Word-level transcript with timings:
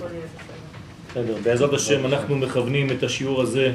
יהיה 0.00 0.26
בסדר. 1.10 1.36
בעזרת 1.42 1.72
השם 1.72 2.06
אנחנו 2.06 2.36
מכוונים 2.36 2.90
את 2.90 3.02
השיעור 3.02 3.42
הזה 3.42 3.72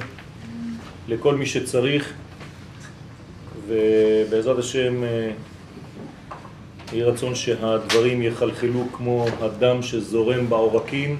לכל 1.07 1.35
מי 1.35 1.45
שצריך 1.45 2.13
ובעזרת 3.67 4.57
השם 4.57 5.03
אה, 5.03 5.31
יהי 6.93 7.03
רצון 7.03 7.35
שהדברים 7.35 8.21
יחלחלו 8.21 8.87
כמו 8.93 9.25
הדם 9.41 9.81
שזורם 9.81 10.49
בעורקים 10.49 11.17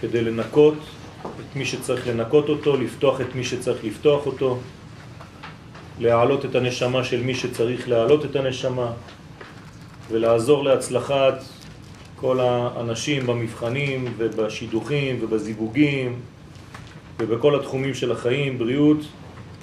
כדי 0.00 0.22
לנקות 0.22 0.74
את 1.22 1.56
מי 1.56 1.64
שצריך 1.64 2.06
לנקות 2.06 2.48
אותו, 2.48 2.76
לפתוח 2.76 3.20
את 3.20 3.34
מי 3.34 3.44
שצריך 3.44 3.84
לפתוח 3.84 4.26
אותו, 4.26 4.58
להעלות 5.98 6.44
את 6.44 6.54
הנשמה 6.54 7.04
של 7.04 7.22
מי 7.22 7.34
שצריך 7.34 7.88
להעלות 7.88 8.24
את 8.24 8.36
הנשמה 8.36 8.92
ולעזור 10.10 10.64
להצלחת 10.64 11.42
כל 12.22 12.40
האנשים 12.40 13.26
במבחנים 13.26 14.04
ובשידוכים 14.16 15.18
ובזיווגים 15.20 16.20
ובכל 17.18 17.60
התחומים 17.60 17.94
של 17.94 18.12
החיים, 18.12 18.58
בריאות 18.58 18.98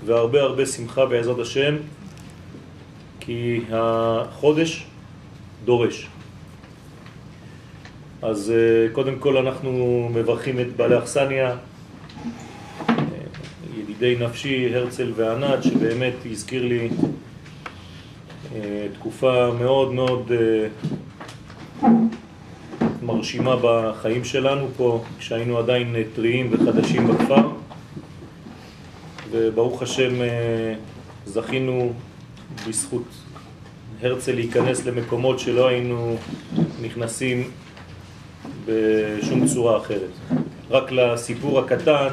והרבה 0.05 0.41
הרבה 0.41 0.65
שמחה 0.65 1.05
בעזרת 1.05 1.39
השם 1.39 1.75
כי 3.19 3.61
החודש 3.71 4.85
דורש. 5.65 6.07
אז 8.21 8.51
אה, 8.51 8.93
קודם 8.93 9.19
כל 9.19 9.37
אנחנו 9.37 10.09
מברכים 10.13 10.59
את 10.59 10.75
בעלי 10.75 10.97
אכסניה, 10.97 11.55
אה, 12.89 12.95
ידידי 13.79 14.15
נפשי 14.19 14.75
הרצל 14.75 15.11
וענת, 15.15 15.63
שבאמת 15.63 16.13
הזכיר 16.31 16.65
לי 16.65 16.89
אה, 18.55 18.87
תקופה 18.93 19.51
מאוד 19.59 19.93
מאוד 19.93 20.31
מרשימה 23.15 23.55
בחיים 23.61 24.23
שלנו 24.23 24.67
פה, 24.77 25.03
כשהיינו 25.19 25.57
עדיין 25.57 25.95
טריים 26.15 26.49
וחדשים 26.51 27.07
בכפר, 27.07 27.49
וברוך 29.31 29.81
השם 29.81 30.13
זכינו 31.25 31.93
בזכות 32.67 33.03
הרצל 34.01 34.35
להיכנס 34.35 34.85
למקומות 34.85 35.39
שלא 35.39 35.67
היינו 35.67 36.15
נכנסים 36.81 37.51
בשום 38.65 39.47
צורה 39.47 39.77
אחרת. 39.77 40.09
רק 40.69 40.91
לסיפור 40.91 41.59
הקטן, 41.59 42.07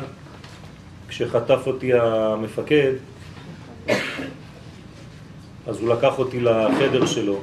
כשחטף 1.09 1.67
אותי 1.67 1.95
המפקד, 1.95 2.93
אז 5.67 5.81
הוא 5.81 5.89
לקח 5.89 6.19
אותי 6.19 6.41
לחדר 6.41 7.07
שלו, 7.07 7.41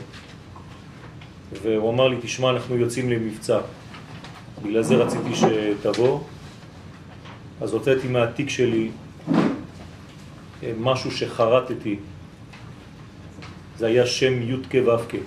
והוא 1.62 1.92
אמר 1.92 2.08
לי, 2.08 2.18
תשמע, 2.22 2.50
אנחנו 2.50 2.76
יוצאים 2.76 3.09
למבצע. 3.09 3.59
בגלל 4.64 4.82
זה 4.84 4.96
רציתי 4.96 5.36
שתבוא. 5.36 6.20
אז 7.62 7.73
הוצאתי 7.73 8.08
מהתיק 8.08 8.50
שלי 8.50 8.90
אה, 10.64 10.72
משהו 10.80 11.12
שחרטתי. 11.12 11.96
זה 13.78 13.88
היה 13.88 14.06
שם 14.06 14.42
י' 14.42 14.56
כו' 14.72 15.18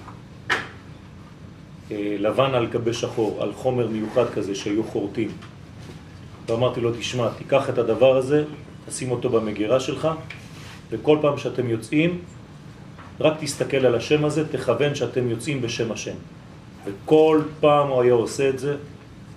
אה, 1.90 2.16
לבן 2.18 2.54
על 2.54 2.66
גבי 2.66 2.94
שחור, 2.94 3.42
על 3.42 3.52
חומר 3.52 3.88
מיוחד 3.88 4.30
כזה 4.34 4.54
שהיו 4.54 4.84
חורטים. 4.84 5.28
ואמרתי 6.48 6.80
לו, 6.80 6.92
תשמע, 6.92 7.28
תיקח 7.38 7.70
את 7.70 7.78
הדבר 7.78 8.16
הזה, 8.16 8.44
תשים 8.88 9.10
אותו 9.10 9.28
במגירה 9.28 9.80
שלך, 9.80 10.08
וכל 10.90 11.18
פעם 11.22 11.38
שאתם 11.38 11.68
יוצאים, 11.68 12.18
רק 13.20 13.34
תסתכל 13.40 13.86
על 13.86 13.94
השם 13.94 14.24
הזה, 14.24 14.48
תכוון 14.48 14.94
שאתם 14.94 15.30
יוצאים 15.30 15.62
בשם 15.62 15.92
השם. 15.92 16.14
וכל 16.84 17.42
פעם 17.60 17.88
הוא 17.88 18.02
היה 18.02 18.12
עושה 18.12 18.48
את 18.48 18.58
זה, 18.58 18.76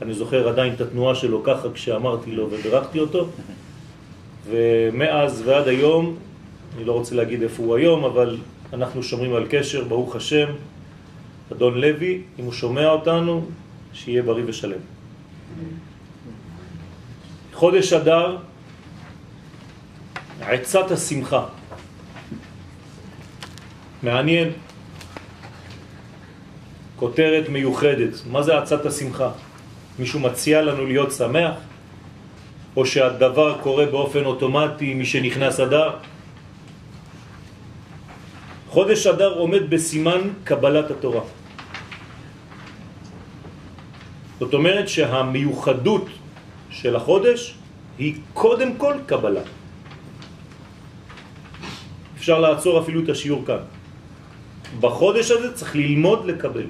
אני 0.02 0.14
זוכר 0.14 0.50
עדיין 0.50 0.74
את 0.74 0.82
התנועה 0.82 1.16
שלו 1.16 1.44
ככה 1.44 1.68
כשאמרתי 1.74 2.32
לו 2.32 2.48
וברכתי 2.52 3.00
אותו, 3.00 3.28
ומאז 4.50 5.42
ועד 5.46 5.68
היום, 5.68 6.16
אני 6.78 6.86
לא 6.86 6.94
רוצה 6.94 7.16
להגיד 7.16 7.44
איפה 7.44 7.64
הוא 7.64 7.76
היום, 7.76 8.04
אבל 8.04 8.38
אנחנו 8.74 9.04
שומרים 9.04 9.36
על 9.36 9.46
קשר, 9.50 9.84
ברוך 9.84 10.16
השם, 10.16 10.48
אדון 11.52 11.82
לוי, 11.82 12.22
אם 12.40 12.46
הוא 12.46 12.54
שומע 12.54 12.90
אותנו, 12.90 13.46
שיהיה 13.94 14.24
בריא 14.24 14.44
ושלם. 14.48 14.80
חודש 17.54 17.94
אדר, 17.94 18.38
עצת 20.42 20.92
השמחה. 20.92 21.46
מעניין, 24.04 24.52
כותרת 26.96 27.50
מיוחדת. 27.50 28.14
מה 28.32 28.44
זה 28.44 28.58
עצת 28.58 28.86
השמחה? 28.86 29.32
מישהו 30.00 30.20
מציע 30.20 30.62
לנו 30.62 30.86
להיות 30.86 31.12
שמח? 31.12 31.56
או 32.76 32.86
שהדבר 32.86 33.58
קורה 33.62 33.86
באופן 33.86 34.26
אוטומטי 34.26 34.94
מי 34.94 35.06
שנכנס 35.06 35.60
אדר? 35.60 35.90
חודש 38.70 39.08
אדר 39.08 39.34
עומד 39.34 39.70
בסימן 39.70 40.22
קבלת 40.44 40.92
התורה. 40.92 41.22
זאת 44.40 44.54
אומרת 44.54 44.90
שהמיוחדות 44.90 46.06
של 46.70 46.96
החודש 46.96 47.56
היא 47.98 48.14
קודם 48.34 48.76
כל 48.78 48.94
קבלה. 49.06 49.44
אפשר 52.18 52.40
לעצור 52.40 52.80
אפילו 52.80 53.04
את 53.04 53.10
השיעור 53.10 53.44
כאן. 53.46 53.79
בחודש 54.80 55.32
הזה 55.32 55.54
צריך 55.54 55.76
ללמוד 55.76 56.26
לקבל. 56.26 56.66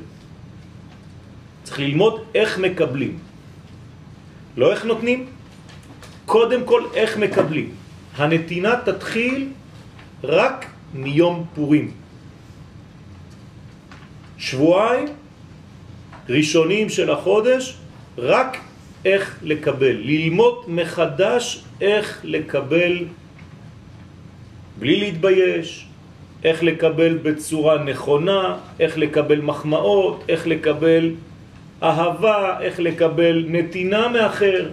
צריך 1.63 1.79
ללמוד 1.79 2.21
איך 2.35 2.59
מקבלים. 2.59 3.19
לא 4.57 4.71
איך 4.71 4.85
נותנים, 4.85 5.25
קודם 6.25 6.65
כל 6.65 6.83
איך 6.93 7.17
מקבלים. 7.17 7.69
הנתינה 8.17 8.75
תתחיל 8.85 9.49
רק 10.23 10.65
מיום 10.93 11.45
פורים. 11.55 11.91
שבועיים 14.37 15.07
ראשונים 16.29 16.89
של 16.89 17.11
החודש, 17.11 17.77
רק 18.17 18.57
איך 19.05 19.39
לקבל, 19.43 19.95
ללמוד 19.95 20.55
מחדש 20.67 21.63
איך 21.81 22.19
לקבל 22.23 23.05
בלי 24.79 24.99
להתבייש, 24.99 25.88
איך 26.43 26.63
לקבל 26.63 27.17
בצורה 27.17 27.83
נכונה, 27.83 28.57
איך 28.79 28.97
לקבל 28.97 29.41
מחמאות, 29.41 30.23
איך 30.29 30.47
לקבל 30.47 31.11
אהבה, 31.83 32.61
איך 32.61 32.79
לקבל 32.79 33.45
נתינה 33.47 34.07
מאחר. 34.07 34.69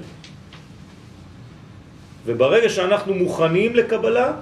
וברגע 2.26 2.68
שאנחנו 2.68 3.14
מוכנים 3.14 3.74
לקבלה, 3.74 4.32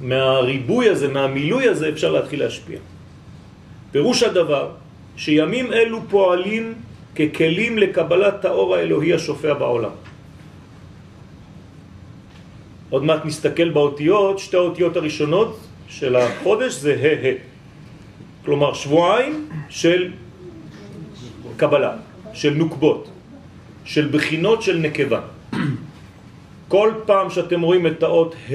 מהריבוי 0.00 0.88
הזה, 0.88 1.08
מהמילוי 1.08 1.68
הזה, 1.68 1.88
אפשר 1.88 2.12
להתחיל 2.12 2.40
להשפיע. 2.40 2.78
פירוש 3.92 4.22
הדבר 4.22 4.70
שימים 5.16 5.72
אלו 5.72 6.00
פועלים 6.08 6.74
ככלים 7.14 7.78
לקבלת 7.78 8.44
האור 8.44 8.74
האלוהי 8.74 9.14
השופע 9.14 9.54
בעולם. 9.54 9.94
עוד 12.90 13.04
מעט 13.04 13.24
נסתכל 13.24 13.68
באותיות, 13.70 14.38
שתי 14.38 14.56
האותיות 14.56 14.96
הראשונות 14.96 15.69
של 15.90 16.16
החודש 16.16 16.72
זה 16.72 16.94
ה' 16.94 17.26
ה'. 17.26 17.34
כלומר 18.44 18.74
שבועיים 18.74 19.48
של 19.68 20.12
קבלה, 21.56 21.92
של 22.32 22.54
נוקבות, 22.54 23.10
של 23.84 24.08
בחינות 24.12 24.62
של 24.62 24.78
נקבה. 24.78 25.20
כל 26.68 26.92
פעם 27.06 27.30
שאתם 27.30 27.60
רואים 27.60 27.86
את 27.86 28.02
האות 28.02 28.34
ה', 28.50 28.54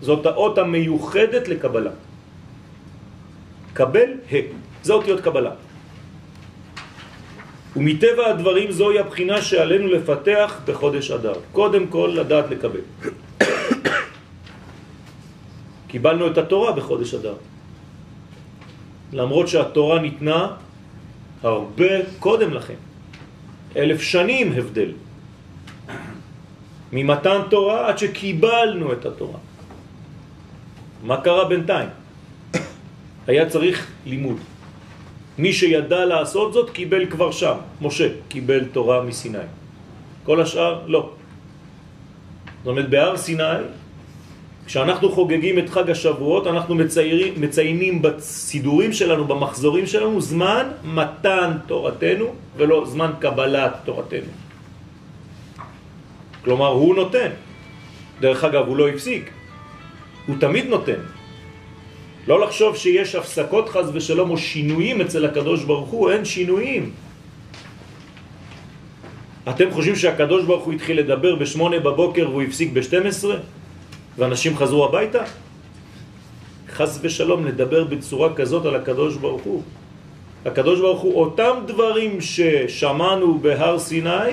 זאת 0.00 0.26
האות 0.26 0.58
המיוחדת 0.58 1.48
לקבלה. 1.48 1.90
קבל 3.72 4.10
ה'. 4.32 4.34
זה 4.82 4.92
אותיות 4.92 5.20
קבלה. 5.20 5.50
ומטבע 7.76 8.26
הדברים 8.26 8.70
זוהי 8.70 8.98
הבחינה 8.98 9.42
שעלינו 9.42 9.86
לפתח 9.86 10.60
בחודש 10.66 11.10
אדר. 11.10 11.34
קודם 11.52 11.86
כל 11.86 12.12
לדעת 12.14 12.50
לקבל. 12.50 12.84
קיבלנו 15.92 16.26
את 16.26 16.38
התורה 16.38 16.72
בחודש 16.72 17.14
אדר. 17.14 17.34
למרות 19.12 19.48
שהתורה 19.48 20.00
ניתנה 20.00 20.56
הרבה 21.42 21.92
קודם 22.18 22.54
לכן. 22.54 22.80
אלף 23.76 24.00
שנים 24.00 24.52
הבדל. 24.56 24.90
ממתן 26.92 27.40
תורה 27.50 27.88
עד 27.88 27.98
שקיבלנו 27.98 28.92
את 28.92 29.06
התורה. 29.06 29.38
מה 31.04 31.20
קרה 31.20 31.44
בינתיים? 31.44 31.88
היה 33.26 33.48
צריך 33.48 33.76
לימוד. 34.06 34.40
מי 35.38 35.52
שידע 35.52 36.04
לעשות 36.04 36.52
זאת 36.52 36.70
קיבל 36.70 37.04
כבר 37.12 37.30
שם. 37.30 37.56
משה 37.84 38.08
קיבל 38.28 38.64
תורה 38.72 39.02
מסיני. 39.04 39.48
כל 40.24 40.40
השאר 40.40 40.88
לא. 40.88 41.12
זאת 42.64 42.66
אומרת, 42.66 42.88
בהר 42.90 43.16
סיני 43.16 43.81
כשאנחנו 44.66 45.12
חוגגים 45.12 45.58
את 45.58 45.68
חג 45.70 45.90
השבועות, 45.90 46.46
אנחנו 46.46 46.74
מציירים, 46.74 47.34
מציינים 47.36 48.02
בסידורים 48.02 48.92
שלנו, 48.92 49.24
במחזורים 49.24 49.86
שלנו, 49.86 50.20
זמן 50.20 50.66
מתן 50.84 51.50
תורתנו 51.66 52.26
ולא 52.56 52.84
זמן 52.86 53.10
קבלת 53.18 53.72
תורתנו. 53.84 54.32
כלומר, 56.44 56.68
הוא 56.68 56.94
נותן. 56.94 57.30
דרך 58.20 58.44
אגב, 58.44 58.66
הוא 58.66 58.76
לא 58.76 58.88
הפסיק. 58.88 59.30
הוא 60.26 60.36
תמיד 60.40 60.66
נותן. 60.66 61.00
לא 62.26 62.40
לחשוב 62.40 62.76
שיש 62.76 63.14
הפסקות 63.14 63.68
חז 63.68 63.90
ושלום 63.94 64.30
או 64.30 64.38
שינויים 64.38 65.00
אצל 65.00 65.24
הקדוש 65.24 65.64
ברוך 65.64 65.88
הוא, 65.88 66.10
אין 66.10 66.24
שינויים. 66.24 66.90
אתם 69.50 69.70
חושבים 69.70 69.96
שהקדוש 69.96 70.44
ברוך 70.44 70.64
הוא 70.64 70.72
התחיל 70.72 70.98
לדבר 70.98 71.34
בשמונה 71.34 71.78
בבוקר 71.78 72.30
והוא 72.30 72.42
הפסיק 72.42 72.70
ב-12 72.72 73.26
ואנשים 74.18 74.56
חזרו 74.56 74.84
הביתה? 74.84 75.22
חז 76.72 76.98
ושלום 77.02 77.46
לדבר 77.46 77.84
בצורה 77.84 78.34
כזאת 78.34 78.66
על 78.66 78.76
הקדוש 78.76 79.16
ברוך 79.16 79.42
הוא. 79.42 79.62
הקדוש 80.46 80.80
ברוך 80.80 81.00
הוא, 81.00 81.20
אותם 81.20 81.56
דברים 81.66 82.20
ששמענו 82.20 83.38
בהר 83.38 83.78
סיני, 83.78 84.30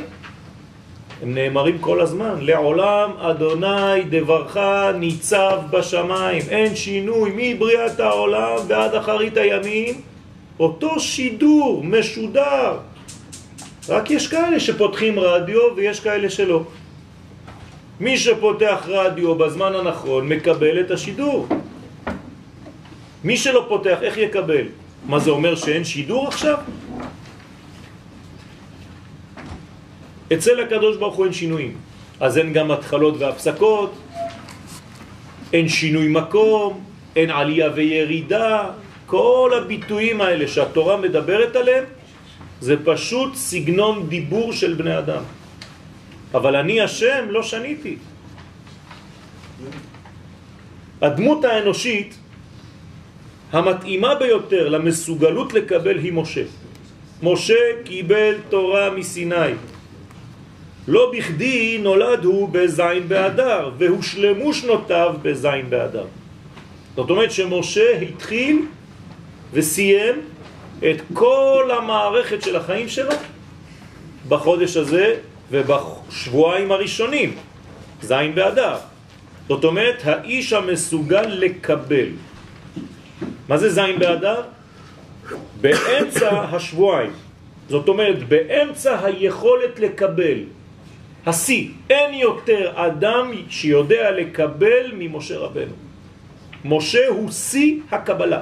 הם 1.22 1.34
נאמרים 1.34 1.78
כל 1.78 2.02
הזמן, 2.02 2.36
לעולם 2.42 3.12
אדוני 3.20 4.04
דברך 4.10 4.58
ניצב 4.96 5.60
בשמיים, 5.70 6.42
אין 6.50 6.76
שינוי 6.76 7.32
מבריאת 7.36 8.00
העולם 8.00 8.58
ועד 8.68 8.96
אחרית 8.96 9.38
הימים, 9.38 10.02
אותו 10.60 11.00
שידור 11.00 11.84
משודר. 11.84 12.78
רק 13.90 14.12
יש 14.12 14.28
כאלה 14.28 14.60
שפותחים 14.60 15.20
רדיו 15.20 15.62
ויש 15.76 16.00
כאלה 16.00 16.30
שלא. 16.30 16.64
מי 18.00 18.18
שפותח 18.18 18.86
רדיו 18.88 19.36
בזמן 19.36 19.76
הנכון 19.76 20.30
מקבל 20.30 20.80
את 20.80 20.92
השידור. 20.92 21.48
מי 23.24 23.38
שלא 23.38 23.66
פותח, 23.68 23.98
איך 24.02 24.18
יקבל? 24.18 24.66
מה 25.06 25.20
זה 25.20 25.32
אומר 25.32 25.56
שאין 25.56 25.84
שידור 25.84 26.28
עכשיו? 26.28 26.58
אצל 30.34 30.60
הקדוש 30.60 30.98
ברוך 30.98 31.16
הוא 31.16 31.26
אין 31.26 31.34
שינויים. 31.34 31.74
אז 32.20 32.38
אין 32.38 32.54
גם 32.54 32.72
התחלות 32.72 33.16
והפסקות, 33.20 33.94
אין 35.54 35.70
שינוי 35.70 36.08
מקום, 36.08 36.84
אין 37.16 37.30
עלייה 37.30 37.70
וירידה. 37.76 38.72
כל 39.06 39.52
הביטויים 39.58 40.22
האלה 40.22 40.48
שהתורה 40.48 40.98
מדברת 40.98 41.56
עליהם 41.56 41.84
זה 42.62 42.76
פשוט 42.86 43.36
סגנון 43.36 44.08
דיבור 44.10 44.54
של 44.54 44.74
בני 44.74 44.98
אדם. 44.98 45.24
אבל 46.34 46.56
אני 46.56 46.82
השם 46.82 47.26
לא 47.30 47.44
שניתי. 47.44 47.96
הדמות 51.02 51.46
האנושית 51.46 52.18
המתאימה 53.52 54.16
ביותר 54.16 54.70
למסוגלות 54.70 55.54
לקבל 55.54 55.98
היא 55.98 56.14
משה. 56.14 56.44
משה 57.24 57.84
קיבל 57.84 58.34
תורה 58.50 58.90
מסיני. 58.90 59.54
לא 60.88 61.12
בכדי 61.18 61.78
נולד 61.78 62.26
הוא 62.26 62.50
בזין 62.50 63.08
באדר, 63.08 63.72
והושלמו 63.78 64.54
שנותיו 64.54 65.16
בזין 65.22 65.70
באדר. 65.70 66.06
זאת 66.96 67.10
אומרת 67.10 67.32
שמשה 67.32 68.00
התחיל 68.00 68.66
וסיים 69.54 70.16
את 70.80 71.02
כל 71.14 71.70
המערכת 71.78 72.42
של 72.42 72.56
החיים 72.56 72.90
שלו 72.90 73.12
בחודש 74.28 74.78
הזה 74.78 75.16
ובשבועיים 75.52 76.72
הראשונים, 76.72 77.36
זין 78.02 78.36
באדר. 78.36 78.78
זאת 79.48 79.64
אומרת, 79.64 80.02
האיש 80.06 80.54
המסוגל 80.54 81.26
לקבל. 81.28 82.10
מה 83.50 83.58
זה 83.58 83.70
זין 83.70 84.00
באדר? 84.00 84.42
באמצע 85.62 86.30
השבועיים. 86.52 87.12
זאת 87.70 87.88
אומרת, 87.88 88.28
באמצע 88.28 89.06
היכולת 89.06 89.80
לקבל. 89.80 90.40
השיא, 91.26 91.70
אין 91.90 92.14
יותר 92.14 92.72
אדם 92.76 93.32
שיודע 93.50 94.12
לקבל 94.12 94.92
ממשה 94.94 95.38
רבנו. 95.38 95.74
משה 96.66 97.08
הוא 97.08 97.32
שיא 97.32 97.76
הקבלה. 97.92 98.42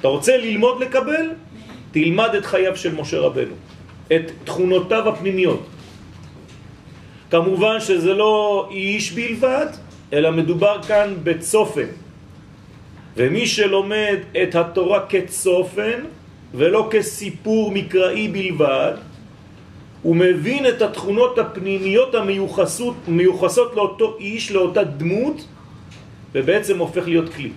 אתה 0.00 0.08
רוצה 0.08 0.36
ללמוד 0.36 0.82
לקבל? 0.82 1.30
תלמד 1.92 2.34
את 2.34 2.46
חייו 2.46 2.76
של 2.76 2.94
משה 2.94 3.18
רבנו, 3.18 3.54
את 4.12 4.30
תכונותיו 4.44 5.08
הפנימיות. 5.08 5.66
כמובן 7.30 7.80
שזה 7.80 8.14
לא 8.14 8.68
איש 8.70 9.12
בלבד, 9.12 9.66
אלא 10.12 10.30
מדובר 10.30 10.82
כאן 10.82 11.14
בצופן. 11.22 11.86
ומי 13.16 13.46
שלומד 13.46 14.18
את 14.42 14.54
התורה 14.54 15.06
כצופן 15.06 16.00
ולא 16.54 16.88
כסיפור 16.90 17.70
מקראי 17.70 18.28
בלבד, 18.28 18.94
הוא 20.02 20.16
מבין 20.16 20.66
את 20.66 20.82
התכונות 20.82 21.38
הפנימיות 21.38 22.14
המיוחסות, 22.14 22.94
המיוחסות 23.08 23.76
לאותו 23.76 24.16
איש, 24.18 24.52
לאותה 24.52 24.84
דמות, 24.84 25.44
ובעצם 26.32 26.78
הופך 26.78 27.08
להיות 27.08 27.34
כלי. 27.34 27.50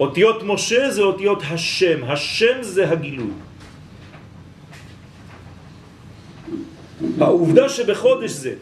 אותיות 0.00 0.42
משה 0.42 0.90
זה 0.90 1.02
אותיות 1.02 1.42
השם, 1.50 2.04
השם 2.04 2.62
זה 2.62 2.90
הגילוי. 2.90 3.30
העובדה 7.20 7.68
שבחודש 7.68 8.30
זה 8.30 8.54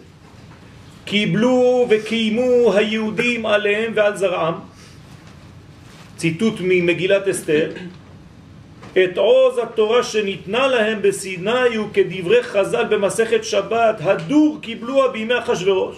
קיבלו 1.05 1.87
וקיימו 1.91 2.73
היהודים 2.75 3.47
עליהם 3.47 3.93
ועל 3.97 4.17
זרעם, 4.17 4.55
ציטוט 6.17 6.55
ממגילת 6.61 7.29
אסתר, 7.29 7.71
את 8.93 9.19
עוז 9.19 9.59
התורה 9.59 10.03
שניתנה 10.03 10.67
להם 10.67 11.03
בסיני 11.03 11.79
וכדברי 11.79 12.43
חז"ל 12.43 12.85
במסכת 12.85 13.45
שבת, 13.45 13.97
הדור 14.01 14.59
קיבלוה 14.61 15.09
בימי 15.09 15.39
אחשורוש. 15.39 15.97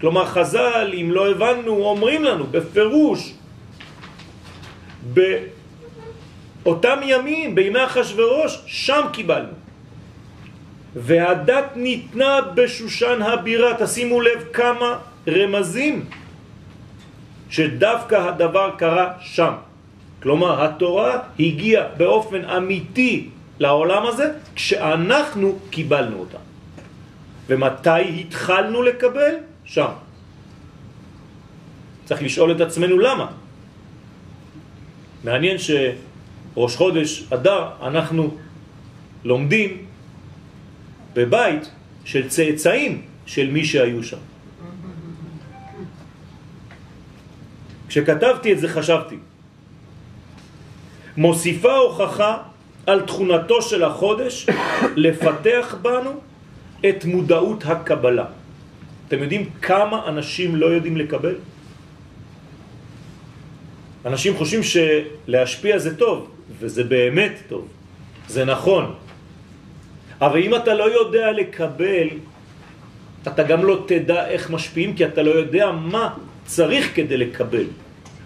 כלומר 0.00 0.26
חז"ל, 0.26 0.94
אם 1.00 1.10
לא 1.10 1.30
הבנו, 1.30 1.84
אומרים 1.84 2.24
לנו 2.24 2.46
בפירוש 2.50 3.32
באותם 5.12 6.98
ימים, 7.02 7.54
בימי 7.54 7.84
אחשורוש, 7.84 8.62
שם 8.66 9.00
קיבלנו. 9.12 9.52
והדת 10.94 11.76
ניתנה 11.76 12.40
בשושן 12.54 13.22
הבירה, 13.22 13.74
תשימו 13.78 14.20
לב 14.20 14.44
כמה 14.52 14.98
רמזים 15.28 16.04
שדווקא 17.50 18.14
הדבר 18.14 18.70
קרה 18.78 19.12
שם. 19.20 19.52
כלומר, 20.22 20.64
התורה 20.64 21.18
הגיעה 21.40 21.84
באופן 21.96 22.44
אמיתי 22.44 23.28
לעולם 23.58 24.06
הזה 24.06 24.32
כשאנחנו 24.54 25.58
קיבלנו 25.70 26.18
אותה. 26.18 26.38
ומתי 27.48 28.20
התחלנו 28.20 28.82
לקבל? 28.82 29.34
שם. 29.64 29.92
צריך 32.04 32.22
לשאול 32.22 32.52
את 32.52 32.60
עצמנו 32.60 32.98
למה. 32.98 33.41
מעניין 35.24 35.56
שראש 35.58 36.76
חודש 36.76 37.24
אדר 37.32 37.68
אנחנו 37.82 38.36
לומדים 39.24 39.84
בבית 41.14 41.70
של 42.04 42.28
צאצאים 42.28 43.02
של 43.26 43.50
מי 43.50 43.64
שהיו 43.64 44.04
שם. 44.04 44.16
כשכתבתי 47.88 48.52
את 48.52 48.58
זה 48.60 48.68
חשבתי, 48.68 49.16
מוסיפה 51.16 51.76
הוכחה 51.76 52.36
על 52.86 53.00
תכונתו 53.00 53.62
של 53.62 53.84
החודש 53.84 54.46
לפתח 54.96 55.76
בנו 55.82 56.20
את 56.88 57.04
מודעות 57.04 57.66
הקבלה. 57.66 58.24
אתם 59.08 59.22
יודעים 59.22 59.50
כמה 59.62 60.08
אנשים 60.08 60.56
לא 60.56 60.66
יודעים 60.66 60.96
לקבל? 60.96 61.34
אנשים 64.06 64.36
חושבים 64.36 64.60
שלהשפיע 64.62 65.78
זה 65.78 65.96
טוב, 65.96 66.30
וזה 66.58 66.84
באמת 66.84 67.32
טוב, 67.48 67.68
זה 68.28 68.44
נכון. 68.44 68.94
אבל 70.20 70.42
אם 70.42 70.54
אתה 70.54 70.74
לא 70.74 70.86
יודע 70.92 71.32
לקבל, 71.32 72.08
אתה 73.28 73.42
גם 73.42 73.64
לא 73.64 73.84
תדע 73.86 74.26
איך 74.26 74.50
משפיעים, 74.50 74.94
כי 74.94 75.04
אתה 75.04 75.22
לא 75.22 75.30
יודע 75.30 75.70
מה 75.70 76.14
צריך 76.46 76.90
כדי 76.94 77.16
לקבל. 77.16 77.66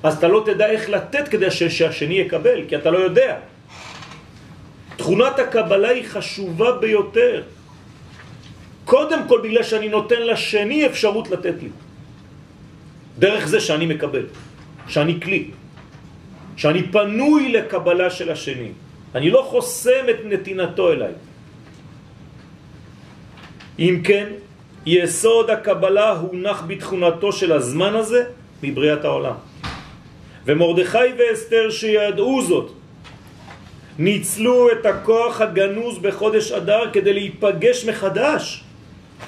אז 0.02 0.16
אתה 0.18 0.28
לא 0.28 0.42
תדע 0.47 0.66
איך 0.66 0.90
לתת 0.90 1.28
כדי 1.28 1.50
שהשני 1.50 2.14
יקבל, 2.14 2.61
כי 2.68 2.76
אתה 2.76 2.90
לא 2.90 2.99
יודע. 2.99 3.37
תכונת 4.97 5.38
הקבלה 5.38 5.88
היא 5.88 6.04
חשובה 6.09 6.73
ביותר. 6.73 7.42
קודם 8.85 9.28
כל 9.28 9.40
בגלל 9.45 9.62
שאני 9.62 9.88
נותן 9.88 10.23
לשני 10.23 10.87
אפשרות 10.87 11.30
לתת 11.30 11.54
לי. 11.62 11.68
דרך 13.18 13.47
זה 13.47 13.61
שאני 13.61 13.87
מקבל, 13.87 14.26
שאני 14.88 15.21
כלי. 15.21 15.50
שאני 16.57 16.83
פנוי 16.83 17.49
לקבלה 17.53 18.11
של 18.11 18.33
השני. 18.33 18.71
אני 19.15 19.31
לא 19.31 19.47
חוסם 19.51 20.05
את 20.11 20.17
נתינתו 20.25 20.93
אליי. 20.93 21.13
אם 23.79 24.01
כן, 24.05 24.27
יסוד 24.87 25.51
הקבלה 25.51 26.11
הונח 26.11 26.65
בתכונתו 26.67 27.33
של 27.33 27.53
הזמן 27.53 27.95
הזה 27.95 28.25
מבריאת 28.63 29.05
העולם. 29.05 29.35
ומרדכי 30.47 31.09
ואסתר 31.19 31.71
שידעו 31.71 32.43
זאת, 32.43 32.73
ניצלו 33.99 34.73
את 34.73 34.87
הכוח 34.87 35.41
הגנוז 35.41 35.99
בחודש 35.99 36.53
אדר 36.53 36.91
כדי 36.93 37.13
להיפגש 37.13 37.85
מחדש, 37.85 38.65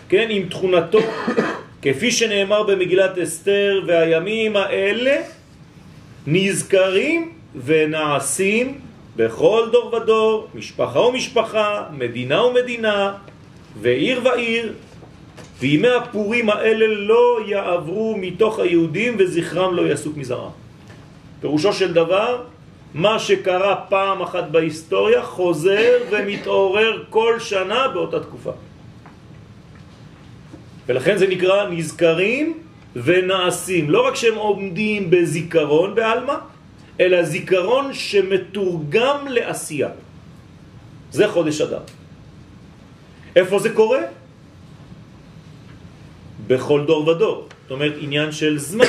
כן, 0.08 0.26
עם 0.30 0.48
תכונתו, 0.48 1.00
כפי 1.82 2.10
שנאמר 2.10 2.62
במגילת 2.62 3.18
אסתר, 3.18 3.82
והימים 3.86 4.56
האלה 4.56 5.16
נזכרים 6.30 7.32
ונעשים 7.64 8.78
בכל 9.16 9.68
דור 9.72 9.94
ודור, 9.94 10.48
משפחה 10.54 11.00
ומשפחה, 11.00 11.84
מדינה 11.92 12.42
ומדינה, 12.42 13.14
ועיר 13.80 14.20
ועיר, 14.24 14.72
וימי 15.60 15.88
הפורים 15.88 16.50
האלה 16.50 16.86
לא 16.86 17.38
יעברו 17.46 18.16
מתוך 18.20 18.58
היהודים 18.58 19.16
וזכרם 19.18 19.74
לא 19.74 19.92
יסוק 19.92 20.16
מזרם. 20.16 20.50
פירושו 21.40 21.72
של 21.72 21.92
דבר, 21.92 22.42
מה 22.94 23.18
שקרה 23.18 23.76
פעם 23.88 24.22
אחת 24.22 24.44
בהיסטוריה 24.50 25.22
חוזר 25.22 25.92
ומתעורר 26.10 27.04
כל 27.10 27.40
שנה 27.40 27.88
באותה 27.88 28.20
תקופה. 28.20 28.52
ולכן 30.86 31.16
זה 31.16 31.26
נקרא 31.26 31.68
נזכרים 31.68 32.67
ונעשים. 32.96 33.90
לא 33.90 34.06
רק 34.06 34.14
שהם 34.14 34.34
עומדים 34.34 35.10
בזיכרון 35.10 35.94
בעלמא, 35.94 36.34
אלא 37.00 37.22
זיכרון 37.22 37.94
שמתורגם 37.94 39.18
לעשייה. 39.28 39.90
זה 41.10 41.28
חודש 41.28 41.60
אדם. 41.60 41.84
איפה 43.36 43.58
זה 43.58 43.70
קורה? 43.70 44.00
בכל 46.46 46.84
דור 46.86 47.08
ודור. 47.08 47.38
זאת 47.62 47.70
אומרת, 47.70 47.94
עניין 48.00 48.32
של 48.32 48.58
זמן. 48.58 48.84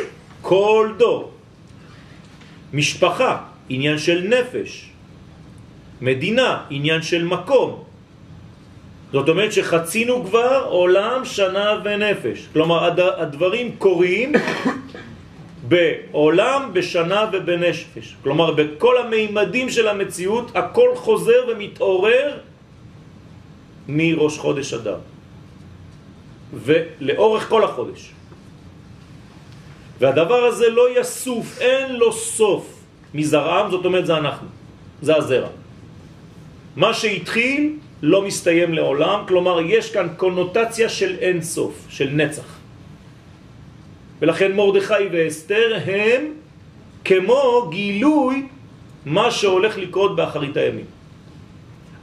כל 0.42 0.94
דור. 0.98 1.32
משפחה, 2.72 3.32
עניין 3.68 3.98
של 3.98 4.28
נפש. 4.28 4.90
מדינה, 6.00 6.64
עניין 6.70 7.02
של 7.02 7.24
מקום. 7.24 7.89
זאת 9.12 9.28
אומרת 9.28 9.52
שחצינו 9.52 10.24
כבר 10.24 10.66
עולם, 10.70 11.24
שנה 11.24 11.80
ונפש. 11.84 12.48
כלומר, 12.52 12.78
הדברים 13.18 13.76
קורים 13.78 14.32
בעולם, 15.70 16.70
בשנה 16.72 17.30
ובנפש. 17.32 18.16
כלומר, 18.22 18.54
בכל 18.54 18.98
המימדים 18.98 19.70
של 19.70 19.88
המציאות, 19.88 20.56
הכל 20.56 20.90
חוזר 20.94 21.40
ומתעורר 21.48 22.38
מראש 23.88 24.38
חודש 24.38 24.74
אדם. 24.74 25.00
ולאורך 26.54 27.48
כל 27.48 27.64
החודש. 27.64 28.10
והדבר 30.00 30.44
הזה 30.44 30.68
לא 30.70 31.00
יסוף, 31.00 31.58
אין 31.60 31.96
לו 31.96 32.12
סוף 32.12 32.64
מזרעם, 33.14 33.70
זאת 33.70 33.84
אומרת 33.84 34.06
זה 34.06 34.16
אנחנו, 34.16 34.48
זה 35.02 35.16
הזרע. 35.16 35.48
מה 36.76 36.94
שהתחיל 36.94 37.76
לא 38.02 38.22
מסתיים 38.22 38.74
לעולם, 38.74 39.24
כלומר 39.28 39.60
יש 39.60 39.92
כאן 39.92 40.08
קונוטציה 40.16 40.88
של 40.88 41.16
אין 41.20 41.42
סוף, 41.42 41.86
של 41.88 42.10
נצח. 42.12 42.58
ולכן 44.20 44.52
מורדכי 44.52 45.08
ואסתר 45.12 45.78
הם 45.86 46.24
כמו 47.04 47.68
גילוי 47.70 48.46
מה 49.06 49.30
שהולך 49.30 49.78
לקרות 49.78 50.16
באחרית 50.16 50.56
הימים. 50.56 50.84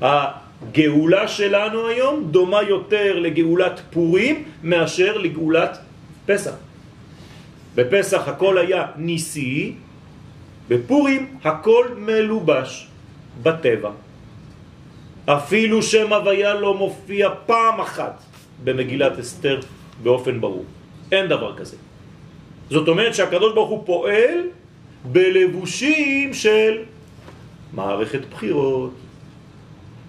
הגאולה 0.01 1.27
שלנו 1.27 1.87
היום 1.87 2.27
דומה 2.31 2.61
יותר 2.63 3.19
לגאולת 3.19 3.81
פורים 3.91 4.43
מאשר 4.63 5.17
לגאולת 5.17 5.77
פסח. 6.25 6.53
בפסח 7.75 8.27
הכל 8.27 8.57
היה 8.57 8.85
ניסי, 8.97 9.73
בפורים 10.67 11.37
הכל 11.43 11.85
מלובש 11.97 12.87
בטבע. 13.43 13.91
אפילו 15.27 15.83
שם 15.83 16.13
הוויה 16.13 16.53
לא 16.53 16.73
מופיע 16.73 17.29
פעם 17.45 17.79
אחת 17.81 18.23
במגילת 18.63 19.19
אסתר 19.19 19.59
באופן 20.03 20.41
ברור. 20.41 20.65
אין 21.11 21.27
דבר 21.27 21.57
כזה. 21.57 21.77
זאת 22.69 22.87
אומרת 22.87 23.15
שהקדוש 23.15 23.53
ברוך 23.53 23.69
הוא 23.69 23.83
פועל 23.85 24.39
בלבושים 25.11 26.33
של 26.33 26.83
מערכת 27.73 28.21
בחירות, 28.31 28.93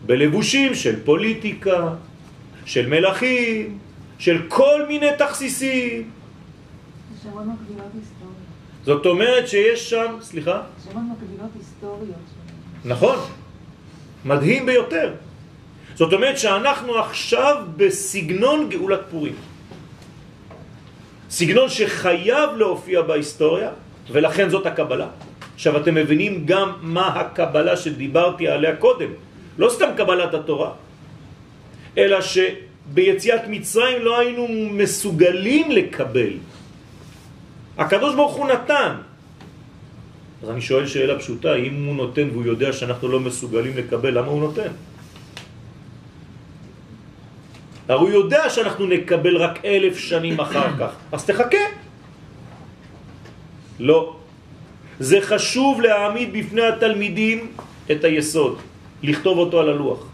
בלבושים 0.06 0.74
של 0.74 1.04
פוליטיקה, 1.04 1.94
של 2.64 2.88
מלכים, 2.88 3.78
של 4.18 4.42
כל 4.48 4.86
מיני 4.88 5.10
תכסיסים. 5.18 6.10
זאת 8.84 9.06
אומרת 9.06 9.48
שיש 9.48 9.90
שם, 9.90 10.16
סליחה? 10.20 10.62
שמות 10.84 11.02
מקבילות 11.12 11.50
היסטוריות. 11.58 12.26
נכון, 12.84 13.18
מדהים 14.24 14.66
ביותר. 14.66 15.12
זאת 15.94 16.12
אומרת 16.12 16.38
שאנחנו 16.38 16.98
עכשיו 16.98 17.56
בסגנון 17.76 18.68
גאולת 18.68 19.00
פורים. 19.10 19.34
סגנון 21.30 21.68
שחייב 21.68 22.50
להופיע 22.56 23.02
בהיסטוריה, 23.02 23.70
ולכן 24.10 24.48
זאת 24.48 24.66
הקבלה. 24.66 25.08
עכשיו 25.54 25.76
אתם 25.76 25.94
מבינים 25.94 26.46
גם 26.46 26.72
מה 26.82 27.06
הקבלה 27.06 27.76
שדיברתי 27.76 28.48
עליה 28.48 28.76
קודם. 28.76 29.10
לא 29.58 29.68
סתם 29.70 29.90
קבלת 29.96 30.34
התורה, 30.34 30.70
אלא 31.98 32.18
שביציאת 32.22 33.42
מצרים 33.48 34.02
לא 34.02 34.18
היינו 34.18 34.46
מסוגלים 34.70 35.70
לקבל. 35.70 36.32
הקדוש 37.78 38.14
ברוך 38.14 38.34
הוא 38.34 38.46
נתן. 38.48 38.92
אז 40.42 40.50
אני 40.50 40.60
שואל 40.60 40.86
שאלה 40.86 41.18
פשוטה, 41.18 41.54
אם 41.54 41.84
הוא 41.84 41.96
נותן 41.96 42.28
והוא 42.32 42.44
יודע 42.44 42.72
שאנחנו 42.72 43.08
לא 43.08 43.20
מסוגלים 43.20 43.76
לקבל, 43.76 44.18
למה 44.18 44.26
הוא 44.26 44.40
נותן? 44.40 44.70
הרי 47.88 48.00
הוא 48.00 48.10
יודע 48.10 48.50
שאנחנו 48.50 48.86
נקבל 48.86 49.36
רק 49.36 49.64
אלף 49.64 49.98
שנים 49.98 50.40
אחר 50.40 50.68
כך, 50.78 50.92
אז 51.12 51.24
תחכה. 51.24 51.64
לא. 53.80 54.16
זה 55.00 55.18
חשוב 55.20 55.80
להעמיד 55.80 56.32
בפני 56.32 56.62
התלמידים 56.62 57.50
את 57.90 58.04
היסוד, 58.04 58.58
לכתוב 59.02 59.38
אותו 59.38 59.60
על 59.60 59.68
הלוח. 59.68 60.06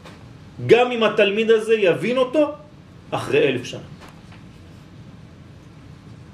גם 0.66 0.90
אם 0.92 1.02
התלמיד 1.02 1.50
הזה 1.50 1.74
יבין 1.74 2.16
אותו 2.16 2.52
אחרי 3.10 3.48
אלף 3.48 3.64
שנה. 3.64 3.93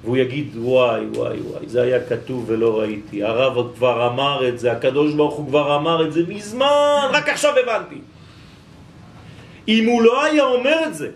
והוא 0.04 0.16
יגיד 0.16 0.57
וואי 0.57 1.04
וואי 1.14 1.40
וואי 1.40 1.69
זה 1.69 1.83
היה 1.83 2.00
כתוב 2.09 2.45
ולא 2.47 2.80
ראיתי. 2.80 3.23
הרב 3.23 3.75
כבר 3.76 4.07
אמר 4.07 4.49
את 4.49 4.59
זה 4.59 4.73
הקדוש 4.73 5.12
ברוך 5.14 5.35
הוא 5.35 5.47
כבר 5.49 5.76
אמר 5.76 6.07
את 6.07 6.12
זה 6.12 6.23
מזמן 6.28 7.11
רק 7.12 7.28
עכשיו 7.28 7.54
הבנתי. 7.62 8.00
אם 9.69 9.85
הוא 9.87 10.02
לא 10.02 10.25
היה 10.25 10.45
אומר 10.45 10.78
את 10.87 10.95
זה 10.95 11.09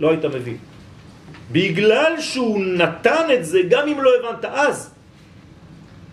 לא 0.00 0.10
היית 0.10 0.24
מבין. 0.24 0.56
בגלל 1.52 2.20
שהוא 2.20 2.60
נתן 2.60 3.26
את 3.34 3.44
זה 3.44 3.60
גם 3.68 3.88
אם 3.88 3.98
לא 4.00 4.10
הבנת 4.20 4.44
אז 4.44 4.94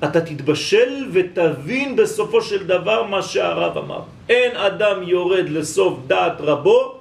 אתה 0.03 0.21
תתבשל 0.21 1.09
ותבין 1.13 1.95
בסופו 1.95 2.41
של 2.41 2.67
דבר 2.67 3.03
מה 3.03 3.21
שהרב 3.21 3.77
אמר. 3.77 4.01
אין 4.29 4.55
אדם 4.55 5.03
יורד 5.03 5.49
לסוף 5.49 5.99
דעת 6.07 6.41
רבו 6.41 6.99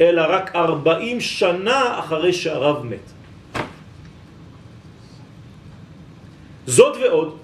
אלא 0.00 0.22
רק 0.28 0.56
40 0.56 1.20
שנה 1.20 1.98
אחרי 1.98 2.32
שהרב 2.32 2.84
מת 2.84 3.21
זאת 6.66 6.96
ועוד, 6.96 7.36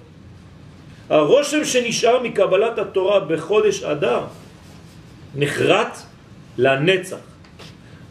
הרושם 1.08 1.64
שנשאר 1.64 2.22
מקבלת 2.22 2.78
התורה 2.78 3.20
בחודש 3.20 3.82
אדר 3.82 4.20
נחרט 5.34 5.98
לנצח 6.58 7.16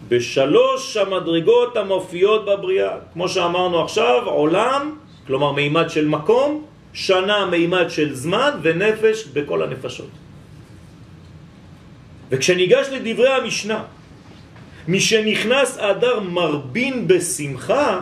בשלוש 0.07 0.97
המדרגות 0.97 1.77
המופיעות 1.77 2.45
בבריאה. 2.45 2.95
כמו 3.13 3.29
שאמרנו 3.29 3.83
עכשיו, 3.83 4.21
עולם, 4.25 4.95
כלומר 5.27 5.51
מימד 5.51 5.89
של 5.89 6.07
מקום, 6.07 6.65
שנה 6.93 7.45
מימד 7.45 7.89
של 7.89 8.15
זמן 8.15 8.51
ונפש 8.61 9.27
בכל 9.33 9.61
הנפשות. 9.61 10.09
וכשניגש 12.29 12.87
לדברי 12.91 13.29
המשנה, 13.29 13.83
מי 14.87 14.99
שנכנס 14.99 15.77
אדר 15.77 16.19
מרבין 16.19 17.07
בשמחה, 17.07 18.01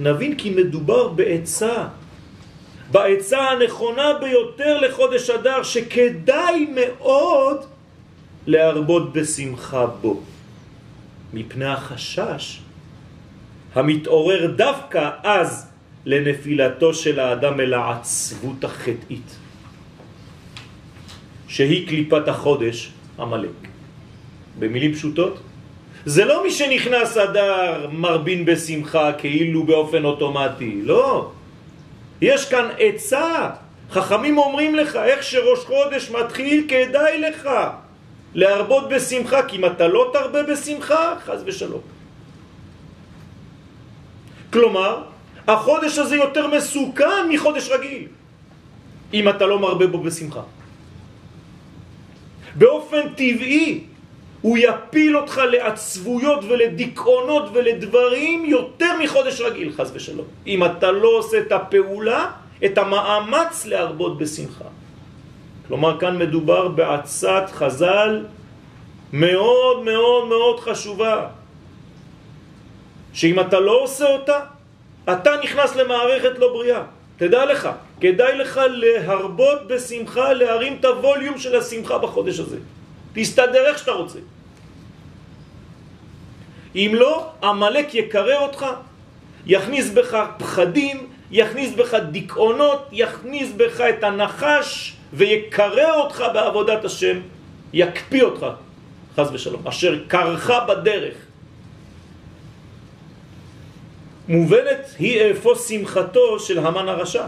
נבין 0.00 0.36
כי 0.36 0.50
מדובר 0.50 1.08
בעצה 1.08 1.88
בעצה 2.90 3.38
הנכונה 3.38 4.12
ביותר 4.20 4.80
לחודש 4.80 5.30
אדר, 5.30 5.62
שכדאי 5.62 6.66
מאוד 6.74 7.64
להרבות 8.46 9.12
בשמחה 9.12 9.86
בו. 9.86 10.20
מפני 11.32 11.66
החשש 11.66 12.60
המתעורר 13.74 14.46
דווקא 14.56 15.10
אז 15.22 15.66
לנפילתו 16.06 16.94
של 16.94 17.20
האדם 17.20 17.60
אל 17.60 17.74
העצבות 17.74 18.64
החטאית, 18.64 19.36
שהיא 21.48 21.88
קליפת 21.88 22.28
החודש, 22.28 22.90
המלאק. 23.18 23.68
במילים 24.58 24.94
פשוטות, 24.94 25.38
זה 26.04 26.24
לא 26.24 26.42
מי 26.42 26.50
שנכנס 26.50 27.16
אדר 27.16 27.88
מרבין 27.92 28.44
בשמחה 28.44 29.12
כאילו 29.12 29.64
באופן 29.64 30.04
אוטומטי, 30.04 30.80
לא. 30.82 31.30
יש 32.20 32.48
כאן 32.48 32.68
עצה. 32.78 33.50
חכמים 33.90 34.38
אומרים 34.38 34.74
לך, 34.74 34.96
איך 34.96 35.22
שראש 35.22 35.58
חודש 35.64 36.10
מתחיל, 36.10 36.66
כדאי 36.68 37.20
לך 37.20 37.48
להרבות 38.34 38.88
בשמחה, 38.88 39.42
כי 39.42 39.56
אם 39.56 39.64
אתה 39.64 39.88
לא 39.88 40.10
תרבה 40.12 40.42
בשמחה, 40.42 41.14
חז 41.24 41.42
ושלום. 41.46 41.80
כלומר, 44.52 45.02
החודש 45.48 45.98
הזה 45.98 46.16
יותר 46.16 46.46
מסוכן 46.46 47.28
מחודש 47.28 47.70
רגיל, 47.70 48.06
אם 49.14 49.28
אתה 49.28 49.46
לא 49.46 49.58
מרבה 49.58 49.86
בו 49.86 49.98
בשמחה. 50.02 50.42
באופן 52.54 53.08
טבעי, 53.08 53.84
הוא 54.42 54.58
יפיל 54.58 55.16
אותך 55.16 55.40
לעצבויות 55.50 56.44
ולדיכאונות 56.48 57.50
ולדברים 57.52 58.44
יותר 58.44 58.92
מחודש 59.02 59.40
רגיל, 59.40 59.72
חז 59.72 59.90
ושלום. 59.94 60.26
אם 60.46 60.64
אתה 60.64 60.90
לא 60.90 61.08
עושה 61.08 61.38
את 61.38 61.52
הפעולה, 61.52 62.30
את 62.64 62.78
המאמץ 62.78 63.66
להרבות 63.66 64.18
בשמחה. 64.18 64.64
כלומר, 65.68 66.00
כאן 66.00 66.18
מדובר 66.18 66.68
בעצת 66.68 67.44
חז"ל 67.52 68.24
מאוד 69.12 69.82
מאוד 69.84 70.28
מאוד 70.28 70.60
חשובה, 70.60 71.26
שאם 73.12 73.40
אתה 73.40 73.60
לא 73.60 73.82
עושה 73.82 74.06
אותה, 74.06 74.38
אתה 75.12 75.30
נכנס 75.44 75.76
למערכת 75.76 76.38
לא 76.38 76.52
בריאה. 76.52 76.82
תדע 77.16 77.44
לך, 77.44 77.68
כדאי 78.00 78.38
לך 78.38 78.60
להרבות 78.70 79.68
בשמחה, 79.68 80.32
להרים 80.32 80.76
את 80.80 80.84
הווליום 80.84 81.38
של 81.38 81.56
השמחה 81.56 81.98
בחודש 81.98 82.38
הזה. 82.38 82.58
תסתדר 83.12 83.66
איך 83.66 83.78
שאתה 83.78 83.90
רוצה. 83.90 84.18
אם 86.74 86.90
לא, 86.94 87.30
המלאק 87.42 87.94
יקרא 87.94 88.36
אותך, 88.36 88.66
יכניס 89.46 89.90
בך 89.90 90.26
פחדים, 90.38 91.06
יכניס 91.30 91.74
בך 91.74 91.94
דיכאונות, 91.94 92.88
יכניס 92.92 93.52
בך 93.56 93.80
את 93.80 94.04
הנחש 94.04 94.96
ויקרא 95.12 95.92
אותך 95.94 96.24
בעבודת 96.34 96.84
השם, 96.84 97.20
יקפיא 97.72 98.22
אותך, 98.22 98.46
חז 99.16 99.28
ושלום, 99.32 99.68
אשר 99.68 100.04
קרחה 100.08 100.60
בדרך. 100.64 101.14
מובנת 104.28 104.94
היא 104.98 105.20
איפה 105.20 105.52
שמחתו 105.68 106.40
של 106.40 106.58
המן 106.58 106.88
הרשע, 106.88 107.26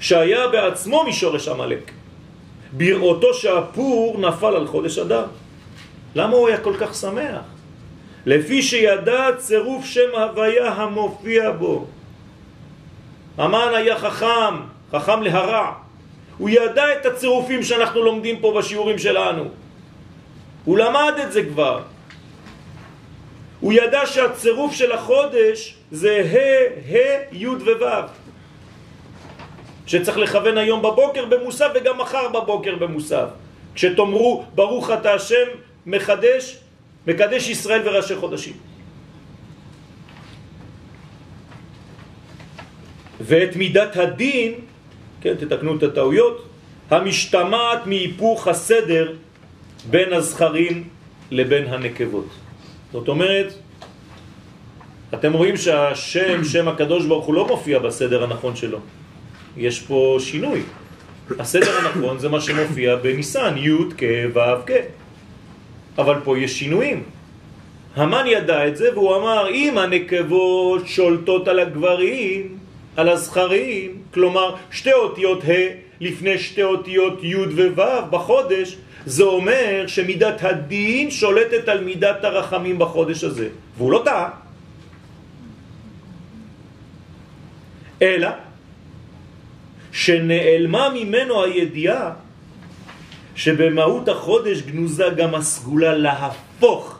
שהיה 0.00 0.48
בעצמו 0.48 1.04
משורש 1.04 1.48
המלאק. 1.48 1.90
בראותו 2.76 3.34
שהפור 3.34 4.18
נפל 4.18 4.56
על 4.56 4.66
חודש 4.66 4.98
אדר. 4.98 5.26
למה 6.14 6.36
הוא 6.36 6.48
היה 6.48 6.58
כל 6.58 6.74
כך 6.80 6.94
שמח? 6.94 7.40
לפי 8.26 8.62
שידע 8.62 9.28
צירוף 9.38 9.84
שם 9.84 10.10
הוויה 10.14 10.72
המופיע 10.72 11.50
בו. 11.50 11.86
המן 13.38 13.72
היה 13.74 13.98
חכם, 13.98 14.54
חכם 14.92 15.22
להרע. 15.22 15.72
הוא 16.38 16.50
ידע 16.50 16.92
את 16.92 17.06
הצירופים 17.06 17.62
שאנחנו 17.62 18.02
לומדים 18.02 18.40
פה 18.40 18.54
בשיעורים 18.58 18.98
שלנו. 18.98 19.44
הוא 20.64 20.78
למד 20.78 21.12
את 21.22 21.32
זה 21.32 21.44
כבר. 21.44 21.82
הוא 23.60 23.72
ידע 23.72 24.06
שהצירוף 24.06 24.74
של 24.74 24.92
החודש 24.92 25.76
זה 25.90 26.22
ה', 26.32 26.94
ה', 26.94 27.34
י' 27.36 27.46
וו'. 27.46 28.23
שצריך 29.86 30.18
לכוון 30.18 30.58
היום 30.58 30.82
בבוקר 30.82 31.24
במוסף 31.24 31.68
וגם 31.74 31.98
מחר 31.98 32.28
בבוקר 32.28 32.76
במוסף. 32.76 33.28
כשתאמרו 33.74 34.44
ברוך 34.54 34.90
אתה 34.90 35.14
השם 35.14 35.46
מחדש, 35.86 36.58
מקדש 37.06 37.48
ישראל 37.48 37.80
וראשי 37.84 38.16
חודשים. 38.16 38.56
ואת 43.20 43.56
מידת 43.56 43.96
הדין, 43.96 44.52
כן, 45.20 45.34
תתקנו 45.34 45.76
את 45.76 45.82
הטעויות, 45.82 46.48
המשתמעת 46.90 47.86
מהיפוך 47.86 48.48
הסדר 48.48 49.12
בין 49.90 50.12
הזכרים 50.12 50.88
לבין 51.30 51.66
הנקבות. 51.66 52.28
זאת 52.92 53.08
אומרת, 53.08 53.54
אתם 55.14 55.32
רואים 55.32 55.56
שהשם, 55.56 56.44
שם 56.44 56.68
הקדוש 56.68 57.06
ברוך 57.06 57.26
הוא 57.26 57.34
לא 57.34 57.46
מופיע 57.46 57.78
בסדר 57.78 58.24
הנכון 58.24 58.56
שלו. 58.56 58.78
יש 59.56 59.80
פה 59.80 60.16
שינוי. 60.20 60.62
הסדר 61.38 61.78
הנכון 61.78 62.18
זה 62.18 62.28
מה 62.28 62.40
שמופיע 62.40 62.96
בניסן, 62.96 63.54
י' 63.56 63.70
כ' 63.96 64.02
ו' 64.34 64.66
כ'. 64.66 64.72
אבל 65.98 66.14
פה 66.24 66.38
יש 66.38 66.58
שינויים. 66.58 67.02
המן 67.96 68.24
ידע 68.26 68.68
את 68.68 68.76
זה 68.76 68.92
והוא 68.94 69.16
אמר, 69.16 69.48
אם 69.50 69.78
הנקבות 69.78 70.88
שולטות 70.88 71.48
על 71.48 71.58
הגברים, 71.58 72.58
על 72.96 73.08
הזכרים, 73.08 74.02
כלומר 74.14 74.54
שתי 74.70 74.92
אותיות 74.92 75.44
ה' 75.44 75.84
לפני 76.00 76.38
שתי 76.38 76.62
אותיות 76.62 77.18
י' 77.22 77.36
וו' 77.36 78.10
בחודש, 78.10 78.76
זה 79.06 79.22
אומר 79.22 79.84
שמידת 79.86 80.44
הדין 80.44 81.10
שולטת 81.10 81.68
על 81.68 81.84
מידת 81.84 82.24
הרחמים 82.24 82.78
בחודש 82.78 83.24
הזה. 83.24 83.48
והוא 83.78 83.92
לא 83.92 84.02
טעה. 84.04 84.30
אלא 88.02 88.28
שנעלמה 89.94 90.88
ממנו 90.94 91.42
הידיעה 91.42 92.10
שבמהות 93.34 94.08
החודש 94.08 94.62
גנוזה 94.62 95.04
גם 95.16 95.34
הסגולה 95.34 95.94
להפוך 95.94 96.98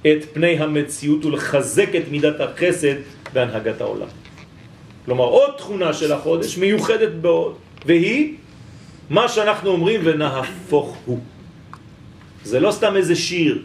את 0.00 0.24
פני 0.32 0.58
המציאות 0.58 1.24
ולחזק 1.24 1.88
את 1.96 2.02
מידת 2.10 2.40
החסד 2.40 2.94
בהנהגת 3.32 3.80
העולם. 3.80 4.06
כלומר, 5.04 5.24
עוד 5.24 5.50
תכונה 5.56 5.92
של 5.92 6.12
החודש 6.12 6.58
מיוחדת 6.58 7.12
בעוד, 7.20 7.56
והיא 7.86 8.34
מה 9.10 9.28
שאנחנו 9.28 9.70
אומרים 9.70 10.00
ונהפוך 10.04 10.96
הוא. 11.06 11.18
זה 12.44 12.60
לא 12.60 12.70
סתם 12.70 12.96
איזה 12.96 13.16
שיר, 13.16 13.62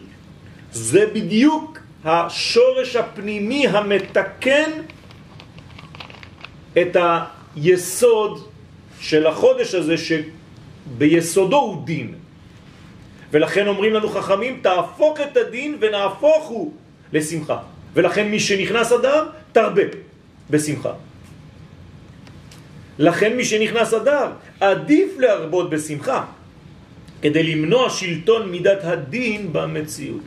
זה 0.71 1.05
בדיוק 1.13 1.79
השורש 2.03 2.95
הפנימי 2.95 3.67
המתקן 3.67 4.71
את 6.81 6.95
היסוד 7.55 8.47
של 8.99 9.27
החודש 9.27 9.75
הזה 9.75 9.95
שביסודו 9.97 11.57
הוא 11.57 11.85
דין. 11.85 12.13
ולכן 13.31 13.67
אומרים 13.67 13.93
לנו 13.93 14.09
חכמים, 14.09 14.59
תהפוך 14.61 15.19
את 15.19 15.37
הדין 15.37 15.77
ונהפוך 15.81 16.47
הוא 16.47 16.73
לשמחה. 17.13 17.57
ולכן 17.93 18.27
מי 18.27 18.39
שנכנס 18.39 18.91
אדם, 18.91 19.25
תרבה 19.51 19.83
בשמחה. 20.49 20.93
לכן 22.99 23.37
מי 23.37 23.45
שנכנס 23.45 23.93
אדר, 23.93 24.31
עדיף 24.59 25.17
להרבות 25.17 25.69
בשמחה, 25.69 26.25
כדי 27.21 27.43
למנוע 27.43 27.89
שלטון 27.89 28.51
מידת 28.51 28.83
הדין 28.83 29.53
במציאות. 29.53 30.23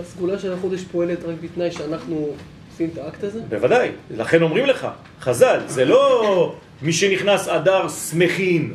הסגולה 0.00 0.38
של 0.38 0.52
החודש 0.52 0.82
פועלת 0.92 1.24
רק 1.24 1.34
בתנאי 1.42 1.70
שאנחנו 1.70 2.34
עושים 2.76 2.90
את 2.92 2.98
האקט 2.98 3.24
הזה? 3.24 3.40
בוודאי, 3.48 3.88
לכן 4.10 4.42
אומרים 4.42 4.66
לך, 4.66 4.86
חז"ל, 5.20 5.60
זה 5.66 5.84
לא 5.84 6.54
מי 6.82 6.92
שנכנס 6.92 7.48
אדר 7.48 7.88
שמחים. 7.88 8.74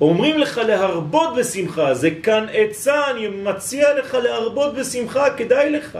אומרים 0.00 0.38
לך 0.38 0.58
להרבות 0.58 1.36
בשמחה, 1.36 1.94
זה 1.94 2.10
כאן 2.22 2.46
עצה, 2.52 3.10
אני 3.10 3.28
מציע 3.28 3.98
לך 3.98 4.14
להרבות 4.14 4.74
בשמחה, 4.74 5.30
כדאי 5.30 5.70
לך. 5.70 5.98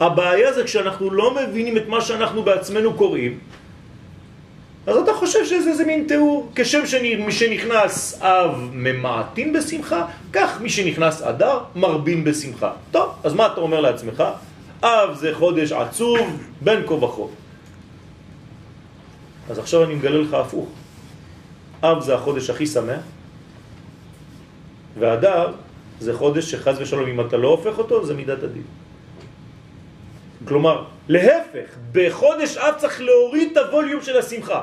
הבעיה 0.00 0.52
זה 0.52 0.64
כשאנחנו 0.64 1.10
לא 1.10 1.34
מבינים 1.34 1.76
את 1.76 1.88
מה 1.88 2.00
שאנחנו 2.00 2.42
בעצמנו 2.42 2.94
קוראים, 2.94 3.38
אז 4.86 4.96
אתה 4.96 5.12
חושב 5.12 5.44
שזה 5.44 5.70
איזה 5.70 5.84
מין 5.84 6.04
תיאור. 6.08 6.52
כשם 6.54 6.86
שמי 6.86 7.32
שנכנס 7.32 8.20
אב 8.22 8.70
ממעטים 8.72 9.52
בשמחה, 9.52 10.06
כך 10.32 10.60
מי 10.60 10.70
שנכנס 10.70 11.22
אדר 11.22 11.58
מרבין 11.76 12.24
בשמחה. 12.24 12.72
טוב, 12.90 13.14
אז 13.24 13.34
מה 13.34 13.46
אתה 13.46 13.60
אומר 13.60 13.80
לעצמך? 13.80 14.24
אב 14.84 15.14
זה 15.14 15.34
חודש 15.34 15.72
עצוב, 15.72 16.18
בין 16.60 16.86
כה 16.86 16.94
וכה. 16.94 17.22
אז 19.50 19.58
עכשיו 19.58 19.84
אני 19.84 19.94
מגלה 19.94 20.18
לך 20.18 20.34
הפוך. 20.34 20.68
אב 21.82 22.00
זה 22.00 22.14
החודש 22.14 22.50
הכי 22.50 22.66
שמח, 22.66 23.00
והדר 24.98 25.52
זה 26.00 26.14
חודש 26.14 26.50
שחז 26.50 26.80
ושלום, 26.80 27.08
אם 27.08 27.20
אתה 27.20 27.36
לא 27.36 27.48
הופך 27.48 27.78
אותו, 27.78 28.06
זה 28.06 28.14
מידת 28.14 28.42
הדין. 28.42 28.62
כלומר, 30.44 30.84
להפך, 31.08 31.68
בחודש 31.92 32.56
אב 32.56 32.74
צריך 32.76 33.00
להוריד 33.00 33.48
את 33.52 33.56
הווליום 33.56 34.02
של 34.02 34.16
השמחה. 34.18 34.60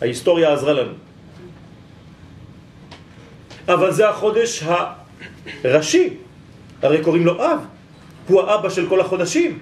ההיסטוריה 0.00 0.52
עזרה 0.52 0.72
לנו. 0.72 0.94
אבל 3.68 3.90
זה 3.92 4.08
החודש 4.08 4.62
הראשי, 5.64 6.16
הרי 6.82 7.02
קוראים 7.02 7.26
לו 7.26 7.44
אב, 7.44 7.58
הוא 8.28 8.42
האבא 8.42 8.68
של 8.68 8.88
כל 8.88 9.00
החודשים. 9.00 9.58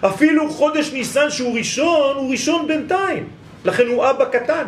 אפילו 0.00 0.50
חודש 0.50 0.92
ניסן 0.92 1.30
שהוא 1.30 1.58
ראשון, 1.58 2.16
הוא 2.16 2.30
ראשון 2.30 2.66
בינתיים, 2.66 3.28
לכן 3.64 3.86
הוא 3.86 4.10
אבא 4.10 4.24
קטן. 4.24 4.64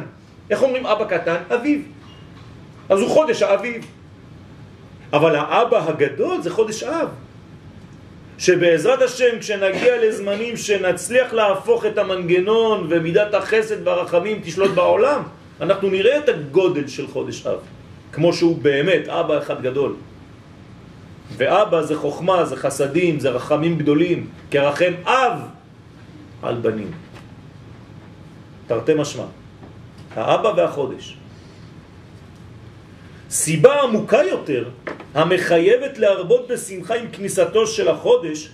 איך 0.51 0.63
אומרים 0.63 0.87
אבא 0.87 1.05
קטן? 1.05 1.37
אביב. 1.55 1.83
אז 2.89 3.01
הוא 3.01 3.09
חודש 3.09 3.43
האביב. 3.43 3.87
אבל 5.13 5.37
האבא 5.37 5.89
הגדול 5.89 6.43
זה 6.43 6.51
חודש 6.51 6.83
אב. 6.83 7.09
שבעזרת 8.39 9.03
השם 9.03 9.39
כשנגיע 9.41 10.07
לזמנים 10.07 10.57
שנצליח 10.57 11.33
להפוך 11.33 11.87
את 11.87 11.99
המנגנון 11.99 12.87
ומידת 12.91 13.35
החסד 13.35 13.87
והרחמים 13.87 14.41
תשלוט 14.45 14.71
בעולם, 14.71 15.23
אנחנו 15.61 15.89
נראה 15.91 16.19
את 16.19 16.29
הגודל 16.29 16.89
של 16.89 17.07
חודש 17.07 17.47
אב, 17.47 17.59
כמו 18.13 18.33
שהוא 18.33 18.59
באמת 18.59 19.09
אבא 19.09 19.39
אחד 19.39 19.63
גדול. 19.63 19.95
ואבא 21.37 21.83
זה 21.83 21.97
חוכמה, 21.97 22.45
זה 22.45 22.57
חסדים, 22.57 23.21
זה 23.21 23.31
רחמים 23.31 23.79
גדולים, 23.79 24.29
כרחם 24.51 24.93
אב 25.05 25.39
על 26.43 26.55
בנים. 26.55 26.91
תרתי 28.67 28.95
משמע. 28.95 29.25
האבא 30.15 30.53
והחודש. 30.57 31.17
סיבה 33.31 33.83
עמוקה 33.83 34.23
יותר, 34.31 34.69
המחייבת 35.15 35.99
להרבות 35.99 36.49
בשמחה 36.49 36.95
עם 36.95 37.07
כניסתו 37.13 37.67
של 37.67 37.89
החודש, 37.89 38.49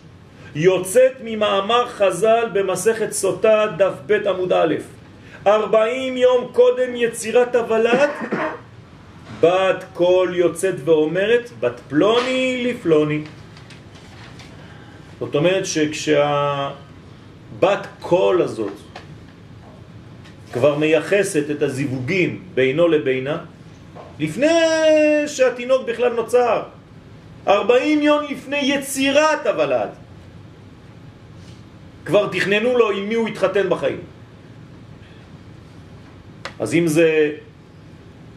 יוצאת 0.55 1.13
ממאמר 1.25 1.89
חז"ל 1.89 2.49
במסכת 2.53 3.13
סוטה 3.13 3.67
דף 3.77 3.93
ב' 4.07 4.13
עמוד 4.13 4.53
א', 4.53 4.75
ארבעים 5.47 6.17
יום 6.17 6.49
קודם 6.53 6.97
יצירת 6.97 7.55
הוולד, 7.55 8.11
בת 9.41 9.85
קול 9.95 10.37
יוצאת 10.37 10.75
ואומרת, 10.85 11.51
בת 11.61 11.81
פלוני 11.89 12.65
לפלוני. 12.65 13.23
זאת 15.21 15.35
אומרת 15.35 15.67
שכשהבת 15.67 16.77
קול 18.01 18.43
הזאת 18.43 18.73
כבר 20.53 20.79
מייחסת 20.79 21.51
את 21.51 21.63
הזיווגים 21.63 22.43
בינו 22.55 22.89
לבינה, 22.89 23.39
לפני 24.19 24.49
שהתינוק 25.27 25.89
בכלל 25.89 26.13
נוצר, 26.13 26.63
40 27.49 28.03
יום 28.03 28.25
לפני 28.31 28.61
יצירת 28.63 29.47
הוולד, 29.47 29.89
כבר 32.05 32.29
תכננו 32.33 32.79
לו 32.79 32.91
עם 32.91 33.09
מי 33.09 33.15
הוא 33.15 33.29
יתחתן 33.29 33.69
בחיים. 33.69 34.01
אז 36.59 36.75
אם 36.75 36.87
זה 36.87 37.31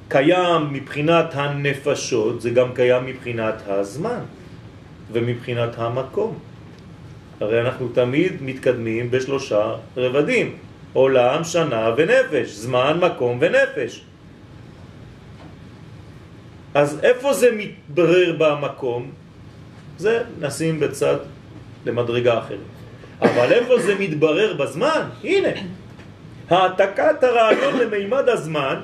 קיים 0.09 0.73
מבחינת 0.73 1.25
הנפשות, 1.33 2.41
זה 2.41 2.49
גם 2.49 2.73
קיים 2.73 3.05
מבחינת 3.05 3.55
הזמן 3.67 4.19
ומבחינת 5.11 5.69
המקום. 5.77 6.39
הרי 7.39 7.61
אנחנו 7.61 7.87
תמיד 7.87 8.33
מתקדמים 8.41 9.11
בשלושה 9.11 9.75
רבדים, 9.97 10.57
עולם, 10.93 11.43
שנה 11.43 11.93
ונפש, 11.97 12.49
זמן, 12.49 12.99
מקום 13.01 13.37
ונפש. 13.41 14.03
אז 16.73 16.99
איפה 17.03 17.33
זה 17.33 17.49
מתברר 17.57 18.35
במקום? 18.37 19.11
זה 19.97 20.23
נשים 20.39 20.79
בצד 20.79 21.17
למדרגה 21.85 22.39
אחרת. 22.39 22.69
אבל 23.21 23.53
איפה 23.53 23.79
זה 23.79 23.95
מתברר 23.99 24.53
בזמן? 24.53 25.09
הנה, 25.23 25.49
העתקת 26.49 27.23
הרעיון 27.23 27.77
למימד 27.77 28.29
הזמן 28.29 28.81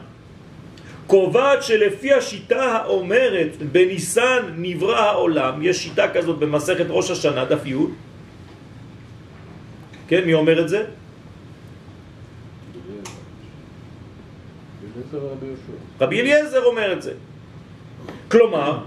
קובעת 1.08 1.63
שלפי 1.63 2.13
השיטה 2.13 2.63
האומרת 2.63 3.58
בניסן 3.72 4.39
נברא 4.58 5.00
העולם, 5.00 5.62
יש 5.62 5.78
שיטה 5.84 6.08
כזאת 6.13 6.39
במסכת 6.39 6.86
ראש 6.89 7.12
השנה, 7.12 7.46
דף 7.46 7.65
י', 7.65 7.76
כן, 10.08 10.26
מי 10.26 10.34
אומר 10.34 10.62
את 10.62 10.70
זה? 10.70 10.84
רבי 16.02 16.22
אליעזר 16.22 16.63
אומר 16.63 16.94
את 16.94 17.02
זה. 17.02 17.13
כלומר, 18.32 18.80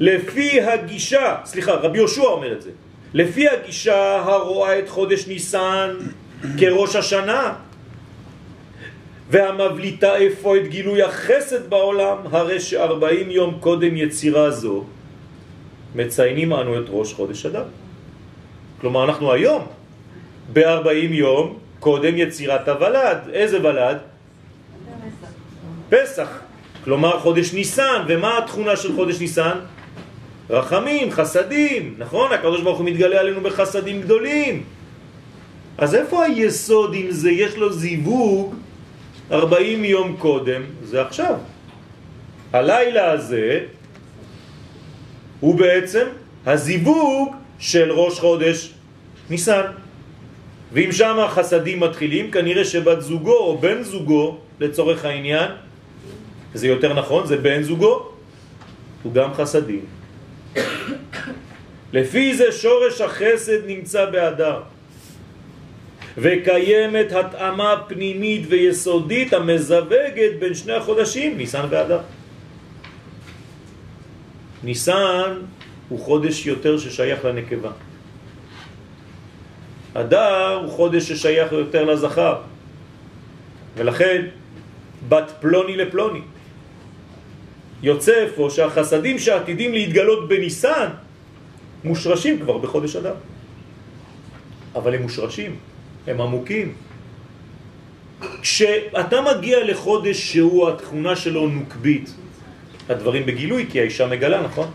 לפי 0.00 0.60
הגישה, 0.60 1.36
סליחה, 1.44 1.72
רבי 1.72 1.98
יהושע 1.98 2.22
אומר 2.22 2.52
את 2.52 2.62
זה, 2.62 2.70
לפי 3.14 3.48
הגישה 3.48 4.16
הרואה 4.16 4.78
את 4.78 4.88
חודש 4.88 5.26
ניסן 5.26 5.90
כראש 6.58 6.96
השנה 6.96 7.54
והמבליטה 9.34 10.16
איפה 10.16 10.56
את 10.56 10.68
גילוי 10.68 11.02
החסד 11.02 11.70
בעולם, 11.70 12.16
הרי 12.30 12.60
שארבעים 12.60 13.30
יום 13.30 13.58
קודם 13.60 13.96
יצירה 13.96 14.50
זו 14.50 14.84
מציינים 15.94 16.52
אנו 16.52 16.78
את 16.78 16.84
ראש 16.88 17.12
חודש 17.14 17.46
אדם. 17.46 17.66
כלומר, 18.80 19.04
אנחנו 19.04 19.32
היום 19.32 19.66
ב-40 20.52 21.10
יום 21.10 21.58
קודם 21.80 22.16
יצירת 22.16 22.68
הוולד. 22.68 23.18
איזה 23.32 23.58
ולד? 23.62 23.98
פסח. 25.90 26.28
כלומר 26.84 27.18
חודש 27.18 27.52
ניסן, 27.52 28.04
ומה 28.08 28.38
התכונה 28.38 28.76
של 28.76 28.94
חודש 28.94 29.20
ניסן? 29.20 29.58
רחמים, 30.50 31.10
חסדים, 31.10 31.94
נכון? 31.98 32.32
הקדוש 32.32 32.62
ברוך 32.62 32.78
הוא 32.78 32.86
מתגלה 32.86 33.20
עלינו 33.20 33.40
בחסדים 33.40 34.00
גדולים. 34.00 34.62
אז 35.78 35.94
איפה 35.94 36.24
היסוד 36.24 36.94
אם 36.94 37.10
זה? 37.10 37.30
יש 37.30 37.56
לו 37.56 37.72
זיווג 37.72 38.54
40 39.32 39.84
יום 39.84 40.16
קודם, 40.18 40.62
זה 40.82 41.02
עכשיו. 41.02 41.34
הלילה 42.52 43.10
הזה 43.10 43.60
הוא 45.40 45.54
בעצם 45.54 46.06
הזיווג 46.46 47.36
של 47.58 47.92
ראש 47.92 48.20
חודש 48.20 48.72
ניסן. 49.30 49.62
ואם 50.72 50.92
שם 50.92 51.18
החסדים 51.18 51.80
מתחילים, 51.80 52.30
כנראה 52.30 52.64
שבת 52.64 53.00
זוגו 53.00 53.36
או 53.36 53.58
בן 53.58 53.82
זוגו, 53.82 54.38
לצורך 54.60 55.04
העניין, 55.04 55.50
זה 56.54 56.66
יותר 56.66 56.94
נכון, 56.94 57.26
זה 57.26 57.36
בן 57.36 57.62
זוגו, 57.62 58.08
הוא 59.02 59.12
גם 59.12 59.34
חסדים. 59.34 59.84
לפי 61.96 62.34
זה 62.34 62.52
שורש 62.52 63.00
החסד 63.00 63.66
נמצא 63.66 64.10
באדר. 64.10 64.73
וקיימת 66.18 67.12
התאמה 67.12 67.74
פנימית 67.88 68.42
ויסודית 68.48 69.32
המזווגת 69.32 70.32
בין 70.38 70.54
שני 70.54 70.72
החודשים, 70.72 71.36
ניסן 71.36 71.66
ואדר. 71.70 72.00
ניסן 74.64 75.32
הוא 75.88 76.00
חודש 76.00 76.46
יותר 76.46 76.78
ששייך 76.78 77.24
לנקבה. 77.24 77.70
אדר 79.94 80.60
הוא 80.62 80.70
חודש 80.70 81.12
ששייך 81.12 81.52
יותר 81.52 81.84
לזכר, 81.84 82.40
ולכן 83.76 84.26
בת 85.08 85.32
פלוני 85.40 85.76
לפלוני. 85.76 86.20
יוצא 87.82 88.12
איפה 88.12 88.48
שהחסדים 88.50 89.18
שעתידים 89.18 89.72
להתגלות 89.72 90.28
בניסן 90.28 90.88
מושרשים 91.84 92.40
כבר 92.40 92.58
בחודש 92.58 92.96
אדר. 92.96 93.14
אבל 94.74 94.94
הם 94.94 95.02
מושרשים, 95.02 95.56
הם 96.06 96.20
עמוקים. 96.20 96.72
כשאתה 98.42 99.20
מגיע 99.20 99.64
לחודש 99.64 100.32
שהוא 100.32 100.68
התכונה 100.68 101.16
שלו 101.16 101.48
נוקבית, 101.48 102.14
הדברים 102.88 103.26
בגילוי 103.26 103.66
כי 103.70 103.80
האישה 103.80 104.06
מגלה, 104.06 104.42
נכון? 104.42 104.70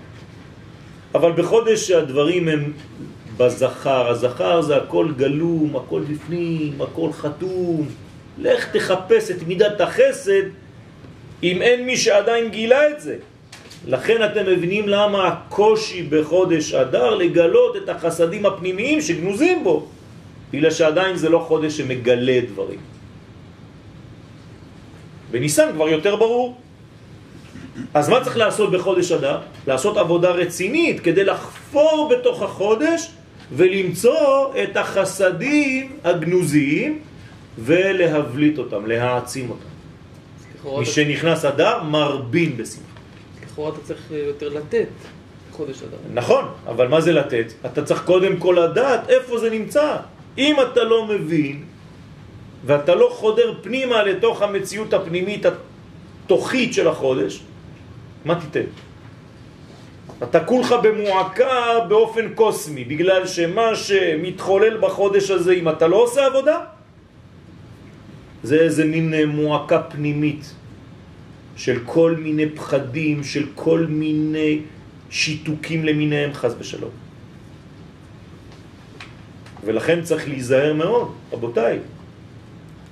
אבל 1.15 1.31
בחודש 1.31 1.87
שהדברים 1.87 2.47
הם 2.47 2.73
בזכר, 3.37 4.09
הזכר 4.09 4.61
זה 4.61 4.77
הכל 4.77 5.07
גלום, 5.17 5.75
הכל 5.75 6.01
בפנים, 6.01 6.81
הכל 6.81 7.11
חתום. 7.11 7.87
לך 8.37 8.75
תחפש 8.75 9.31
את 9.31 9.43
מידת 9.47 9.81
החסד 9.81 10.43
אם 11.43 11.61
אין 11.61 11.85
מי 11.85 11.97
שעדיין 11.97 12.49
גילה 12.49 12.89
את 12.89 13.01
זה. 13.01 13.15
לכן 13.87 14.23
אתם 14.25 14.45
מבינים 14.45 14.87
למה 14.87 15.27
הקושי 15.27 16.03
בחודש 16.03 16.73
אדר 16.73 17.15
לגלות 17.15 17.75
את 17.75 17.89
החסדים 17.89 18.45
הפנימיים 18.45 19.01
שגנוזים 19.01 19.63
בו, 19.63 19.87
בגלל 20.53 20.71
שעדיין 20.71 21.15
זה 21.15 21.29
לא 21.29 21.39
חודש 21.47 21.77
שמגלה 21.77 22.39
דברים. 22.53 22.79
בניסן 25.31 25.69
כבר 25.73 25.89
יותר 25.89 26.15
ברור. 26.15 26.57
אז 27.93 28.09
מה 28.09 28.23
צריך 28.23 28.37
לעשות 28.37 28.71
בחודש 28.71 29.11
אדר? 29.11 29.39
לעשות 29.67 29.97
עבודה 29.97 30.31
רצינית 30.31 30.99
כדי 30.99 31.23
לחפור 31.23 32.11
בתוך 32.11 32.41
החודש 32.41 33.11
ולמצוא 33.51 34.53
את 34.63 34.77
החסדים 34.77 35.97
הגנוזיים 36.03 36.99
ולהבליט 37.59 38.57
אותם, 38.57 38.85
להעצים 38.85 39.49
אותם. 39.49 39.69
מי 40.79 40.85
שנכנס 40.85 41.45
אדר 41.45 41.83
מרבין 41.83 42.57
בשמחה. 42.57 42.89
לכאורה 43.43 43.69
אתה 43.69 43.79
צריך 43.83 44.11
יותר 44.11 44.49
לתת 44.49 44.87
חודש 45.51 45.83
אדר. 45.83 45.97
נכון, 46.13 46.45
אבל 46.67 46.87
מה 46.87 47.01
זה 47.01 47.11
לתת? 47.11 47.53
אתה 47.65 47.83
צריך 47.85 48.03
קודם 48.05 48.37
כל 48.37 48.57
לדעת 48.63 49.09
איפה 49.09 49.39
זה 49.39 49.49
נמצא. 49.49 49.95
אם 50.37 50.55
אתה 50.61 50.83
לא 50.83 51.05
מבין 51.07 51.63
ואתה 52.65 52.95
לא 52.95 53.09
חודר 53.11 53.53
פנימה 53.61 54.03
לתוך 54.03 54.41
המציאות 54.41 54.93
הפנימית 54.93 55.45
התוכית 55.45 56.73
של 56.73 56.87
החודש, 56.87 57.39
מה 58.25 58.35
תיתן? 58.35 58.69
אתה 60.23 60.39
כולך 60.43 60.75
במועקה 60.83 61.87
באופן 61.87 62.33
קוסמי, 62.35 62.83
בגלל 62.83 63.27
שמה 63.27 63.75
שמתחולל 63.75 64.77
בחודש 64.77 65.31
הזה, 65.31 65.53
אם 65.53 65.69
אתה 65.69 65.87
לא 65.87 65.95
עושה 65.95 66.25
עבודה, 66.25 66.57
זה 68.43 68.55
איזה 68.55 68.85
מין 68.85 69.13
מועקה 69.25 69.81
פנימית 69.81 70.53
של 71.55 71.79
כל 71.85 72.15
מיני 72.19 72.49
פחדים, 72.49 73.23
של 73.23 73.45
כל 73.55 73.85
מיני 73.89 74.61
שיתוקים 75.09 75.85
למיניהם 75.85 76.33
חז 76.33 76.55
ושלום. 76.59 77.08
ולכן 79.69 80.01
צריך 80.01 80.27
להיזהר 80.27 80.73
מאוד, 80.73 81.13
רבותיי. 81.31 81.79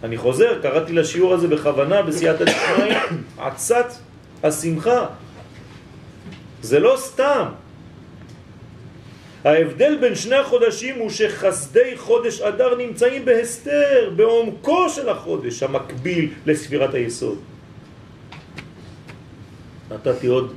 אני 0.03 0.17
חוזר, 0.17 0.61
קראתי 0.61 0.93
לשיעור 0.93 1.33
הזה 1.33 1.47
בכוונה 1.47 2.01
בסייעתא 2.01 2.45
דשמיא, 2.45 2.97
עצת 3.47 3.93
השמחה. 4.43 5.05
זה 6.61 6.79
לא 6.79 6.93
סתם. 6.97 7.45
ההבדל 9.43 9.97
בין 10.01 10.15
שני 10.15 10.35
החודשים 10.35 10.99
הוא 10.99 11.09
שחסדי 11.09 11.97
חודש 11.97 12.41
אדר 12.41 12.75
נמצאים 12.77 13.25
בהסתר, 13.25 14.13
בעומקו 14.15 14.89
של 14.89 15.09
החודש 15.09 15.63
המקביל 15.63 16.29
לספירת 16.45 16.93
היסוד. 16.93 17.37
נתתי 19.91 20.27
עוד 20.27 20.53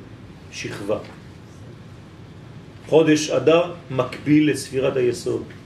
שכבה. 0.53 0.99
חודש 2.87 3.31
אדר 3.31 3.73
מקביל 3.91 4.51
לספירת 4.51 4.97
היסוד. 4.97 5.60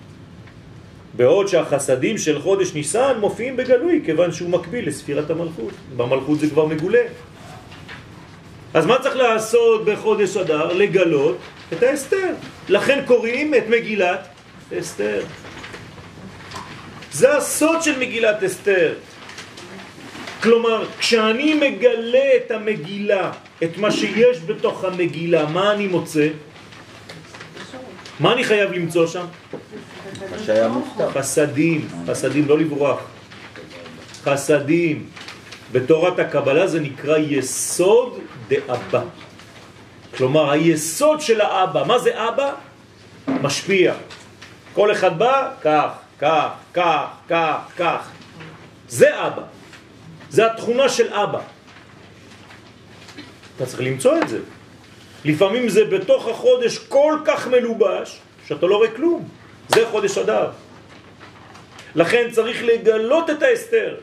בעוד 1.16 1.48
שהחסדים 1.48 2.18
של 2.18 2.42
חודש 2.42 2.74
ניסן 2.74 3.16
מופיעים 3.20 3.57
בגלוי, 3.57 4.03
כיוון 4.05 4.33
שהוא 4.33 4.50
מקביל 4.50 4.88
לספירת 4.88 5.31
המלכות. 5.31 5.72
במלכות 5.96 6.40
זה 6.40 6.50
כבר 6.50 6.66
מגולה. 6.66 7.03
אז 8.74 8.87
מה 8.87 8.98
צריך 9.03 9.16
לעשות 9.16 9.85
בחודש 9.85 10.37
אדר? 10.37 10.72
לגלות 10.72 11.38
את 11.72 11.83
האסתר. 11.83 12.35
לכן 12.68 13.03
קוראים 13.07 13.55
את 13.55 13.64
מגילת 13.68 14.29
אסתר. 14.79 15.22
זה 17.12 17.37
הסוד 17.37 17.83
של 17.83 17.98
מגילת 17.98 18.42
אסתר. 18.42 18.94
כלומר, 20.42 20.85
כשאני 20.98 21.55
מגלה 21.55 22.29
את 22.37 22.50
המגילה, 22.50 23.33
את 23.62 23.79
מה 23.79 23.90
שיש 23.90 24.38
בתוך 24.46 24.85
המגילה, 24.85 25.46
מה 25.46 25.72
אני 25.72 25.87
מוצא? 25.87 26.29
מה 28.20 28.33
אני 28.33 28.44
חייב 28.44 28.72
למצוא 28.72 29.07
שם? 29.07 29.24
מה 30.31 30.38
שהיה 30.38 30.68
מובטח. 30.68 31.18
חסדים, 31.18 31.88
חסדים, 32.07 32.48
לא 32.48 32.59
לברוח. 32.59 33.00
חסדים. 34.24 35.07
בתורת 35.72 36.18
הקבלה 36.18 36.66
זה 36.66 36.81
נקרא 36.81 37.18
יסוד 37.18 38.18
דאבא. 38.48 39.03
כלומר, 40.16 40.50
היסוד 40.50 41.20
של 41.20 41.40
האבא. 41.40 41.85
מה 41.85 41.98
זה 41.98 42.29
אבא? 42.29 42.53
משפיע. 43.29 43.94
כל 44.74 44.92
אחד 44.92 45.18
בא, 45.18 45.50
כך, 45.62 45.90
כך, 46.18 46.48
כך, 46.74 47.07
כך, 47.29 47.57
כך. 47.77 48.11
זה 48.88 49.27
אבא. 49.27 49.42
זה 50.31 50.46
התכונה 50.46 50.88
של 50.88 51.12
אבא. 51.12 51.40
אתה 53.57 53.66
צריך 53.66 53.81
למצוא 53.81 54.18
את 54.18 54.29
זה. 54.29 54.38
לפעמים 55.24 55.68
זה 55.68 55.85
בתוך 55.85 56.29
החודש 56.29 56.79
כל 56.79 57.18
כך 57.24 57.46
מלובש, 57.46 58.18
שאתה 58.46 58.66
לא 58.66 58.77
רואה 58.77 58.90
כלום. 58.90 59.29
זה 59.68 59.87
חודש 59.90 60.18
אדר. 60.18 60.50
לכן 61.94 62.29
צריך 62.33 62.62
לגלות 62.62 63.31
את 63.31 63.42
האסתר. 63.42 63.94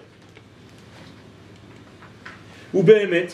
ובאמת, 2.74 3.34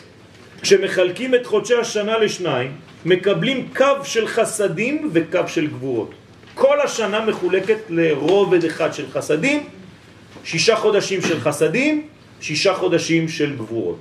כשמחלקים 0.61 1.35
את 1.35 1.45
חודשי 1.45 1.75
השנה 1.75 2.17
לשניים, 2.17 2.71
מקבלים 3.05 3.69
קו 3.75 4.03
של 4.03 4.27
חסדים 4.27 5.09
וקו 5.13 5.47
של 5.47 5.67
גבורות. 5.67 6.11
כל 6.53 6.81
השנה 6.81 7.25
מחולקת 7.25 7.77
לרובד 7.89 8.65
אחד 8.65 8.93
של 8.93 9.05
חסדים, 9.11 9.69
שישה 10.43 10.75
חודשים 10.75 11.21
של 11.21 11.39
חסדים, 11.39 12.07
שישה 12.41 12.73
חודשים 12.73 13.29
של 13.29 13.55
גבורות. 13.55 13.99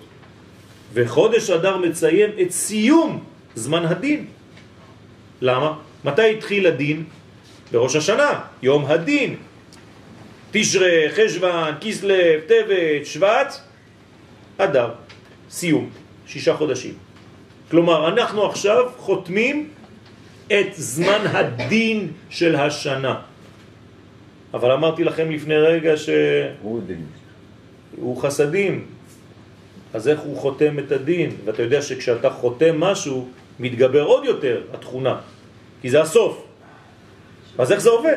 וחודש 0.93 1.51
אדר 1.51 1.77
מציין 1.77 2.31
את 2.43 2.51
סיום 2.51 3.25
זמן 3.55 3.85
הדין. 3.85 4.27
למה? 5.41 5.73
מתי 6.05 6.33
התחיל 6.33 6.67
הדין? 6.67 7.05
בראש 7.73 7.97
השנה, 7.97 8.41
יום 8.63 8.85
הדין. 8.85 9.37
תשרה, 10.51 11.11
חשבן, 11.11 11.73
כסלב, 11.81 12.41
טבת, 12.47 13.07
שבט, 13.07 13.55
אדר, 14.59 14.91
סיום, 15.51 15.91
שישה 16.27 16.57
חודשים. 16.57 16.95
כלומר, 17.71 18.09
אנחנו 18.09 18.47
עכשיו 18.47 18.85
חותמים 18.97 19.69
את 20.47 20.67
זמן 20.75 21.23
הדין 21.27 22.13
של 22.31 22.57
השנה. 22.57 23.21
אבל 24.55 24.71
אמרתי 24.71 25.05
לכם 25.05 25.31
לפני 25.31 25.57
רגע 25.57 25.97
שהוא 25.97 26.17
הוא 26.63 26.81
דין. 26.87 27.05
חסדים, 28.21 28.87
אז 29.95 30.09
איך 30.09 30.21
הוא 30.21 30.37
חותם 30.37 30.79
את 30.79 30.93
הדין? 30.93 31.31
ואתה 31.45 31.63
יודע 31.63 31.83
שכשאתה 31.83 32.31
חותם 32.31 32.81
משהו, 32.81 33.29
מתגבר 33.61 34.03
עוד 34.03 34.25
יותר 34.25 34.63
התכונה, 34.73 35.17
כי 35.83 35.91
זה 35.91 36.03
הסוף. 36.03 36.46
אז 37.59 37.73
איך 37.73 37.81
זה 37.81 37.91
עובד? 37.91 38.17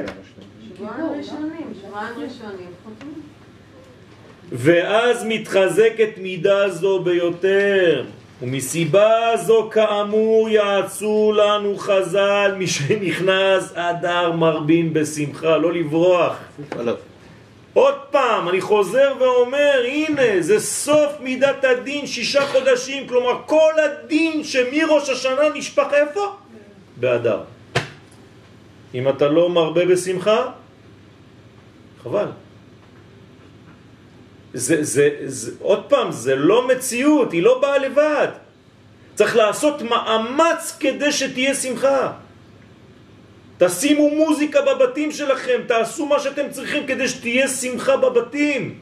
ואז 4.52 5.26
מתחזקת 5.28 6.10
מידה 6.18 6.70
זו 6.70 7.00
ביותר. 7.00 8.06
ומסיבה 8.42 9.32
זו 9.36 9.70
כאמור 9.72 10.50
יעצו 10.50 11.34
לנו 11.36 11.78
חז"ל, 11.78 12.56
מי 12.58 12.68
שנכנס 12.68 13.74
אדר 13.76 14.32
מרבין 14.32 14.94
בשמחה, 14.94 15.58
לא 15.58 15.74
לברוח. 15.74 16.38
עוד 17.74 17.96
פעם, 18.12 18.50
אני 18.50 18.62
חוזר 18.62 19.14
ואומר, 19.20 19.84
הנה, 19.86 20.42
זה 20.42 20.60
סוף 20.60 21.12
מידת 21.20 21.64
הדין, 21.64 22.08
שישה 22.08 22.42
חודשים, 22.42 23.08
כלומר 23.08 23.42
כל 23.46 23.74
הדין 23.78 24.44
שמראש 24.44 25.10
השנה 25.10 25.50
נשפך 25.56 25.88
איפה? 25.94 26.36
באדר. 26.98 27.40
אם 28.94 29.10
אתה 29.10 29.28
לא 29.28 29.50
מרבה 29.50 29.86
בשמחה, 29.86 30.52
חבל. 32.04 32.28
זה, 34.54 34.84
זה, 34.84 35.10
זה, 35.26 35.52
עוד 35.62 35.84
פעם, 35.90 36.12
זה 36.12 36.36
לא 36.36 36.68
מציאות, 36.68 37.32
היא 37.32 37.44
לא 37.44 37.60
באה 37.62 37.78
לבד. 37.78 38.28
צריך 39.16 39.36
לעשות 39.36 39.82
מאמץ 39.82 40.78
כדי 40.80 41.12
שתהיה 41.12 41.54
שמחה. 41.56 42.12
תשימו 43.58 44.10
מוזיקה 44.10 44.62
בבתים 44.62 45.12
שלכם, 45.12 45.60
תעשו 45.68 46.06
מה 46.06 46.20
שאתם 46.20 46.50
צריכים 46.52 46.88
כדי 46.88 47.08
שתהיה 47.08 47.48
שמחה 47.48 47.98
בבתים. 47.98 48.80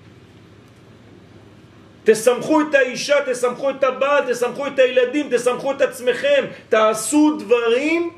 תסמכו 2.03 2.61
את 2.61 2.75
האישה, 2.75 3.15
תסמכו 3.25 3.69
את 3.69 3.83
הבעל, 3.83 4.23
תסמכו 4.33 4.67
את 4.67 4.79
הילדים, 4.79 5.27
תסמכו 5.31 5.71
את 5.71 5.81
עצמכם, 5.81 6.45
תעשו 6.69 7.37
דברים 7.39 8.13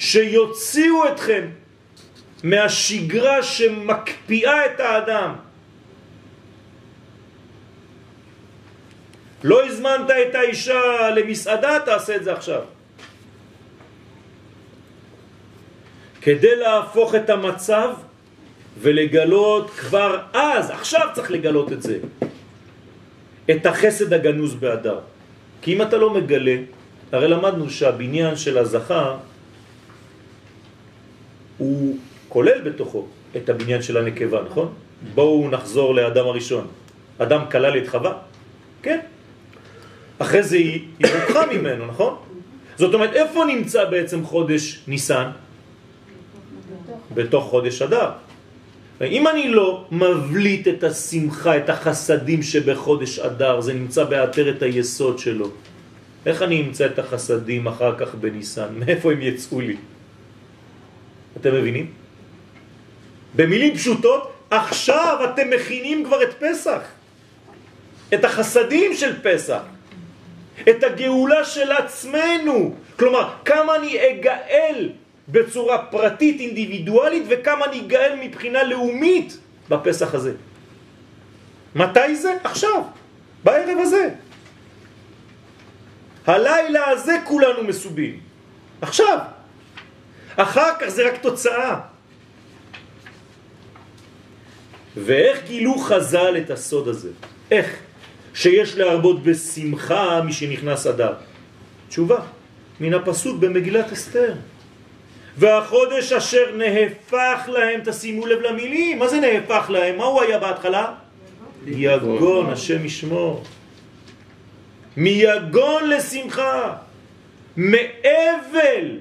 שיוציאו 0.00 1.08
אתכם 1.08 1.46
מהשגרה 2.44 3.42
שמקפיאה 3.42 4.66
את 4.66 4.80
האדם. 4.80 5.32
לא 9.44 9.66
הזמנת 9.66 10.10
את 10.10 10.34
האישה 10.34 11.10
למסעדה, 11.16 11.78
תעשה 11.84 12.16
את 12.16 12.24
זה 12.24 12.32
עכשיו. 12.32 12.62
כדי 16.20 16.56
להפוך 16.56 17.14
את 17.14 17.30
המצב 17.30 17.90
ולגלות 18.80 19.70
כבר 19.70 20.18
אז, 20.32 20.70
עכשיו 20.70 21.08
צריך 21.14 21.30
לגלות 21.30 21.72
את 21.72 21.82
זה, 21.82 21.98
את 23.50 23.66
החסד 23.66 24.12
הגנוז 24.12 24.54
באדר. 24.54 25.00
כי 25.62 25.74
אם 25.74 25.82
אתה 25.82 25.96
לא 25.96 26.10
מגלה, 26.10 26.56
הרי 27.12 27.28
למדנו 27.28 27.70
שהבניין 27.70 28.36
של 28.36 28.58
הזכר 28.58 29.29
הוא 31.60 31.96
כולל 32.28 32.60
בתוכו 32.64 33.06
את 33.36 33.48
הבניין 33.48 33.82
של 33.82 33.96
הנקבה, 33.96 34.40
נכון? 34.50 34.68
בואו 35.14 35.50
נחזור 35.50 35.94
לאדם 35.94 36.26
הראשון. 36.26 36.66
אדם 37.18 37.40
כלל 37.50 37.78
את 37.78 37.88
חווה? 37.88 38.12
כן. 38.82 39.00
אחרי 40.18 40.42
זה 40.42 40.56
היא 40.56 40.80
ירוקחה 41.00 41.46
ממנו, 41.52 41.86
נכון? 41.86 42.16
זאת 42.76 42.94
אומרת, 42.94 43.12
איפה 43.12 43.44
נמצא 43.44 43.84
בעצם 43.84 44.24
חודש 44.24 44.88
ניסן? 44.88 45.36
בתוך 47.14 47.44
חודש 47.44 47.82
אדר. 47.82 48.10
אם 49.00 49.28
אני 49.28 49.48
לא 49.52 49.84
מבליט 49.90 50.68
את 50.68 50.84
השמחה, 50.84 51.56
את 51.56 51.68
החסדים 51.68 52.42
שבחודש 52.42 53.18
אדר, 53.18 53.60
זה 53.60 53.72
נמצא 53.72 54.04
בעטרת 54.04 54.62
היסוד 54.62 55.18
שלו. 55.18 55.48
איך 56.26 56.42
אני 56.42 56.60
אמצא 56.60 56.86
את 56.86 56.98
החסדים 56.98 57.68
אחר 57.68 57.92
כך 57.98 58.14
בניסן? 58.14 58.68
מאיפה 58.80 59.12
הם 59.12 59.20
יצאו 59.20 59.60
לי? 59.60 59.76
אתם 61.36 61.54
מבינים? 61.54 61.92
במילים 63.34 63.74
פשוטות, 63.74 64.32
עכשיו 64.50 65.18
אתם 65.24 65.50
מכינים 65.50 66.04
כבר 66.04 66.22
את 66.22 66.34
פסח. 66.38 66.80
את 68.14 68.24
החסדים 68.24 68.94
של 68.94 69.22
פסח. 69.22 69.62
את 70.70 70.84
הגאולה 70.84 71.44
של 71.44 71.72
עצמנו. 71.72 72.74
כלומר, 72.98 73.30
כמה 73.44 73.76
אני 73.76 74.10
אגאל 74.10 74.92
בצורה 75.28 75.78
פרטית, 75.78 76.40
אינדיבידואלית, 76.40 77.22
וכמה 77.28 77.64
אני 77.64 77.80
אגאל 77.80 78.18
מבחינה 78.22 78.62
לאומית 78.62 79.38
בפסח 79.68 80.14
הזה. 80.14 80.32
מתי 81.74 82.16
זה? 82.16 82.34
עכשיו, 82.44 82.82
בערב 83.44 83.78
הזה. 83.78 84.10
הלילה 86.26 86.88
הזה 86.88 87.16
כולנו 87.24 87.64
מסובים. 87.64 88.20
עכשיו. 88.82 89.18
אחר 90.36 90.70
כך 90.80 90.88
זה 90.88 91.08
רק 91.08 91.22
תוצאה. 91.22 91.80
ואיך 94.96 95.44
גילו 95.46 95.78
חז"ל 95.78 96.36
את 96.36 96.50
הסוד 96.50 96.88
הזה? 96.88 97.10
איך? 97.50 97.76
שיש 98.34 98.76
להרבות 98.76 99.22
בשמחה 99.22 100.22
מי 100.24 100.32
שנכנס 100.32 100.86
אדר. 100.86 101.14
תשובה, 101.88 102.20
מן 102.80 102.94
הפסוק 102.94 103.38
במגילת 103.38 103.92
אסתר. 103.92 104.34
והחודש 105.36 106.12
אשר 106.12 106.56
נהפך 106.56 107.48
להם, 107.48 107.80
תשימו 107.84 108.26
לב 108.26 108.38
למילים, 108.40 108.98
מה 108.98 109.08
זה 109.08 109.20
נהפך 109.20 109.70
להם? 109.70 109.98
מה 109.98 110.04
הוא 110.04 110.22
היה 110.22 110.38
בהתחלה? 110.38 110.94
יגון, 111.66 112.50
השם 112.50 112.84
ישמור. 112.84 113.44
מיגון 114.96 115.90
לשמחה, 115.90 116.76
מאבל 117.56 118.98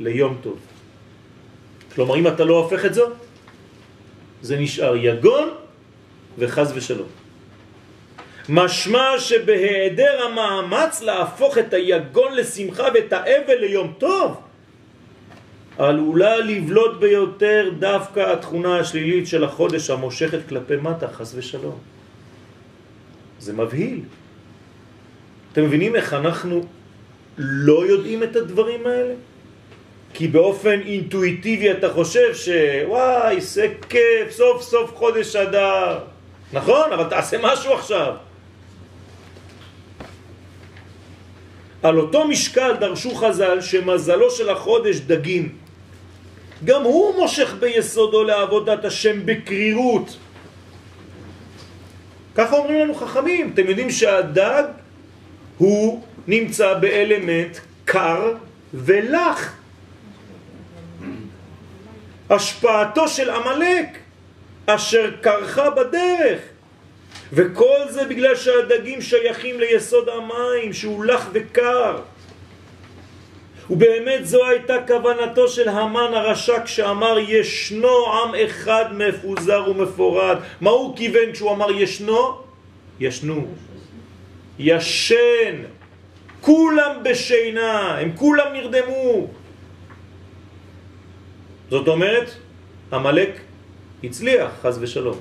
ליום 0.00 0.38
טוב. 0.42 0.58
כלומר, 1.94 2.16
אם 2.16 2.26
אתה 2.28 2.44
לא 2.44 2.58
הופך 2.58 2.84
את 2.84 2.94
זאת, 2.94 3.12
זה 4.42 4.56
נשאר 4.56 4.96
יגון 4.96 5.48
וחז 6.38 6.72
ושלום. 6.74 7.08
משמע 8.48 9.18
שבהיעדר 9.18 10.22
המאמץ 10.22 11.02
להפוך 11.02 11.58
את 11.58 11.74
היגון 11.74 12.34
לשמחה 12.34 12.86
ואת 12.94 13.12
האבל 13.12 13.58
ליום 13.60 13.94
טוב, 13.98 14.40
עלולה 15.78 16.36
לבלוט 16.36 17.00
ביותר 17.00 17.70
דווקא 17.78 18.20
התכונה 18.20 18.78
השלילית 18.78 19.26
של 19.26 19.44
החודש 19.44 19.90
המושכת 19.90 20.38
כלפי 20.48 20.76
מטה, 20.76 21.08
חס 21.08 21.32
ושלום. 21.36 21.78
זה 23.38 23.52
מבהיל. 23.52 24.00
אתם 25.52 25.64
מבינים 25.64 25.96
איך 25.96 26.14
אנחנו 26.14 26.66
לא 27.38 27.86
יודעים 27.86 28.22
את 28.22 28.36
הדברים 28.36 28.86
האלה? 28.86 29.14
כי 30.14 30.28
באופן 30.28 30.80
אינטואיטיבי 30.86 31.70
אתה 31.70 31.92
חושב 31.92 32.34
שוואי, 32.34 33.40
זה 33.40 33.68
כיף, 33.88 34.30
סוף 34.30 34.62
סוף 34.62 34.96
חודש 34.96 35.36
אדר. 35.36 35.98
נכון, 36.52 36.92
אבל 36.92 37.04
תעשה 37.04 37.36
משהו 37.42 37.72
עכשיו. 37.72 38.14
על 41.82 41.98
אותו 41.98 42.28
משקל 42.28 42.76
דרשו 42.80 43.14
חז"ל 43.14 43.60
שמזלו 43.60 44.30
של 44.30 44.50
החודש 44.50 44.96
דגים. 44.96 45.48
גם 46.64 46.82
הוא 46.82 47.14
מושך 47.14 47.54
ביסודו 47.60 48.24
לעבודת 48.24 48.84
השם 48.84 49.26
בקרירות. 49.26 50.16
ככה 52.34 52.56
אומרים 52.56 52.78
לנו 52.80 52.94
חכמים. 52.94 53.50
אתם 53.54 53.66
יודעים 53.68 53.90
שהדג 53.90 54.64
הוא 55.58 56.02
נמצא 56.26 56.74
באלמנט 56.74 57.58
קר 57.84 58.32
ולח. 58.74 59.63
השפעתו 62.34 63.08
של 63.08 63.30
עמלק 63.30 63.86
אשר 64.66 65.10
קרחה 65.20 65.70
בדרך. 65.70 66.40
וכל 67.32 67.80
זה 67.88 68.04
בגלל 68.04 68.36
שהדגים 68.36 69.00
שייכים 69.00 69.60
ליסוד 69.60 70.08
המים 70.08 70.72
שהוא 70.72 71.04
לח 71.04 71.28
וקר. 71.32 71.96
ובאמת 73.70 74.26
זו 74.26 74.46
הייתה 74.46 74.76
כוונתו 74.86 75.48
של 75.48 75.68
המן 75.68 76.14
הרשע 76.14 76.64
כשאמר 76.64 77.18
ישנו 77.18 78.06
עם 78.12 78.34
אחד 78.34 78.84
מפוזר 78.92 79.64
ומפורד. 79.70 80.36
מה 80.60 80.70
הוא 80.70 80.96
כיוון 80.96 81.32
כשהוא 81.32 81.50
אמר 81.50 81.70
ישנו? 81.70 82.40
ישנו. 83.00 83.46
ישן. 84.58 85.54
כולם 86.40 86.90
בשינה, 87.02 87.98
הם 87.98 88.12
כולם 88.16 88.52
נרדמו. 88.52 89.26
זאת 91.70 91.88
אומרת, 91.88 92.30
המלאק 92.90 93.40
הצליח, 94.04 94.50
חז 94.62 94.78
ושלום. 94.82 95.18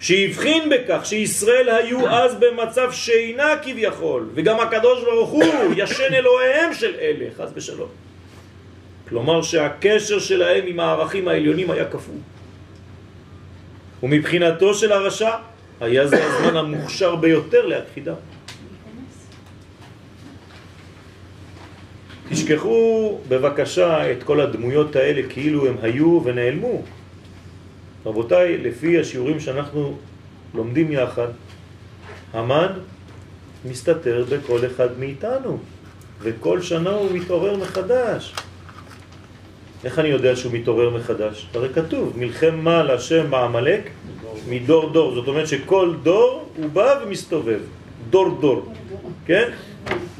שהבחין 0.00 0.70
בכך 0.70 1.06
שישראל 1.06 1.68
היו 1.68 2.08
אז 2.08 2.34
במצב 2.34 2.92
שינה 2.92 3.54
כביכול, 3.62 4.28
וגם 4.34 4.60
הקדוש 4.60 5.04
ברוך 5.04 5.30
הוא 5.30 5.44
ישן 5.76 6.14
אלוהיהם 6.14 6.74
של 6.74 6.94
אלה, 7.00 7.26
חז 7.36 7.52
ושלום. 7.54 7.88
כלומר 9.08 9.42
שהקשר 9.42 10.18
שלהם 10.18 10.64
עם 10.66 10.80
הערכים 10.80 11.28
העליונים 11.28 11.70
היה 11.70 11.84
כפול. 11.84 12.16
ומבחינתו 14.02 14.74
של 14.74 14.92
הרשע 14.92 15.30
היה 15.80 16.06
זה 16.06 16.24
הזמן 16.24 16.56
המוכשר 16.56 17.16
ביותר 17.16 17.66
להכחידה. 17.66 18.14
תשכחו 22.30 23.18
בבקשה 23.28 24.12
את 24.12 24.22
כל 24.22 24.40
הדמויות 24.40 24.96
האלה 24.96 25.22
כאילו 25.28 25.66
הם 25.66 25.76
היו 25.82 26.20
ונעלמו. 26.24 26.82
רבותיי, 28.06 28.58
לפי 28.58 29.00
השיעורים 29.00 29.40
שאנחנו 29.40 29.96
לומדים 30.54 30.92
יחד, 30.92 31.28
המן 32.32 32.72
מסתתר 33.64 34.24
בכל 34.28 34.66
אחד 34.66 34.98
מאיתנו, 34.98 35.58
וכל 36.20 36.62
שנה 36.62 36.90
הוא 36.90 37.10
מתעורר 37.12 37.56
מחדש. 37.56 38.34
איך 39.84 39.98
אני 39.98 40.08
יודע 40.08 40.36
שהוא 40.36 40.52
מתעורר 40.52 40.90
מחדש? 40.90 41.46
הרי 41.54 41.68
כתוב, 41.74 42.12
מלחמה 42.16 42.82
להשם 42.82 43.30
בעמלק 43.30 43.90
מדור 44.48 44.90
דור. 44.90 45.14
זאת 45.14 45.28
אומרת 45.28 45.48
שכל 45.48 45.94
דור 46.02 46.48
הוא 46.56 46.70
בא 46.70 47.00
ומסתובב. 47.02 47.60
דור 48.10 48.38
דור. 48.40 48.72
כן? 49.26 49.50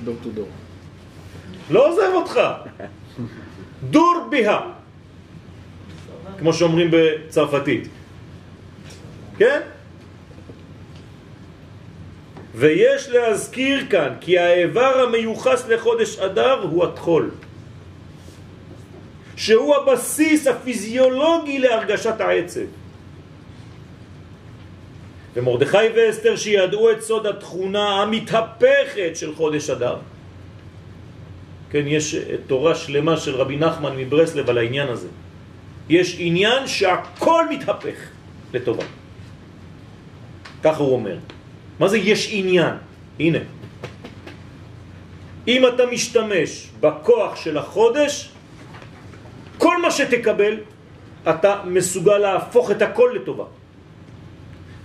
דור 0.05 0.14
דור. 0.35 0.49
לא 1.70 1.88
עוזב 1.88 2.11
אותך. 2.14 2.40
דור 3.90 4.29
בה. 4.31 4.61
כמו 6.38 6.52
שאומרים 6.52 6.88
בצרפתית. 6.90 7.88
כן? 9.38 9.61
ויש 12.55 13.09
להזכיר 13.09 13.87
כאן 13.90 14.14
כי 14.20 14.38
האיבר 14.38 15.07
המיוחס 15.09 15.68
לחודש 15.68 16.18
אדר 16.18 16.62
הוא 16.62 16.85
התחול, 16.85 17.31
שהוא 19.37 19.76
הבסיס 19.76 20.46
הפיזיולוגי 20.46 21.59
להרגשת 21.59 22.20
העצב. 22.20 22.61
ומרדכי 25.35 25.88
ואסתר 25.96 26.37
שידעו 26.37 26.90
את 26.90 27.00
סוד 27.00 27.26
התכונה 27.26 28.02
המתהפכת 28.02 29.11
של 29.14 29.35
חודש 29.35 29.70
אדר. 29.70 29.96
כן, 31.70 31.83
יש 31.87 32.14
תורה 32.46 32.74
שלמה 32.74 33.16
של 33.16 33.35
רבי 33.35 33.57
נחמן 33.57 33.96
מברסלב 33.96 34.50
על 34.50 34.59
העניין 34.59 34.88
הזה. 34.88 35.09
יש 35.88 36.16
עניין 36.18 36.66
שהכל 36.66 37.48
מתהפך 37.50 37.98
לטובה. 38.52 38.85
ככה 40.62 40.83
הוא 40.83 40.92
אומר. 40.92 41.16
מה 41.79 41.88
זה 41.88 41.98
יש 41.98 42.29
עניין? 42.33 42.74
הנה. 43.20 43.38
אם 45.48 45.66
אתה 45.66 45.87
משתמש 45.87 46.50
בכוח 46.81 47.37
של 47.37 47.59
החודש, 47.59 48.31
כל 49.59 49.83
מה 49.83 49.90
שתקבל, 49.90 50.55
אתה 51.31 51.62
מסוגל 51.64 52.18
להפוך 52.18 52.70
את 52.70 52.83
הכל 52.83 53.11
לטובה. 53.14 53.44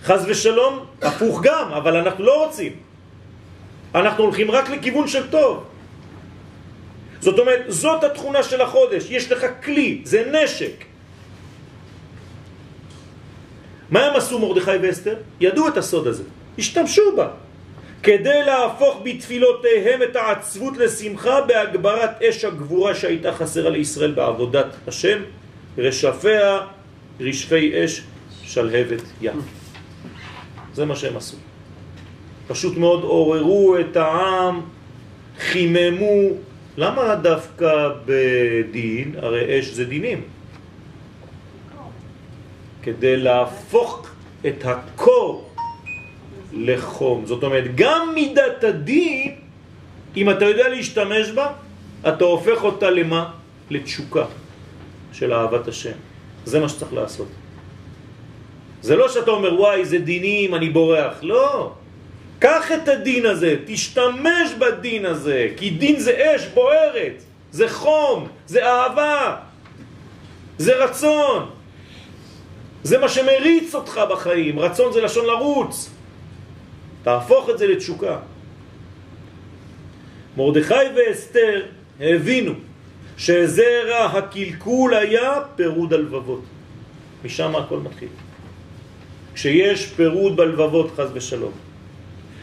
חז 0.03 0.25
ושלום, 0.27 0.85
הפוך 1.01 1.41
גם, 1.43 1.71
אבל 1.77 1.95
אנחנו 1.95 2.23
לא 2.23 2.45
רוצים. 2.45 2.73
אנחנו 3.95 4.23
הולכים 4.23 4.51
רק 4.51 4.69
לכיוון 4.69 5.07
של 5.07 5.29
טוב. 5.29 5.70
זאת 7.21 7.39
אומרת, 7.39 7.61
זאת 7.67 8.03
התכונה 8.03 8.43
של 8.43 8.61
החודש, 8.61 9.05
יש 9.09 9.31
לך 9.31 9.45
כלי, 9.63 10.01
זה 10.03 10.31
נשק. 10.31 10.73
מה 13.89 14.05
הם 14.05 14.15
עשו 14.15 14.39
מרדכי 14.39 14.77
ואסתר? 14.81 15.15
ידעו 15.39 15.67
את 15.67 15.77
הסוד 15.77 16.07
הזה, 16.07 16.23
השתמשו 16.57 17.15
בה, 17.15 17.27
כדי 18.03 18.43
להפוך 18.45 19.01
בתפילותיהם 19.03 20.03
את 20.03 20.15
העצבות 20.15 20.77
לשמחה 20.77 21.41
בהגברת 21.41 22.21
אש 22.21 22.45
הגבורה 22.45 22.95
שהייתה 22.95 23.33
חסרה 23.33 23.69
לישראל 23.69 24.11
בעבודת 24.11 24.67
השם, 24.87 25.21
רשפיה 25.77 26.59
רשפי 27.19 27.85
אש 27.85 28.01
שלהבת 28.43 29.01
ים. 29.21 29.41
זה 30.73 30.85
מה 30.85 30.95
שהם 30.95 31.17
עשו. 31.17 31.37
פשוט 32.47 32.77
מאוד 32.77 33.03
עוררו 33.03 33.77
את 33.79 33.97
העם, 33.97 34.61
חיממו. 35.39 36.50
למה 36.77 37.15
דווקא 37.15 37.89
בדין? 38.05 39.15
הרי 39.17 39.59
אש 39.59 39.65
זה 39.65 39.85
דינים. 39.85 40.23
כדי 42.83 43.17
להפוך 43.17 44.07
את 44.47 44.65
הקור 44.65 45.49
לחום. 46.53 47.25
זאת 47.25 47.43
אומרת, 47.43 47.75
גם 47.75 48.11
מידת 48.15 48.63
הדין, 48.63 49.35
אם 50.17 50.29
אתה 50.29 50.45
יודע 50.45 50.67
להשתמש 50.69 51.31
בה, 51.31 51.53
אתה 52.07 52.23
הופך 52.23 52.63
אותה 52.63 52.89
למה? 52.89 53.31
לתשוקה 53.69 54.25
של 55.13 55.33
אהבת 55.33 55.67
השם. 55.67 55.97
זה 56.45 56.59
מה 56.59 56.69
שצריך 56.69 56.93
לעשות. 56.93 57.27
זה 58.81 58.95
לא 58.95 59.09
שאתה 59.09 59.31
אומר, 59.31 59.59
וואי, 59.59 59.85
זה 59.85 59.99
דינים, 59.99 60.55
אני 60.55 60.69
בורח. 60.69 61.23
לא. 61.23 61.73
קח 62.41 62.71
את 62.71 62.87
הדין 62.87 63.25
הזה, 63.25 63.55
תשתמש 63.65 64.57
בדין 64.57 65.05
הזה, 65.05 65.47
כי 65.57 65.69
דין 65.69 65.99
זה 65.99 66.13
אש 66.17 66.47
בוערת, 66.53 67.21
זה 67.51 67.69
חום, 67.69 68.27
זה 68.47 68.65
אהבה, 68.65 69.35
זה 70.57 70.83
רצון. 70.83 71.49
זה 72.83 72.97
מה 72.97 73.09
שמריץ 73.09 73.75
אותך 73.75 74.01
בחיים, 74.09 74.59
רצון 74.59 74.93
זה 74.93 75.01
לשון 75.01 75.25
לרוץ. 75.25 75.89
תהפוך 77.03 77.49
את 77.49 77.57
זה 77.57 77.67
לתשוקה. 77.67 78.17
מרדכי 80.37 80.85
ואסתר 80.95 81.65
הבינו 81.99 82.53
שזרע 83.17 84.05
הקלקול 84.05 84.93
היה 84.93 85.33
פירוד 85.55 85.93
הלבבות. 85.93 86.43
משם 87.25 87.55
הכל 87.55 87.77
מתחיל. 87.77 88.09
כשיש 89.33 89.85
פירוד 89.85 90.35
בלבבות 90.35 90.91
חז 90.97 91.09
ושלום. 91.13 91.70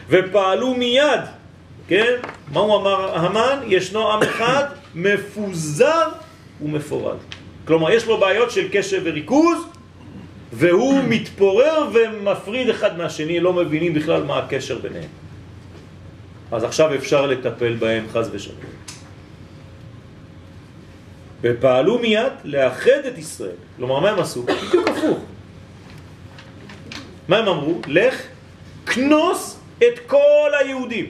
ופעלו 0.09 0.73
מיד, 0.73 1.21
כן? 1.87 2.13
מה 2.51 2.59
הוא 2.59 2.75
אמר 2.75 3.17
המן? 3.17 3.59
ישנו 3.67 4.11
עם 4.11 4.23
אחד 4.23 4.63
מפוזר 4.95 6.07
ומפורד. 6.61 7.17
כלומר, 7.65 7.91
יש 7.91 8.05
לו 8.05 8.17
בעיות 8.17 8.51
של 8.51 8.67
קשב 8.71 9.01
וריכוז, 9.03 9.57
והוא 10.53 11.03
מתפורר 11.07 11.89
ומפריד 11.93 12.69
אחד 12.69 12.97
מהשני, 12.97 13.39
לא 13.39 13.53
מבינים 13.53 13.93
בכלל 13.93 14.23
מה 14.23 14.37
הקשר 14.37 14.79
ביניהם. 14.79 15.09
אז 16.51 16.63
עכשיו 16.63 16.95
אפשר 16.95 17.25
לטפל 17.25 17.75
בהם 17.75 18.05
חז 18.13 18.29
ושלום. 18.33 18.57
ופעלו 21.41 21.99
מיד 21.99 22.33
לאחד 22.43 23.05
את 23.07 23.17
ישראל. 23.17 23.55
כלומר, 23.77 23.99
מה 23.99 24.09
הם 24.09 24.19
עשו? 24.19 24.43
בדיוק 24.43 24.87
הפוך. 24.87 25.19
מה 27.27 27.37
הם 27.37 27.47
אמרו? 27.47 27.81
לך, 27.87 28.21
כנוס 28.85 29.58
את 29.87 29.99
כל 30.07 30.51
היהודים. 30.59 31.05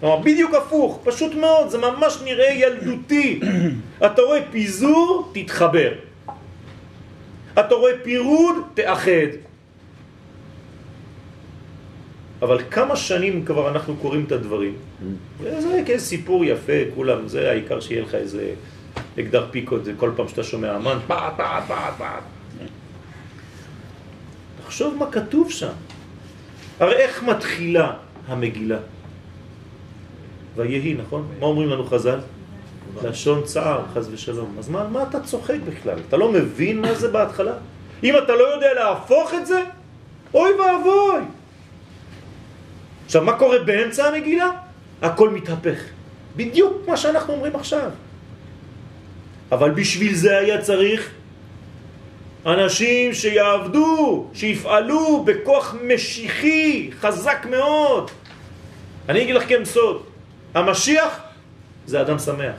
כלומר, 0.00 0.16
בדיוק 0.16 0.54
הפוך, 0.54 1.00
פשוט 1.04 1.34
מאוד, 1.34 1.68
זה 1.68 1.78
ממש 1.78 2.18
נראה 2.24 2.52
ילדותי. 2.52 3.40
אתה 4.06 4.22
רואה 4.22 4.40
פיזור, 4.50 5.32
תתחבר. 5.34 5.92
אתה 7.52 7.74
רואה 7.74 7.92
פירוד, 8.02 8.56
תאחד. 8.74 9.30
אבל 12.42 12.58
כמה 12.70 12.96
שנים 12.96 13.44
כבר 13.44 13.68
אנחנו 13.70 13.96
קוראים 13.96 14.24
את 14.24 14.32
הדברים? 14.32 14.74
זה 15.60 15.82
כאיזה 15.86 16.04
סיפור 16.04 16.44
יפה, 16.44 16.72
כולם, 16.94 17.28
זה 17.28 17.50
העיקר 17.50 17.80
שיהיה 17.80 18.02
לך 18.02 18.14
איזה 18.14 18.54
אקדר 19.20 19.46
פיקות, 19.50 19.84
זה 19.84 19.92
כל 19.96 20.12
פעם 20.16 20.28
שאתה 20.28 20.42
שומע 20.42 20.76
אמן, 20.76 20.98
פעט, 21.06 21.32
פעט, 21.36 21.64
פעט, 21.68 21.94
פעט. 21.98 22.22
תחשוב 24.64 24.96
מה 24.98 25.10
כתוב 25.10 25.50
שם. 25.50 25.72
הרי 26.80 26.94
איך 26.94 27.22
מתחילה 27.22 27.92
המגילה? 28.28 28.78
ויהי, 30.56 30.94
נכון? 30.94 31.28
מה 31.40 31.46
אומרים 31.46 31.68
לנו 31.68 31.84
חז"ל? 31.86 32.18
לשון 33.02 33.42
צער, 33.44 33.82
חז 33.94 34.08
ושלום. 34.12 34.56
אז 34.58 34.68
מה, 34.68 34.88
מה 34.88 35.02
אתה 35.02 35.20
צוחק 35.20 35.56
בכלל? 35.64 35.98
אתה 36.08 36.16
לא 36.16 36.32
מבין 36.32 36.80
מה 36.80 36.94
זה 36.94 37.08
בהתחלה? 37.08 37.52
אם 38.04 38.14
אתה 38.24 38.32
לא 38.34 38.44
יודע 38.54 38.74
להפוך 38.74 39.34
את 39.34 39.46
זה, 39.46 39.64
אוי 40.34 40.50
ואבוי. 40.52 41.22
עכשיו, 43.06 43.24
מה 43.24 43.38
קורה 43.38 43.58
באמצע 43.58 44.06
המגילה? 44.06 44.50
הכל 45.02 45.30
מתהפך. 45.30 45.78
בדיוק 46.36 46.88
מה 46.88 46.96
שאנחנו 46.96 47.34
אומרים 47.34 47.56
עכשיו. 47.56 47.90
אבל 49.52 49.70
בשביל 49.70 50.14
זה 50.14 50.38
היה 50.38 50.62
צריך 50.62 51.10
אנשים 52.46 53.14
שיעבדו, 53.14 54.26
שיפעלו 54.34 55.24
בכוח 55.24 55.74
משיחי 55.82 56.90
חזק 57.00 57.46
מאוד. 57.50 58.10
אני 59.08 59.22
אגיד 59.22 59.34
לכם 59.34 59.64
סוד, 59.64 60.02
המשיח 60.54 61.20
זה 61.86 62.00
אדם 62.00 62.18
שמח. 62.18 62.54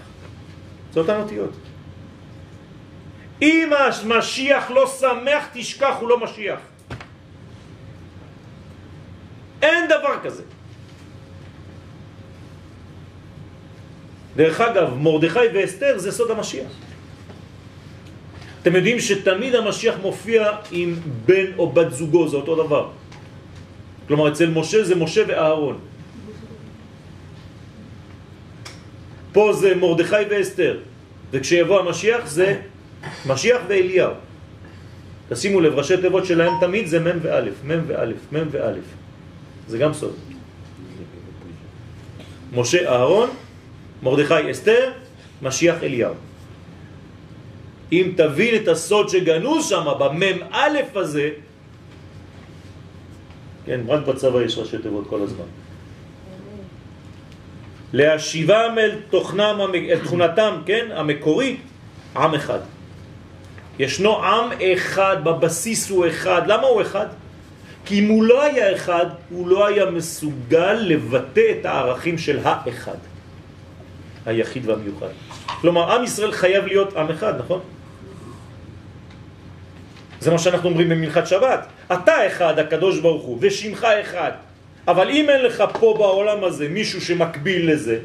זה 0.93 0.99
אותן 0.99 1.19
אותיות. 1.21 1.51
אם 3.41 3.69
המשיח 3.73 4.71
לא 4.71 4.87
שמח, 4.87 5.47
תשכח, 5.53 5.95
הוא 5.99 6.09
לא 6.09 6.19
משיח. 6.19 6.59
אין 9.61 9.87
דבר 9.87 10.19
כזה. 10.23 10.43
דרך 14.35 14.61
אגב, 14.61 14.93
מרדכי 14.93 15.39
ואסתר 15.53 15.97
זה 15.97 16.11
סוד 16.11 16.31
המשיח. 16.31 16.71
אתם 18.61 18.75
יודעים 18.75 18.99
שתמיד 18.99 19.55
המשיח 19.55 19.95
מופיע 20.01 20.51
עם 20.71 20.95
בן 21.25 21.45
או 21.57 21.71
בת 21.71 21.91
זוגו, 21.91 22.27
זה 22.27 22.37
אותו 22.37 22.55
דבר. 22.65 22.89
כלומר, 24.07 24.31
אצל 24.31 24.49
משה 24.49 24.83
זה 24.83 24.95
משה 24.95 25.21
ואהרון. 25.27 25.77
פה 29.31 29.53
זה 29.53 29.75
מרדכי 29.75 30.15
ואסתר, 30.29 30.77
וכשיבוא 31.31 31.79
המשיח 31.79 32.27
זה 32.27 32.61
משיח 33.25 33.61
ואליהו. 33.67 34.13
תשימו 35.29 35.61
לב, 35.61 35.73
ראשי 35.73 35.97
תיבות 35.97 36.25
שלהם 36.25 36.53
תמיד 36.59 36.87
זה 36.87 36.99
מ' 36.99 37.19
וא', 37.21 37.41
מ' 37.63 37.81
וא', 37.87 38.05
מ' 38.31 38.47
וא'. 38.51 38.73
זה 39.67 39.77
גם 39.77 39.93
סוד. 39.93 40.15
משה 42.53 42.89
אהרון, 42.89 43.29
מרדכי 44.03 44.51
אסתר, 44.51 44.91
משיח 45.41 45.83
אליהו. 45.83 46.13
אם 47.91 48.11
תבין 48.15 48.55
את 48.55 48.67
הסוד 48.67 49.09
שגנוז 49.09 49.69
שם, 49.69 49.85
א' 50.51 50.77
הזה, 50.95 51.29
כן, 53.65 53.79
רק 53.87 54.05
בצבא 54.05 54.41
יש 54.41 54.57
ראשי 54.57 54.77
תיבות 54.77 55.07
כל 55.07 55.21
הזמן. 55.21 55.45
להשיבם 57.93 58.75
אל 58.77 58.95
תוכנם, 59.09 59.59
אל 59.75 59.99
תכונתם, 60.03 60.61
כן, 60.65 60.87
המקורית, 60.93 61.59
עם 62.15 62.33
אחד. 62.35 62.59
ישנו 63.79 64.25
עם 64.25 64.49
אחד, 64.61 65.17
בבסיס 65.23 65.89
הוא 65.89 66.07
אחד. 66.07 66.41
למה 66.47 66.67
הוא 66.67 66.81
אחד? 66.81 67.07
כי 67.85 67.99
אם 67.99 68.09
הוא 68.09 68.23
לא 68.23 68.43
היה 68.43 68.75
אחד, 68.75 69.05
הוא 69.29 69.47
לא 69.47 69.67
היה 69.67 69.85
מסוגל 69.85 70.73
לבטא 70.73 71.51
את 71.59 71.65
הערכים 71.65 72.17
של 72.17 72.39
האחד, 72.43 72.97
היחיד 74.25 74.69
והמיוחד. 74.69 75.07
כלומר, 75.61 75.91
עם 75.91 76.03
ישראל 76.03 76.31
חייב 76.31 76.65
להיות 76.65 76.97
עם 76.97 77.09
אחד, 77.09 77.39
נכון? 77.39 77.59
זה 80.21 80.31
מה 80.31 80.39
שאנחנו 80.39 80.69
אומרים 80.69 80.89
במלכת 80.89 81.27
שבת. 81.27 81.65
אתה 81.93 82.27
אחד, 82.27 82.59
הקדוש 82.59 82.99
ברוך 82.99 83.23
הוא, 83.23 83.37
ושמך 83.41 83.87
אחד. 84.01 84.31
אבל 84.87 85.09
אם 85.09 85.29
אין 85.29 85.45
לך 85.45 85.63
פה 85.79 85.95
בעולם 85.97 86.43
הזה 86.43 86.69
מישהו 86.69 87.01
שמקביל 87.01 87.71
לזה, 87.71 87.99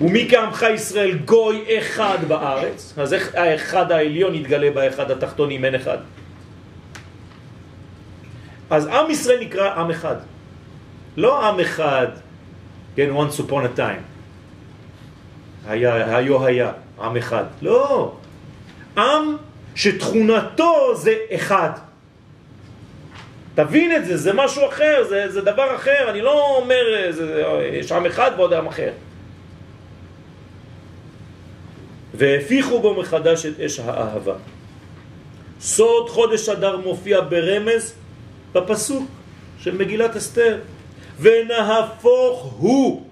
ומי 0.00 0.26
כעמך 0.30 0.66
ישראל 0.74 1.18
גוי 1.24 1.78
אחד 1.78 2.18
בארץ, 2.28 2.94
אז 2.96 3.14
איך 3.14 3.34
האחד 3.34 3.92
העליון 3.92 4.34
יתגלה 4.34 4.70
באחד 4.70 5.10
התחתון 5.10 5.50
אם 5.50 5.64
אין 5.64 5.74
אחד? 5.74 5.98
אז 8.70 8.86
עם 8.86 9.10
ישראל 9.10 9.40
נקרא 9.40 9.74
עם 9.74 9.90
אחד. 9.90 10.16
לא 11.16 11.48
עם 11.48 11.60
אחד, 11.60 12.06
כן, 12.96 13.10
once 13.16 13.40
upon 13.40 13.64
a 13.74 13.78
time. 13.78 14.02
היה, 15.66 16.16
היו 16.16 16.46
היה, 16.46 16.72
עם 17.00 17.16
אחד. 17.16 17.44
לא. 17.62 18.12
עם 18.98 19.36
שתכונתו 19.74 20.94
זה 20.96 21.16
אחד. 21.34 21.70
תבין 23.54 23.96
את 23.96 24.04
זה, 24.04 24.16
זה 24.16 24.32
משהו 24.32 24.68
אחר, 24.68 25.04
זה, 25.08 25.32
זה 25.32 25.40
דבר 25.40 25.74
אחר, 25.76 26.10
אני 26.10 26.20
לא 26.20 26.56
אומר, 26.56 27.10
זה, 27.10 27.42
יש 27.72 27.92
עם 27.92 28.06
אחד 28.06 28.30
ועוד 28.36 28.52
עם 28.52 28.66
אחר. 28.66 28.90
והפיחו 32.14 32.80
בו 32.80 32.94
מחדש 32.94 33.46
את 33.46 33.60
אש 33.60 33.78
האהבה. 33.78 34.34
סוד 35.60 36.10
חודש 36.10 36.48
אדר 36.48 36.76
מופיע 36.76 37.20
ברמז 37.20 37.94
בפסוק 38.52 39.08
של 39.58 39.76
מגילת 39.76 40.16
אסתר. 40.16 40.58
ונהפוך 41.20 42.54
הוא, 42.58 43.06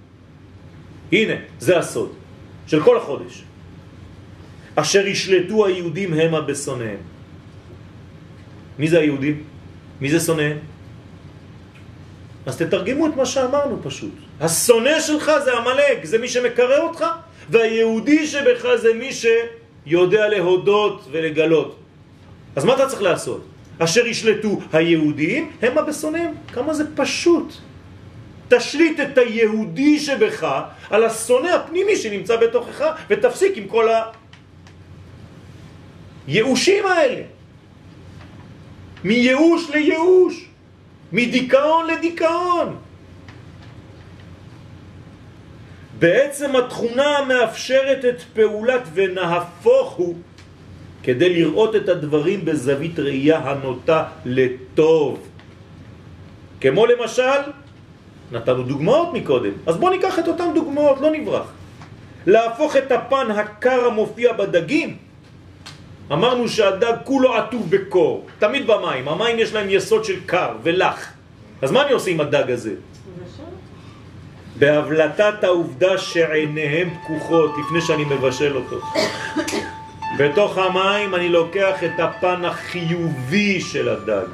הנה, 1.12 1.34
זה 1.58 1.78
הסוד 1.78 2.12
של 2.66 2.82
כל 2.82 2.96
החודש. 2.96 3.42
אשר 4.74 5.06
ישלטו 5.06 5.66
היהודים 5.66 6.14
המה 6.14 6.40
בשונאיהם. 6.40 7.02
מי 8.78 8.88
זה 8.88 8.98
היהודים? 8.98 9.42
מי 10.00 10.10
זה 10.10 10.20
שונאיהם? 10.20 10.58
אז 12.46 12.56
תתרגמו 12.56 13.06
את 13.06 13.16
מה 13.16 13.26
שאמרנו 13.26 13.78
פשוט. 13.82 14.14
השונא 14.40 15.00
שלך 15.00 15.32
זה 15.44 15.52
המלאק, 15.52 16.04
זה 16.04 16.18
מי 16.18 16.28
שמקרר 16.28 16.80
אותך, 16.80 17.04
והיהודי 17.50 18.26
שבך 18.26 18.66
זה 18.76 18.94
מי 18.94 19.10
שיודע 19.12 20.28
להודות 20.28 21.06
ולגלות. 21.10 21.76
אז 22.56 22.64
מה 22.64 22.74
אתה 22.74 22.86
צריך 22.86 23.02
לעשות? 23.02 23.44
אשר 23.78 24.06
ישלטו 24.06 24.60
היהודים 24.72 25.50
המה 25.62 25.82
בשונאיהם. 25.82 26.34
כמה 26.52 26.74
זה 26.74 26.84
פשוט. 26.96 27.52
תשליט 28.48 29.00
את 29.00 29.18
היהודי 29.18 30.00
שבך 30.00 30.46
על 30.90 31.04
השונא 31.04 31.48
הפנימי 31.48 31.96
שנמצא 31.96 32.36
בתוכך, 32.36 32.84
ותפסיק 33.10 33.56
עם 33.56 33.66
כל. 33.68 33.88
הייאושים 36.26 36.86
האלה. 36.86 37.22
מייאוש 39.04 39.70
לייאוש. 39.70 40.48
מדיכאון 41.12 41.86
לדיכאון. 41.86 42.76
בעצם 45.98 46.56
התכונה 46.56 47.18
המאפשרת 47.18 48.04
את 48.04 48.20
פעולת 48.34 48.82
ונהפוך 48.94 49.90
הוא 49.92 50.14
כדי 51.02 51.34
לראות 51.34 51.76
את 51.76 51.88
הדברים 51.88 52.44
בזווית 52.44 52.98
ראייה 52.98 53.38
הנוטה 53.38 54.04
לטוב. 54.24 55.28
כמו 56.60 56.86
למשל, 56.86 57.40
נתנו 58.32 58.62
דוגמאות 58.62 59.08
מקודם, 59.12 59.52
אז 59.66 59.76
בואו 59.76 59.92
ניקח 59.92 60.18
את 60.18 60.28
אותן 60.28 60.54
דוגמאות, 60.54 61.00
לא 61.00 61.10
נברח. 61.10 61.52
להפוך 62.26 62.76
את 62.76 62.92
הפן 62.92 63.30
הקר 63.30 63.86
המופיע 63.86 64.32
בדגים, 64.32 64.96
אמרנו 66.12 66.48
שהדג 66.48 66.92
כולו 67.04 67.34
עטוב 67.34 67.70
בקור, 67.70 68.26
תמיד 68.38 68.66
במים, 68.66 69.08
המים 69.08 69.38
יש 69.38 69.52
להם 69.52 69.66
יסוד 69.70 70.04
של 70.04 70.20
קר 70.26 70.50
ולח. 70.62 71.12
אז 71.62 71.70
מה 71.70 71.82
אני 71.82 71.92
עושה 71.92 72.10
עם 72.10 72.20
הדג 72.20 72.50
הזה? 72.50 72.74
בהבלטת 74.58 75.44
העובדה 75.44 75.98
שעיניהם 75.98 76.90
פקוחות 77.04 77.50
לפני 77.60 77.80
שאני 77.80 78.04
מבשל 78.04 78.56
אותו. 78.56 78.80
בתוך 80.18 80.58
המים 80.58 81.14
אני 81.14 81.28
לוקח 81.28 81.84
את 81.84 82.00
הפן 82.00 82.44
החיובי 82.44 83.60
של 83.60 83.88
הדג. 83.88 84.26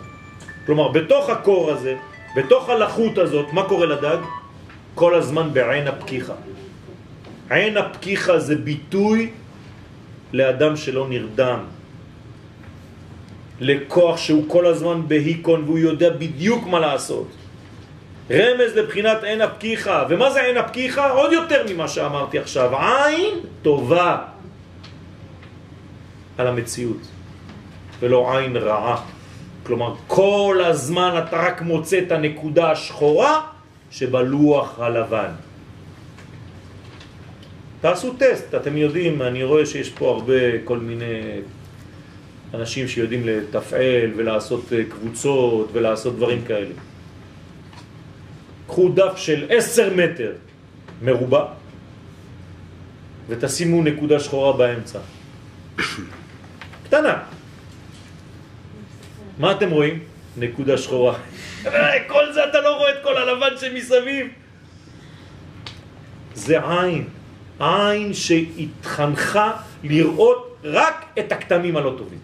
כלומר, 0.66 0.89
בתוך 0.89 1.31
הקור 1.31 1.70
הזה, 1.70 1.95
בתוך 2.37 2.68
הלחות 2.68 3.18
הזאת, 3.18 3.53
מה 3.53 3.62
קורה 3.62 3.87
לדג? 3.87 4.18
כל 4.95 5.14
הזמן 5.14 5.53
בעין 5.53 5.89
הפקיחה. 5.89 6.35
עין 7.51 7.76
הפקיחה 7.76 8.39
זה 8.39 8.57
ביטוי 8.57 9.31
לאדם 10.33 10.76
שלא 10.76 11.09
נרדם, 11.09 11.61
לכוח 13.61 14.16
שהוא 14.16 14.45
כל 14.49 14.66
הזמן 14.66 15.09
בהיקון 15.09 15.64
והוא 15.64 15.79
יודע 15.79 16.11
בדיוק 16.11 16.66
מה 16.66 16.79
לעשות. 16.81 17.29
רמז 18.31 18.76
לבחינת 18.76 19.24
עין 19.24 19.41
הפקיחה. 19.41 20.05
ומה 20.09 20.31
זה 20.31 20.41
עין 20.43 20.57
הפקיחה? 20.57 21.11
עוד 21.11 21.33
יותר 21.33 21.64
ממה 21.70 21.89
שאמרתי 21.89 22.39
עכשיו. 22.39 22.76
עין 22.76 23.35
טובה 23.62 24.16
על 26.39 26.47
המציאות, 26.47 27.03
ולא 28.01 28.39
עין 28.39 28.57
רעה. 28.57 29.03
כלומר, 29.62 29.95
כל 30.07 30.61
הזמן 30.64 31.14
אתה 31.18 31.37
רק 31.37 31.62
מוצא 31.62 31.99
את 31.99 32.12
הנקודה 32.12 32.70
השחורה 32.70 33.41
שבלוח 33.91 34.79
הלבן. 34.81 35.48
תעשו 37.81 38.14
טסט, 38.18 38.55
אתם 38.55 38.76
יודעים, 38.76 39.22
אני 39.22 39.45
רואה 39.45 39.66
שיש 39.66 39.91
פה 39.91 40.11
הרבה 40.11 40.64
כל 40.64 40.79
מיני 40.79 41.41
אנשים 42.55 42.89
שיודעים 42.89 43.26
לתפעל 43.26 44.11
ולעשות 44.16 44.72
אה, 44.72 44.85
קבוצות 44.89 45.68
ולעשות 45.72 46.16
דברים 46.16 46.45
כאלה. 46.45 46.74
קחו 48.66 48.89
דף 48.89 49.16
של 49.16 49.47
עשר 49.49 49.95
מטר 49.95 50.33
מרובע 51.03 51.45
ותשימו 53.29 53.83
נקודה 53.83 54.20
שחורה 54.20 54.53
באמצע. 54.53 54.99
קטנה. 56.85 57.22
מה 59.39 59.53
אתם 59.53 59.70
רואים? 59.70 59.99
נקודה 60.37 60.79
שחורה. 60.79 61.18
כל 62.07 62.33
זה 62.33 62.45
אתה 62.45 62.61
לא 62.61 62.76
רואה 62.76 62.91
את 62.91 62.97
כל 63.03 63.16
הלבן 63.16 63.57
שמסביב. 63.61 64.26
זה 66.35 66.59
עין. 66.61 67.18
עין 67.61 68.15
שהתחנכה 68.15 69.53
לראות 69.85 70.57
רק 70.65 71.05
את 71.19 71.33
הכתמים 71.33 71.77
הלא 71.77 71.95
טובים. 71.99 72.19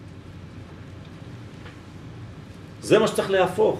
זה 2.81 2.99
מה 2.99 3.07
שצריך 3.07 3.31
להפוך. 3.31 3.79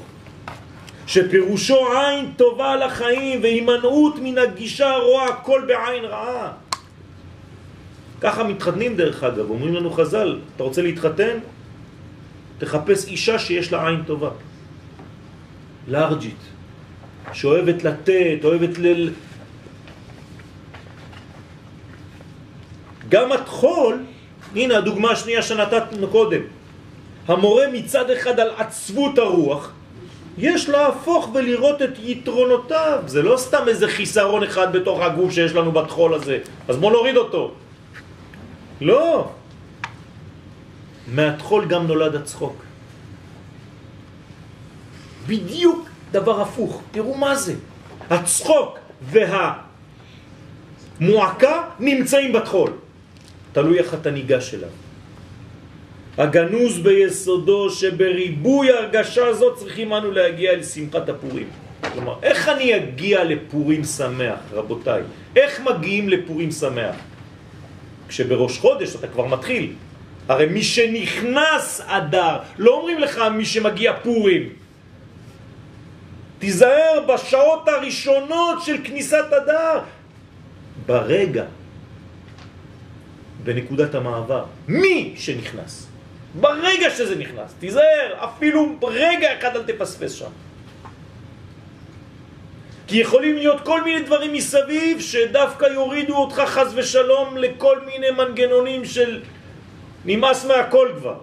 שפירושו 1.07 1.77
עין 1.93 2.31
טובה 2.37 2.75
לחיים 2.75 3.43
והימנעות 3.43 4.15
מן 4.21 4.37
הגישה 4.37 4.89
הרואה 4.89 5.25
הכל 5.29 5.61
בעין 5.67 6.05
רעה. 6.05 6.51
ככה 8.21 8.43
מתחתנים 8.43 8.95
דרך 8.95 9.23
אגב, 9.23 9.49
אומרים 9.49 9.75
לנו 9.75 9.91
חז"ל, 9.91 10.39
אתה 10.55 10.63
רוצה 10.63 10.81
להתחתן? 10.81 11.37
תחפש 12.57 13.07
אישה 13.07 13.39
שיש 13.39 13.73
לה 13.73 13.87
עין 13.87 14.03
טובה. 14.03 14.29
לארג'ית, 15.87 16.41
שאוהבת 17.33 17.83
לתת, 17.83 18.39
אוהבת 18.43 18.77
ל... 18.77 19.09
גם 23.09 23.31
התחול, 23.31 24.03
הנה 24.55 24.77
הדוגמה 24.77 25.11
השנייה 25.11 25.41
שנתתנו 25.41 26.07
קודם, 26.07 26.41
המורה 27.27 27.65
מצד 27.73 28.09
אחד 28.09 28.39
על 28.39 28.49
עצבות 28.57 29.17
הרוח, 29.17 29.71
יש 30.37 30.69
להפוך 30.69 31.29
ולראות 31.33 31.81
את 31.81 31.99
יתרונותיו. 32.03 32.99
זה 33.05 33.21
לא 33.21 33.37
סתם 33.37 33.63
איזה 33.67 33.87
חיסרון 33.87 34.43
אחד 34.43 34.73
בתוך 34.75 35.01
הגוף 35.01 35.31
שיש 35.31 35.53
לנו 35.53 35.71
בתחול 35.71 36.13
הזה. 36.13 36.39
אז 36.67 36.77
בוא 36.77 36.91
נוריד 36.91 37.17
אותו. 37.17 37.51
לא. 38.81 39.31
מהתחול 41.07 41.65
גם 41.65 41.87
נולד 41.87 42.15
הצחוק. 42.15 42.55
בדיוק 45.27 45.89
דבר 46.11 46.41
הפוך. 46.41 46.81
תראו 46.91 47.15
מה 47.15 47.35
זה. 47.35 47.55
הצחוק 48.09 48.77
והמועקה 50.99 51.63
נמצאים 51.79 52.33
בתחול. 52.33 52.71
תלוי 53.55 53.79
איך 53.79 53.93
אתה 53.93 54.11
ניגש 54.11 54.53
אליו. 54.53 54.69
הגנוז 56.17 56.79
ביסודו 56.79 57.69
שבריבוי 57.69 58.71
הרגשה 58.71 59.27
הזאת 59.27 59.57
צריכים 59.57 59.93
אנו 59.93 60.11
להגיע 60.11 60.51
אל 60.51 60.63
שמחת 60.63 61.09
הפורים. 61.09 61.47
כלומר, 61.93 62.15
איך 62.23 62.49
אני 62.49 62.75
אגיע 62.75 63.23
לפורים 63.23 63.83
שמח, 63.83 64.39
רבותיי? 64.51 65.01
איך 65.35 65.59
מגיעים 65.59 66.09
לפורים 66.09 66.51
שמח? 66.51 66.95
כשבראש 68.07 68.59
חודש 68.59 68.95
אתה 68.95 69.07
כבר 69.07 69.25
מתחיל. 69.25 69.73
הרי 70.27 70.45
מי 70.45 70.63
שנכנס 70.63 71.81
אדר, 71.87 72.37
לא 72.57 72.71
אומרים 72.71 72.99
לך 72.99 73.21
מי 73.37 73.45
שמגיע 73.45 73.93
פורים. 74.03 74.49
תיזהר 76.39 77.07
בשעות 77.07 77.67
הראשונות 77.67 78.63
של 78.65 78.77
כניסת 78.83 79.31
אדר. 79.31 79.79
ברגע, 80.85 81.45
בנקודת 83.45 83.95
המעבר, 83.95 84.45
מי 84.67 85.13
שנכנס. 85.17 85.87
ברגע 86.39 86.89
שזה 86.89 87.15
נכנס, 87.15 87.53
תיזהר, 87.59 88.13
אפילו 88.15 88.75
רגע 88.83 89.39
אחד 89.39 89.55
אל 89.55 89.63
תפספס 89.63 90.11
שם. 90.11 90.29
כי 92.87 92.97
יכולים 92.97 93.35
להיות 93.35 93.61
כל 93.61 93.83
מיני 93.83 94.01
דברים 94.01 94.33
מסביב 94.33 94.99
שדווקא 94.99 95.65
יורידו 95.65 96.15
אותך 96.15 96.41
חז 96.45 96.73
ושלום 96.75 97.37
לכל 97.37 97.79
מיני 97.85 98.11
מנגנונים 98.11 98.85
של 98.85 99.21
נמאס 100.05 100.45
מהכל 100.45 100.89
כבר. 100.97 101.17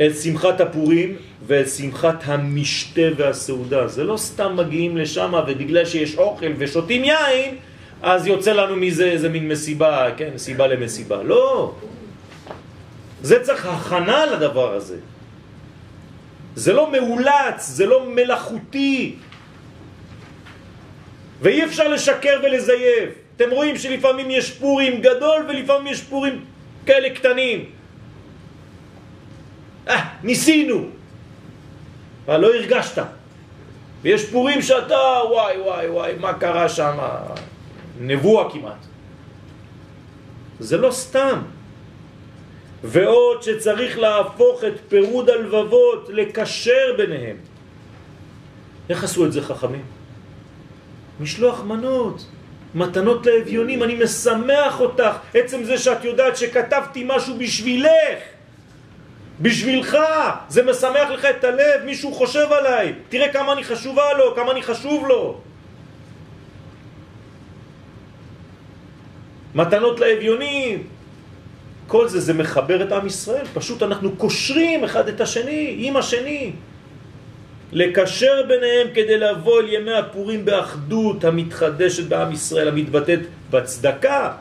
אל 0.00 0.12
שמחת 0.12 0.60
הפורים 0.60 1.16
ואל 1.46 1.66
שמחת 1.66 2.22
המשתה 2.24 3.02
והסעודה. 3.16 3.88
זה 3.88 4.04
לא 4.04 4.16
סתם 4.16 4.56
מגיעים 4.56 4.96
לשם 4.96 5.32
ובגלל 5.48 5.84
שיש 5.84 6.18
אוכל 6.18 6.52
ושותים 6.58 7.04
יין, 7.04 7.56
אז 8.04 8.26
יוצא 8.26 8.52
לנו 8.52 8.76
מזה 8.76 9.04
איזה 9.04 9.28
מין 9.28 9.48
מסיבה, 9.48 10.08
כן, 10.16 10.30
סיבה 10.36 10.66
למסיבה. 10.66 11.22
לא. 11.22 11.74
זה 13.22 13.42
צריך 13.42 13.66
הכנה 13.66 14.26
לדבר 14.26 14.74
הזה. 14.74 14.96
זה 16.54 16.72
לא 16.72 16.92
מאולץ, 16.92 17.66
זה 17.66 17.86
לא 17.86 18.06
מלאכותי. 18.06 19.16
ואי 21.40 21.64
אפשר 21.64 21.88
לשקר 21.88 22.40
ולזייף. 22.42 23.10
אתם 23.36 23.50
רואים 23.50 23.78
שלפעמים 23.78 24.30
יש 24.30 24.50
פורים 24.50 25.00
גדול 25.00 25.46
ולפעמים 25.48 25.86
יש 25.86 26.02
פורים 26.02 26.44
כאלה 26.86 27.10
קטנים. 27.10 27.64
אה, 29.88 30.04
ניסינו. 30.22 30.88
אבל 32.26 32.36
לא 32.40 32.54
הרגשת. 32.54 33.02
ויש 34.02 34.24
פורים 34.24 34.62
שאתה, 34.62 35.00
וואי 35.30 35.56
וואי 35.60 35.88
וואי, 35.88 36.12
מה 36.20 36.32
קרה 36.32 36.68
שם? 36.68 36.98
נבואה 38.00 38.50
כמעט. 38.50 38.86
זה 40.60 40.76
לא 40.76 40.90
סתם. 40.90 41.38
ועוד 42.84 43.42
שצריך 43.42 43.98
להפוך 43.98 44.64
את 44.64 44.72
פירוד 44.88 45.30
הלבבות, 45.30 46.08
לקשר 46.12 46.94
ביניהם. 46.96 47.36
איך 48.88 49.04
עשו 49.04 49.26
את 49.26 49.32
זה 49.32 49.42
חכמים? 49.42 49.84
משלוח 51.20 51.62
מנות, 51.62 52.26
מתנות 52.74 53.26
לאביונים, 53.26 53.82
אני 53.82 53.94
משמח 54.04 54.80
אותך, 54.80 55.16
עצם 55.34 55.64
זה 55.64 55.78
שאת 55.78 56.04
יודעת 56.04 56.36
שכתבתי 56.36 57.04
משהו 57.06 57.38
בשבילך, 57.38 58.20
בשבילך, 59.40 59.98
זה 60.48 60.62
משמח 60.62 61.10
לך 61.10 61.24
את 61.24 61.44
הלב, 61.44 61.84
מישהו 61.84 62.14
חושב 62.14 62.52
עליי, 62.52 62.94
תראה 63.08 63.32
כמה 63.32 63.52
אני 63.52 63.64
חשובה 63.64 64.12
לו, 64.12 64.34
כמה 64.34 64.52
אני 64.52 64.62
חשוב 64.62 65.06
לו. 65.06 65.40
מתנות 69.54 70.00
לאביונים. 70.00 70.82
כל 71.86 72.08
זה, 72.08 72.20
זה 72.20 72.34
מחבר 72.34 72.82
את 72.82 72.92
עם 72.92 73.06
ישראל. 73.06 73.46
פשוט 73.54 73.82
אנחנו 73.82 74.16
קושרים 74.16 74.84
אחד 74.84 75.08
את 75.08 75.20
השני, 75.20 75.74
עם 75.78 75.96
השני. 75.96 76.52
לקשר 77.72 78.42
ביניהם 78.48 78.88
כדי 78.94 79.18
לבוא 79.18 79.60
אל 79.60 79.68
ימי 79.68 79.92
הפורים 79.92 80.44
באחדות 80.44 81.24
המתחדשת 81.24 82.06
בעם 82.06 82.32
ישראל, 82.32 82.68
המתבטאת 82.68 83.20
בצדקה, 83.50 84.32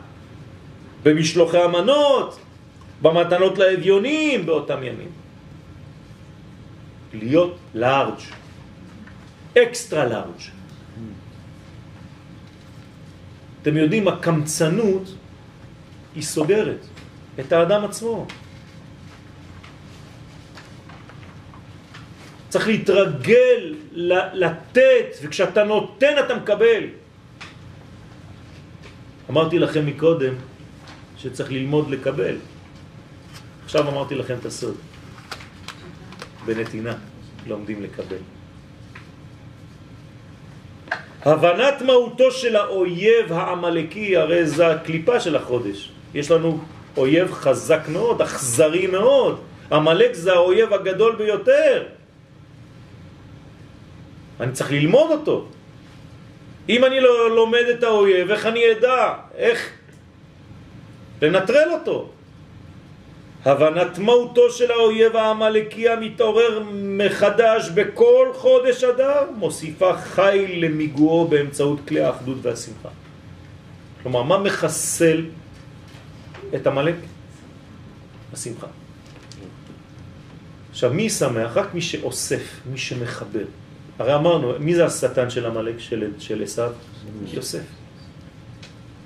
במשלוחי 1.03 1.57
המנות, 1.57 2.39
במתנות 3.01 3.57
לאביונים 3.57 4.45
באותם 4.45 4.83
ימים. 4.83 5.11
להיות 7.13 7.57
לארג', 7.73 8.21
אקסטרה 9.57 10.05
לארג'. 10.05 10.52
אתם 13.63 13.77
יודעים, 13.77 14.07
הקמצנות 14.07 15.15
היא 16.15 16.23
סוגרת 16.23 16.85
את 17.39 17.51
האדם 17.51 17.85
עצמו. 17.85 18.27
צריך 22.49 22.67
להתרגל, 22.67 23.75
לתת, 24.33 25.15
וכשאתה 25.21 25.63
נותן 25.63 26.13
אתה 26.25 26.35
מקבל. 26.35 26.83
אמרתי 29.29 29.59
לכם 29.59 29.85
מקודם 29.85 30.33
שצריך 31.17 31.51
ללמוד 31.51 31.89
לקבל. 31.89 32.35
עכשיו 33.65 33.89
אמרתי 33.89 34.15
לכם 34.15 34.35
את 34.39 34.45
הסוד. 34.45 34.75
בנתינה 36.45 36.93
לומדים 37.47 37.83
לקבל. 37.83 38.42
הבנת 41.25 41.81
מהותו 41.81 42.31
של 42.31 42.55
האויב 42.55 43.33
העמלקי, 43.33 44.17
הרי 44.17 44.45
זה 44.45 44.67
הקליפה 44.67 45.19
של 45.19 45.35
החודש. 45.35 45.89
יש 46.13 46.31
לנו 46.31 46.59
אויב 46.97 47.31
חזק 47.31 47.81
מאוד, 47.89 48.21
אכזרי 48.21 48.87
מאוד. 48.87 49.39
עמלק 49.71 50.13
זה 50.13 50.33
האויב 50.33 50.73
הגדול 50.73 51.15
ביותר. 51.15 51.83
אני 54.39 54.51
צריך 54.51 54.71
ללמוד 54.71 55.11
אותו. 55.11 55.45
אם 56.69 56.85
אני 56.85 56.99
לא 56.99 57.35
לומד 57.35 57.65
את 57.77 57.83
האויב, 57.83 58.31
איך 58.31 58.45
אני 58.45 58.71
אדע? 58.71 59.13
איך 59.35 59.69
לנטרל 61.21 61.69
אותו? 61.71 62.09
הבנת 63.45 63.97
מהותו 63.97 64.51
של 64.51 64.71
האויב 64.71 65.15
העמלקי 65.15 65.89
המתעורר 65.89 66.63
מחדש 66.73 67.69
בכל 67.69 68.27
חודש 68.33 68.83
אדר 68.83 69.21
מוסיפה 69.35 69.97
חי 69.97 70.45
למיגועו 70.59 71.27
באמצעות 71.27 71.79
כלי 71.87 72.01
האחדות 72.01 72.37
והשמחה. 72.41 72.89
כלומר, 74.03 74.23
מה 74.23 74.37
מחסל 74.37 75.25
את 76.55 76.67
המלאק? 76.67 76.95
השמחה. 78.33 78.67
עכשיו, 80.71 80.93
מי 80.93 81.09
שמח? 81.09 81.57
רק 81.57 81.73
מי 81.73 81.81
שאוסף, 81.81 82.61
מי 82.71 82.77
שמחבר. 82.77 83.45
הרי 83.99 84.15
אמרנו, 84.15 84.53
מי 84.59 84.75
זה 84.75 84.85
השטן 84.85 85.29
של 85.29 85.45
של, 85.77 86.11
של 86.19 86.43
עשיו? 86.43 86.71
יוסף. 87.33 87.63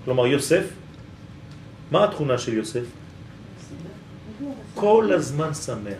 כלומר, 0.05 0.27
יוסף, 0.27 0.63
מה 1.91 2.03
התכונה 2.03 2.37
של 2.37 2.53
יוסף? 2.53 2.85
כל 4.79 5.11
הזמן 5.13 5.53
שמח. 5.53 5.93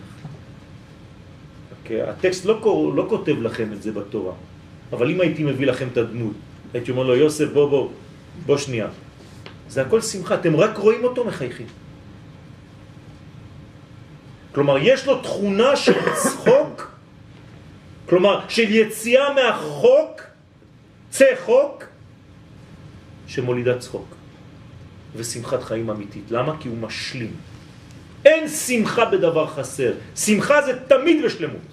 Okay, 1.86 2.10
הטקסט 2.10 2.46
לא, 2.46 2.92
לא 2.96 3.06
כותב 3.10 3.42
לכם 3.42 3.74
את 3.74 3.82
זה 3.82 3.92
בתורה, 3.92 4.34
אבל 4.92 5.12
אם 5.12 5.22
הייתי 5.22 5.44
מביא 5.44 5.68
לכם 5.68 5.88
את 5.88 5.98
הדמות, 5.98 6.34
הייתי 6.74 6.92
אומר 6.92 7.04
לו, 7.04 7.16
יוסף, 7.16 7.50
בוא, 7.54 7.70
בוא, 7.70 7.90
בוא 8.46 8.58
שנייה. 8.58 8.88
זה 9.70 9.82
הכל 9.82 10.02
שמחה, 10.02 10.36
אתם 10.36 10.56
רק 10.56 10.78
רואים 10.78 11.04
אותו 11.04 11.26
מחייכים. 11.26 11.68
כלומר, 14.52 14.78
יש 14.82 15.06
לו 15.06 15.22
תכונה 15.22 15.76
של 15.76 15.98
צחוק, 16.16 16.92
כלומר, 18.10 18.40
של 18.50 18.76
יציאה 18.76 19.34
מהחוק, 19.34 20.22
צא 21.10 21.26
חוק, 21.46 21.84
שמולידה 23.28 23.78
צחוק. 23.78 24.18
ושמחת 25.16 25.64
חיים 25.64 25.90
אמיתית. 25.90 26.32
למה? 26.32 26.54
כי 26.60 26.70
הוא 26.70 26.78
משלים. 26.78 27.34
אין 28.28 28.48
שמחה 28.48 29.06
בדבר 29.06 29.48
חסר. 29.48 29.92
שמחה 30.16 30.62
זה 30.62 30.80
תמיד 30.88 31.26
בשלמות. 31.26 31.68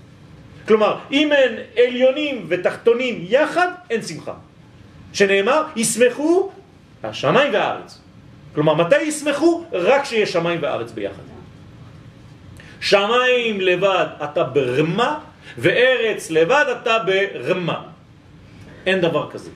כלומר, 0.67 0.99
אם 1.11 1.33
אין 1.33 1.53
עליונים 1.77 2.47
ותחתונים 2.49 3.25
יחד, 3.29 3.69
אין 3.91 4.03
שמחה. 4.03 4.35
שנאמר, 5.13 5.63
ישמחו 5.77 6.51
השמיים 7.03 7.53
והארץ. 7.53 7.99
כלומר, 8.55 8.75
מתי 8.75 9.03
ישמחו? 9.03 9.65
רק 9.73 10.05
שיש 10.05 10.33
שמיים 10.33 10.59
וארץ 10.63 10.93
ביחד. 10.93 11.23
שמיים 12.81 13.61
לבד 13.61 14.07
אתה 14.25 14.45
ברמה, 14.45 15.19
וארץ 15.59 16.31
לבד 16.31 16.65
אתה 16.83 16.99
ברמה. 16.99 17.83
אין 18.87 19.01
דבר 19.01 19.31
כזה. 19.31 19.51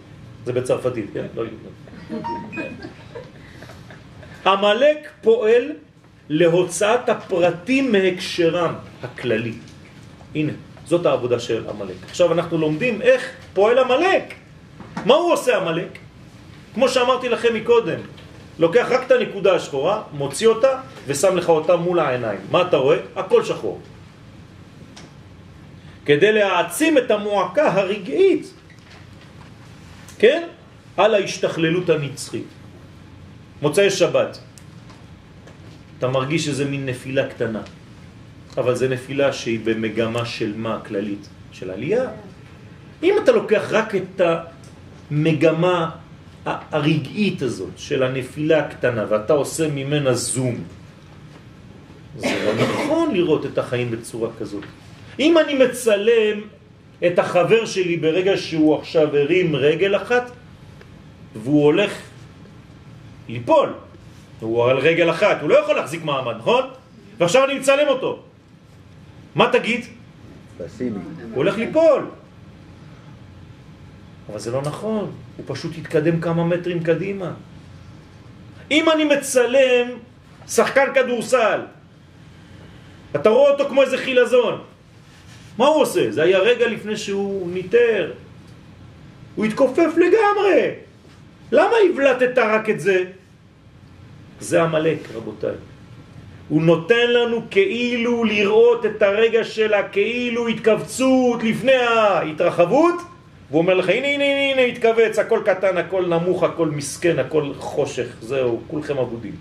זה 0.45 0.53
בצרפתית, 0.53 1.07
כן? 1.15 1.27
לא 1.35 1.43
המלאק 4.45 5.11
פועל 5.23 5.73
להוצאת 6.29 7.09
הפרטים 7.09 7.93
מהקשרם 7.93 8.75
הכללי. 9.03 9.53
הנה, 10.35 10.53
זאת 10.87 11.07
העבודה 11.07 11.41
של 11.41 11.65
המלאק. 11.69 11.97
עכשיו 12.11 12.33
אנחנו 12.33 12.59
לומדים 12.59 13.03
איך 13.03 13.31
פועל 13.55 13.79
המלאק. 13.79 14.35
מה 15.05 15.15
הוא 15.15 15.33
עושה 15.33 15.57
המלאק? 15.57 15.99
כמו 16.75 16.89
שאמרתי 16.89 17.29
לכם 17.29 17.55
מקודם, 17.55 18.01
לוקח 18.59 18.87
רק 18.91 19.07
את 19.07 19.11
הנקודה 19.11 19.55
השחורה, 19.55 20.03
מוציא 20.13 20.49
אותה 20.49 20.81
ושם 21.07 21.37
לך 21.37 21.49
אותה 21.49 21.77
מול 21.77 21.99
העיניים. 21.99 22.41
מה 22.51 22.63
אתה 22.63 22.77
רואה? 22.77 22.97
הכל 23.17 23.45
שחור. 23.45 23.81
כדי 26.05 26.33
להעצים 26.33 26.99
את 26.99 27.11
המועקה 27.11 27.73
הרגעית, 27.73 28.53
כן? 30.19 30.49
על 30.97 31.15
ההשתכללות 31.15 31.91
הנצחית. 31.91 32.47
מוצאי 33.63 33.91
שבת. 33.91 34.39
אתה 35.99 36.09
מרגיש 36.09 36.45
שזה 36.45 36.65
מין 36.65 36.87
נפילה 36.87 37.29
קטנה, 37.29 37.63
אבל 38.57 38.75
זה 38.75 38.89
נפילה 38.89 39.33
שהיא 39.33 39.61
במגמה 39.65 40.25
של 40.25 40.53
מה 40.57 40.81
כללית? 40.87 41.29
של 41.53 41.71
עלייה. 41.71 42.11
אם 43.03 43.15
אתה 43.25 43.33
לוקח 43.33 43.63
רק 43.71 43.95
את 43.95 44.21
המגמה 45.11 45.91
הרגעית 46.45 47.43
הזאת 47.43 47.71
של 47.77 48.03
הנפילה 48.03 48.59
הקטנה 48.59 49.05
ואתה 49.09 49.33
עושה 49.33 49.69
ממנה 49.69 50.15
זום, 50.15 50.57
זה 52.17 52.43
לא 52.45 52.53
נכון 52.65 53.15
לראות 53.15 53.47
את 53.47 53.59
החיים 53.59 53.91
בצורה 53.91 54.31
כזאת. 54.39 54.65
אם 55.19 55.39
אני 55.39 55.55
מצלם 55.55 56.41
את 57.07 57.19
החבר 57.19 57.65
שלי 57.65 57.97
ברגע 57.97 58.37
שהוא 58.37 58.79
עכשיו 58.79 59.17
הרים 59.17 59.57
רגל 59.57 59.97
אחת 59.97 60.31
והוא 61.43 61.65
הולך 61.65 61.93
ליפול, 63.29 63.73
הוא 64.41 64.71
על 64.71 64.79
רגל 64.79 65.11
אחת, 65.11 65.41
הוא 65.41 65.51
לא 65.51 65.55
יכול 65.59 65.77
להחזיק 65.77 66.05
מעמד, 66.05 66.37
נכון? 66.37 66.65
ועכשיו 67.19 67.45
אני 67.45 67.59
מצלם 67.59 67.89
אותו. 67.89 68.23
מה 69.35 69.49
תגיד? 69.53 69.85
פסיבי. 70.59 70.99
הוא 70.99 71.37
הולך 71.37 71.57
ליפול. 71.59 72.07
אבל 74.31 74.39
זה 74.39 74.51
לא 74.51 74.63
נכון, 74.63 75.13
הוא 75.37 75.45
פשוט 75.49 75.79
יתקדם 75.79 76.21
כמה 76.21 76.45
מטרים 76.45 76.83
קדימה. 76.83 77.33
אם 78.71 78.91
אני 78.91 79.05
מצלם 79.05 79.89
שחקן 80.49 80.95
כדורסל, 80.95 81.61
אתה 83.17 83.29
רואה 83.29 83.51
אותו 83.51 83.69
כמו 83.69 83.83
איזה 83.83 83.99
חילזון, 83.99 84.61
מה 85.59 85.67
הוא 85.67 85.83
עושה? 85.83 86.11
זה 86.11 86.23
היה 86.23 86.39
רגע 86.39 86.67
לפני 86.67 86.97
שהוא 86.97 87.51
ניטר. 87.51 88.13
הוא 89.35 89.45
התכופף 89.45 89.91
לגמרי. 89.97 90.71
למה 91.53 91.75
הבלטת 91.91 92.39
רק 92.39 92.71
את 92.71 92.81
זה? 92.81 93.05
זה 94.41 94.63
המלאק, 94.63 94.99
רבותיי. 95.15 95.55
הוא 96.49 96.63
נותן 96.63 97.11
לנו 97.11 97.41
כאילו 97.51 98.25
לראות 98.25 98.87
את 98.87 99.03
הרגע 99.03 99.45
של 99.45 99.75
הכאילו 99.75 100.49
התכווצות 100.49 101.43
לפני 101.43 101.73
ההתרחבות, 101.73 102.95
והוא 103.51 103.63
אומר 103.63 103.75
לך, 103.75 103.89
הנה, 103.89 104.07
הנה, 104.07 104.25
הנה, 104.25 104.53
הנה, 104.53 104.63
התכווץ, 104.63 105.19
הכל 105.19 105.41
קטן, 105.45 105.77
הכל 105.77 106.07
נמוך, 106.07 106.43
הכל 106.43 106.69
מסכן, 106.69 107.19
הכל 107.19 107.53
חושך, 107.59 108.07
זהו, 108.21 108.61
כולכם 108.67 108.99
אבודים. 108.99 109.35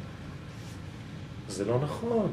זה 1.50 1.66
לא 1.66 1.80
נכון. 1.84 2.32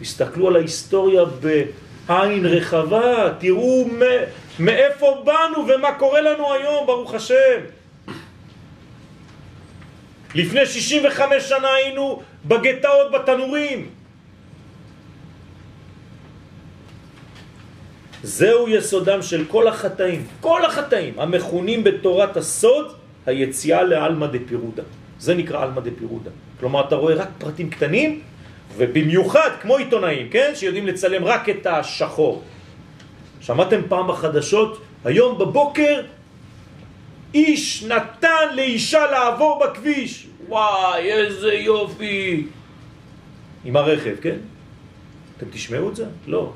תסתכלו 0.00 0.48
על 0.48 0.56
ההיסטוריה 0.56 1.22
בעין 1.24 2.46
רחבה, 2.46 3.32
תראו 3.38 3.84
מאיפה 4.58 5.22
באנו 5.24 5.66
ומה 5.68 5.92
קורה 5.92 6.20
לנו 6.20 6.52
היום, 6.52 6.86
ברוך 6.86 7.14
השם. 7.14 7.77
לפני 10.34 10.66
65 10.66 11.48
שנה 11.48 11.74
היינו 11.74 12.22
בגטאות 12.44 13.12
בתנורים. 13.12 13.88
זהו 18.22 18.68
יסודם 18.68 19.22
של 19.22 19.44
כל 19.48 19.68
החטאים, 19.68 20.26
כל 20.40 20.64
החטאים 20.64 21.14
המכונים 21.20 21.84
בתורת 21.84 22.36
הסוד 22.36 22.92
היציאה 23.26 23.82
לעלמא 23.82 24.26
דפירודה. 24.26 24.82
זה 25.18 25.34
נקרא 25.34 25.62
עלמא 25.62 25.80
דפירודה. 25.80 26.30
כלומר, 26.60 26.86
אתה 26.86 26.94
רואה 26.94 27.14
רק 27.14 27.28
פרטים 27.38 27.70
קטנים, 27.70 28.20
ובמיוחד 28.76 29.50
כמו 29.62 29.76
עיתונאים, 29.76 30.28
כן? 30.28 30.52
שיודעים 30.54 30.86
לצלם 30.86 31.24
רק 31.24 31.48
את 31.48 31.66
השחור. 31.66 32.42
שמעתם 33.40 33.80
פעם 33.88 34.08
בחדשות, 34.08 34.80
היום 35.04 35.38
בבוקר 35.38 36.00
איש 37.34 37.84
נתן 37.84 38.54
לאישה 38.54 39.06
לעבור 39.10 39.64
בכביש. 39.64 40.26
וואי, 40.48 41.12
איזה 41.12 41.54
יופי. 41.54 42.46
עם 43.64 43.76
הרכב, 43.76 44.14
כן? 44.20 44.36
אתם 45.36 45.46
תשמעו 45.50 45.88
את 45.88 45.96
זה? 45.96 46.04
לא. 46.26 46.52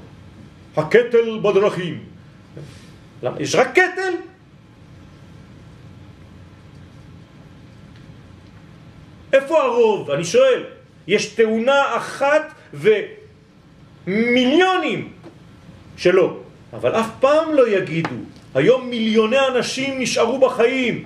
הקטל 0.77 1.39
בדרכים. 1.43 2.05
למה? 3.23 3.41
יש 3.41 3.55
רק 3.55 3.71
קטל? 3.73 4.15
איפה 9.33 9.63
הרוב? 9.63 10.11
אני 10.11 10.25
שואל. 10.25 10.65
יש 11.07 11.27
תאונה 11.27 11.97
אחת 11.97 12.55
ומיליונים 14.07 15.13
שלא. 15.97 16.37
אבל 16.73 16.95
אף 16.95 17.09
פעם 17.21 17.55
לא 17.55 17.69
יגידו. 17.69 18.17
היום 18.55 18.91
מיליוני 18.91 19.37
אנשים 19.49 20.01
נשארו 20.01 20.39
בחיים. 20.39 21.05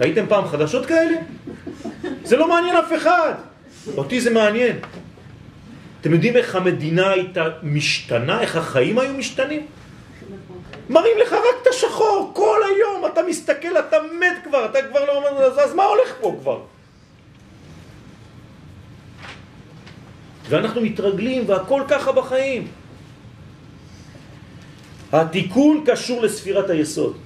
ראיתם 0.00 0.24
פעם 0.28 0.48
חדשות 0.48 0.86
כאלה? 0.86 1.16
זה 2.24 2.36
לא 2.36 2.48
מעניין 2.48 2.76
אף 2.76 2.92
אחד. 2.96 3.34
אותי 3.96 4.20
זה 4.20 4.30
מעניין. 4.30 4.76
אתם 6.00 6.12
יודעים 6.12 6.36
איך 6.36 6.56
המדינה 6.56 7.10
הייתה 7.10 7.48
משתנה? 7.62 8.40
איך 8.40 8.56
החיים 8.56 8.98
היו 8.98 9.14
משתנים? 9.14 9.66
מראים 10.90 11.18
לך 11.18 11.32
רק 11.32 11.56
את 11.62 11.66
השחור, 11.66 12.30
כל 12.34 12.60
היום 12.70 13.06
אתה 13.12 13.20
מסתכל, 13.22 13.78
אתה 13.78 13.96
מת 14.20 14.44
כבר, 14.44 14.64
אתה 14.64 14.78
כבר 14.82 15.04
לא 15.04 15.16
אומר, 15.16 15.44
אז, 15.44 15.74
מה 15.74 15.84
הולך 15.84 16.14
פה 16.20 16.36
כבר? 16.40 16.60
ואנחנו 20.48 20.80
מתרגלים 20.80 21.44
והכל 21.46 21.82
ככה 21.88 22.12
בחיים. 22.12 22.68
התיקון 25.12 25.84
קשור 25.86 26.22
לספירת 26.22 26.70
היסוד. 26.70 27.16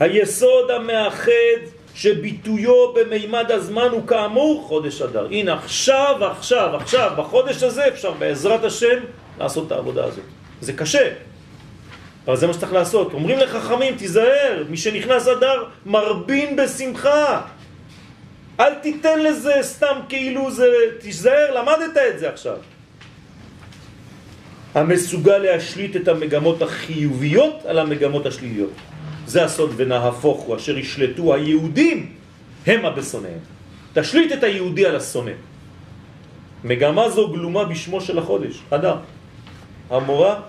היסוד 0.00 0.70
המאחד 0.70 1.60
שביטויו 1.94 2.92
במימד 2.92 3.50
הזמן 3.50 3.88
הוא 3.90 4.06
כאמור 4.06 4.64
חודש 4.68 5.02
אדר. 5.02 5.26
הנה 5.26 5.54
עכשיו, 5.54 6.16
עכשיו, 6.20 6.76
עכשיו, 6.76 7.10
בחודש 7.16 7.62
הזה 7.62 7.88
אפשר 7.88 8.12
בעזרת 8.12 8.64
השם 8.64 8.98
לעשות 9.38 9.66
את 9.66 9.72
העבודה 9.72 10.04
הזאת. 10.04 10.24
זה 10.60 10.72
קשה, 10.72 11.08
אבל 12.26 12.36
זה 12.36 12.46
מה 12.46 12.52
שצריך 12.52 12.72
לעשות. 12.72 13.12
אומרים 13.12 13.38
לחכמים, 13.38 13.96
תיזהר, 13.96 14.64
מי 14.68 14.76
שנכנס 14.76 15.28
אדר 15.28 15.64
מרבין 15.86 16.56
בשמחה. 16.56 17.40
אל 18.60 18.74
תיתן 18.74 19.22
לזה 19.22 19.54
סתם 19.62 19.98
כאילו 20.08 20.50
זה, 20.50 20.66
תיזהר, 21.00 21.54
למדת 21.54 21.96
את 21.96 22.18
זה 22.18 22.28
עכשיו. 22.28 22.56
המסוגל 24.74 25.38
להשליט 25.38 25.96
את 25.96 26.08
המגמות 26.08 26.62
החיוביות 26.62 27.66
על 27.66 27.78
המגמות 27.78 28.26
השליליות. 28.26 28.72
זה 29.26 29.44
הסוד 29.44 29.72
ונהפוך 29.76 30.40
הוא, 30.40 30.56
אשר 30.56 30.78
ישלטו 30.78 31.34
היהודים 31.34 32.12
הם 32.66 32.84
הבשונאים. 32.84 33.38
תשליט 33.94 34.32
את 34.32 34.42
היהודי 34.42 34.86
על 34.86 34.96
השונא. 34.96 35.32
מגמה 36.64 37.08
זו 37.08 37.28
גלומה 37.28 37.64
בשמו 37.64 38.00
של 38.00 38.18
החודש, 38.18 38.62
אדר. 38.70 38.96
המורה 39.90 40.40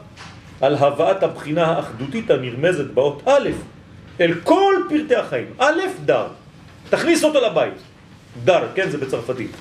על 0.61 0.75
הבאת 0.75 1.23
הבחינה 1.23 1.65
האחדותית 1.65 2.31
הנרמזת 2.31 2.85
באות 2.85 3.21
א' 3.25 3.49
אל 4.21 4.33
כל 4.43 4.73
פרטי 4.89 5.15
החיים. 5.15 5.53
א', 5.57 5.81
דר. 6.05 6.27
תכניס 6.89 7.23
אותו 7.23 7.41
לבית. 7.41 7.73
דר, 8.43 8.67
כן, 8.75 8.89
זה 8.89 8.97
בצרפתית. 8.97 9.51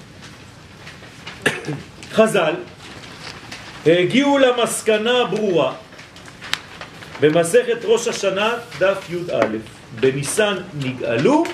חז"ל 2.17 2.55
הגיעו 3.87 4.39
למסקנה 4.39 5.21
הברורה 5.21 5.73
במסכת 7.21 7.85
ראש 7.85 8.09
השנה 8.09 8.53
דף 8.79 9.11
י"א 9.11 9.47
בניסן 10.01 10.55
נגאלו 10.79 11.45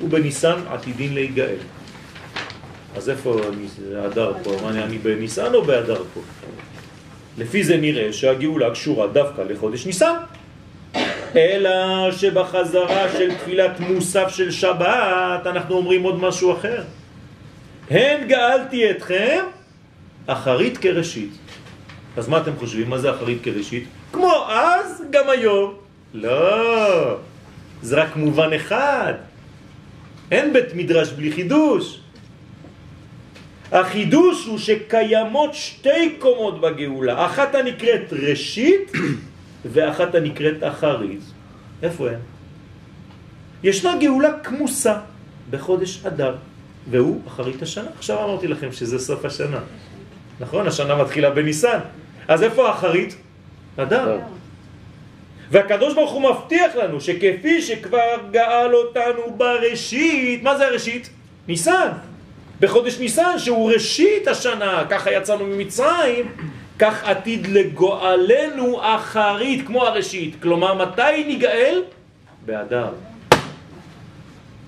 ובניסן 0.00 0.60
עתידין 0.70 1.14
להיגאל. 1.14 1.56
אז 2.96 3.10
איפה 3.10 3.40
הדר 3.96 4.32
פה? 4.42 4.56
מה, 4.62 4.70
אני 4.70 4.98
בניסן 4.98 5.54
או 5.54 5.64
בהדר 5.64 6.02
פה? 6.14 6.20
לפי 7.38 7.64
זה 7.64 7.76
נראה 7.76 8.12
שהגאולה 8.12 8.70
קשורה 8.70 9.06
דווקא 9.06 9.40
לחודש 9.40 9.86
ניסן. 9.86 10.14
אלא 11.36 12.12
שבחזרה 12.12 13.12
של 13.12 13.34
תפילת 13.34 13.80
מוסף 13.80 14.28
של 14.28 14.50
שבת 14.50 15.46
אנחנו 15.46 15.76
אומרים 15.76 16.02
עוד 16.02 16.20
משהו 16.20 16.52
אחר. 16.52 16.82
הן 17.90 18.28
גאלתי 18.28 18.90
אתכם 18.90 19.44
אחרית 20.26 20.78
כראשית. 20.78 21.30
אז 22.16 22.28
מה 22.28 22.38
אתם 22.38 22.56
חושבים? 22.58 22.90
מה 22.90 22.98
זה 22.98 23.10
אחרית 23.10 23.38
כראשית? 23.42 23.84
כמו 24.12 24.46
אז, 24.48 25.02
גם 25.10 25.30
היום. 25.30 25.74
לא, 26.14 27.16
זה 27.82 28.02
רק 28.02 28.16
מובן 28.16 28.52
אחד. 28.52 29.14
אין 30.30 30.52
בית 30.52 30.74
מדרש 30.74 31.12
בלי 31.12 31.32
חידוש. 31.32 32.00
החידוש 33.72 34.46
הוא 34.46 34.58
שקיימות 34.58 35.54
שתי 35.54 36.16
קומות 36.18 36.60
בגאולה. 36.60 37.26
אחת 37.26 37.54
הנקראת 37.54 38.12
ראשית 38.12 38.92
ואחת 39.72 40.14
הנקראת 40.14 40.62
אחרית. 40.62 41.20
איפה 41.82 42.10
הן? 42.10 42.18
ישנה 43.62 43.96
גאולה 44.00 44.38
כמוסה 44.42 44.98
בחודש 45.50 46.06
אדר, 46.06 46.36
והוא 46.90 47.20
אחרית 47.26 47.62
השנה. 47.62 47.90
עכשיו 47.98 48.24
אמרתי 48.24 48.48
לכם 48.48 48.72
שזה 48.72 48.98
סוף 48.98 49.24
השנה. 49.24 49.60
נכון? 50.40 50.66
השנה 50.66 51.02
מתחילה 51.02 51.30
בניסן. 51.30 51.78
אז 52.30 52.42
איפה 52.42 52.68
האחרית? 52.68 53.16
אדר. 53.76 54.18
והקדוש 55.50 55.94
ברוך 55.94 56.12
הוא 56.12 56.30
מבטיח 56.30 56.76
לנו 56.76 57.00
שכפי 57.00 57.62
שכבר 57.62 58.16
גאל 58.30 58.74
אותנו 58.74 59.34
בראשית, 59.36 60.42
מה 60.42 60.58
זה 60.58 60.66
הראשית? 60.66 61.10
ניסן. 61.48 61.88
בחודש 62.60 62.98
ניסן 62.98 63.38
שהוא 63.38 63.72
ראשית 63.72 64.28
השנה, 64.28 64.84
ככה 64.90 65.12
יצאנו 65.12 65.46
ממצרים, 65.46 66.32
כך 66.78 67.04
עתיד 67.04 67.46
לגואלנו 67.46 68.78
אחרית 68.82 69.66
כמו 69.66 69.86
הראשית. 69.86 70.36
כלומר, 70.42 70.74
מתי 70.74 71.24
ניגאל? 71.26 71.82
באדר. 72.46 72.88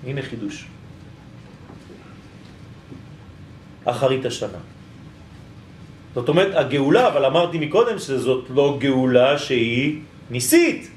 הנה 0.07 0.21
חידוש. 0.21 0.65
אחרית 3.85 4.25
השנה. 4.25 4.72
זאת 6.15 6.29
אומרת, 6.29 6.55
הגאולה, 6.55 7.07
אבל 7.07 7.25
אמרתי 7.25 7.57
מקודם 7.57 7.99
שזאת 7.99 8.45
לא 8.49 8.77
גאולה 8.79 9.37
שהיא 9.37 9.99
ניסית. 10.29 10.89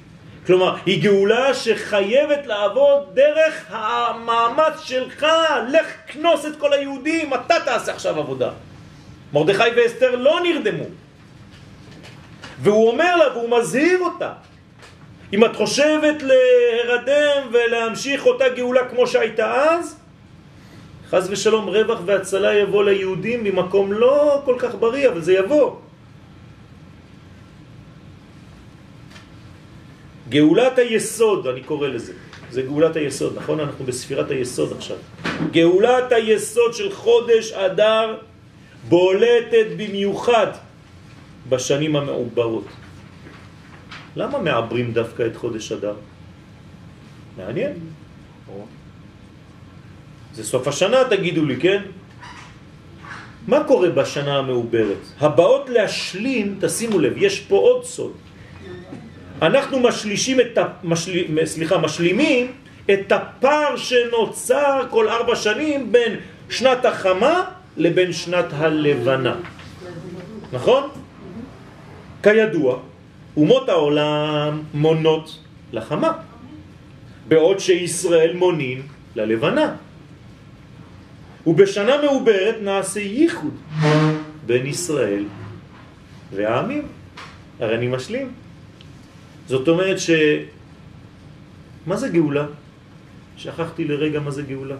כלומר, 0.46 0.76
היא 0.86 1.02
גאולה 1.02 1.54
שחייבת 1.54 2.46
לעבוד 2.46 3.02
דרך 3.14 3.64
המאמץ 3.68 4.80
שלך, 4.84 5.26
לך 5.68 5.86
כנוס 6.06 6.46
את 6.46 6.56
כל 6.58 6.72
היהודים, 6.72 7.34
אתה 7.34 7.54
תעשה 7.64 7.92
עכשיו 7.92 8.18
עבודה. 8.18 8.50
מרדכי 9.32 9.62
ואסתר 9.76 10.16
לא 10.16 10.40
נרדמו. 10.42 10.84
והוא 12.62 12.90
אומר 12.90 13.16
לה, 13.16 13.36
והוא 13.36 13.58
מזהיר 13.58 14.00
אותה, 14.00 14.32
אם 15.32 15.44
את 15.44 15.56
חושבת 15.56 16.22
להרדם 16.22 17.48
ולהמשיך 17.52 18.26
אותה 18.26 18.48
גאולה 18.48 18.88
כמו 18.88 19.06
שהייתה 19.06 19.54
אז, 19.54 19.95
חז 21.10 21.30
ושלום 21.30 21.68
רווח 21.68 21.98
והצלה 22.06 22.54
יבוא 22.54 22.84
ליהודים 22.84 23.44
ממקום 23.44 23.92
לא 23.92 24.42
כל 24.44 24.56
כך 24.58 24.74
בריא, 24.74 25.08
אבל 25.08 25.20
זה 25.20 25.32
יבוא. 25.32 25.76
גאולת 30.28 30.78
היסוד, 30.78 31.46
אני 31.46 31.62
קורא 31.62 31.88
לזה, 31.88 32.12
זה 32.50 32.62
גאולת 32.62 32.96
היסוד, 32.96 33.32
נכון? 33.36 33.60
אנחנו 33.60 33.84
בספירת 33.84 34.30
היסוד 34.30 34.72
עכשיו. 34.72 34.96
גאולת 35.50 36.12
היסוד 36.12 36.74
של 36.74 36.92
חודש 36.92 37.52
אדר 37.52 38.18
בולטת 38.88 39.66
במיוחד 39.76 40.46
בשנים 41.48 41.96
המעוברות. 41.96 42.66
למה 44.16 44.38
מעברים 44.38 44.92
דווקא 44.92 45.26
את 45.26 45.36
חודש 45.36 45.72
אדר? 45.72 45.94
מעניין. 47.36 47.72
זה 50.36 50.44
סוף 50.44 50.68
השנה 50.68 51.04
תגידו 51.10 51.44
לי, 51.44 51.56
כן? 51.56 51.82
מה 53.48 53.64
קורה 53.64 53.90
בשנה 53.90 54.38
המעוברת? 54.38 54.96
הבאות 55.20 55.68
להשלים, 55.68 56.58
תשימו 56.60 56.98
לב, 56.98 57.12
יש 57.16 57.40
פה 57.40 57.56
עוד 57.56 57.84
סוד. 57.84 58.12
אנחנו 59.42 59.80
משלישים 59.80 60.40
את 60.40 60.58
ה... 60.58 60.64
משל... 60.84 61.24
סליחה, 61.44 61.78
משלימים 61.78 62.52
את 62.92 63.12
הפער 63.12 63.76
שנוצר 63.76 64.86
כל 64.90 65.08
ארבע 65.08 65.36
שנים 65.36 65.92
בין 65.92 66.16
שנת 66.50 66.84
החמה 66.84 67.44
לבין 67.76 68.12
שנת 68.12 68.46
הלבנה. 68.52 69.34
נכון? 70.52 70.82
כידוע, 72.22 72.78
אומות 73.36 73.68
העולם 73.68 74.62
מונות 74.74 75.38
לחמה, 75.72 76.12
בעוד 77.28 77.58
שישראל 77.60 78.36
מונים 78.36 78.82
ללבנה. 79.16 79.85
ובשנה 81.46 82.02
מעוברת 82.02 82.56
נעשה 82.62 83.00
ייחוד 83.00 83.54
בין 84.46 84.66
ישראל 84.66 85.24
והעמים. 86.34 86.82
הרי 87.60 87.74
אני 87.74 87.88
משלים. 87.88 88.32
זאת 89.46 89.68
אומרת 89.68 89.98
ש... 89.98 90.10
מה 91.86 91.96
זה 91.96 92.08
גאולה? 92.08 92.46
שכחתי 93.36 93.84
לרגע 93.84 94.20
מה 94.20 94.30
זה 94.30 94.42
גאולה. 94.42 94.76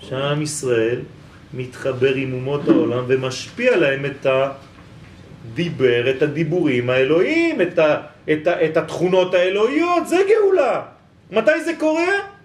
שעם 0.00 0.42
ישראל 0.42 1.00
מתחבר 1.54 2.14
עם 2.14 2.32
אומות 2.32 2.68
העולם 2.68 3.04
ומשפיע 3.08 3.76
להם 3.76 4.06
את 4.06 4.26
הדיבר, 4.26 6.10
את 6.10 6.22
הדיבורים 6.22 6.90
האלוהים, 6.90 7.62
את, 7.62 7.78
ה, 7.78 7.96
את, 8.32 8.46
ה, 8.46 8.64
את 8.64 8.76
התכונות 8.76 9.34
האלוהיות, 9.34 10.08
זה 10.08 10.16
גאולה. 10.28 10.82
מתי 11.30 11.64
זה 11.64 11.72
קורה? 11.78 12.37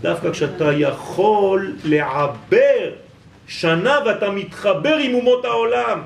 דווקא 0.00 0.30
כשאתה 0.30 0.72
יכול 0.72 1.76
לעבר 1.84 2.90
שנה 3.46 3.98
ואתה 4.06 4.30
מתחבר 4.30 4.96
עם 4.96 5.14
אומות 5.14 5.44
העולם. 5.44 6.02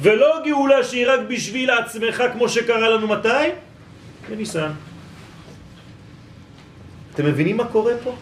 ולא 0.00 0.40
גאולה 0.44 0.84
שהיא 0.84 1.06
רק 1.08 1.20
בשביל 1.28 1.70
עצמך 1.70 2.22
כמו 2.32 2.48
שקרה 2.48 2.88
לנו 2.88 3.08
מתי? 3.08 3.28
בניסן. 4.28 4.70
אתם 7.14 7.26
מבינים 7.26 7.56
מה 7.56 7.64
קורה 7.64 7.92
פה? 8.04 8.14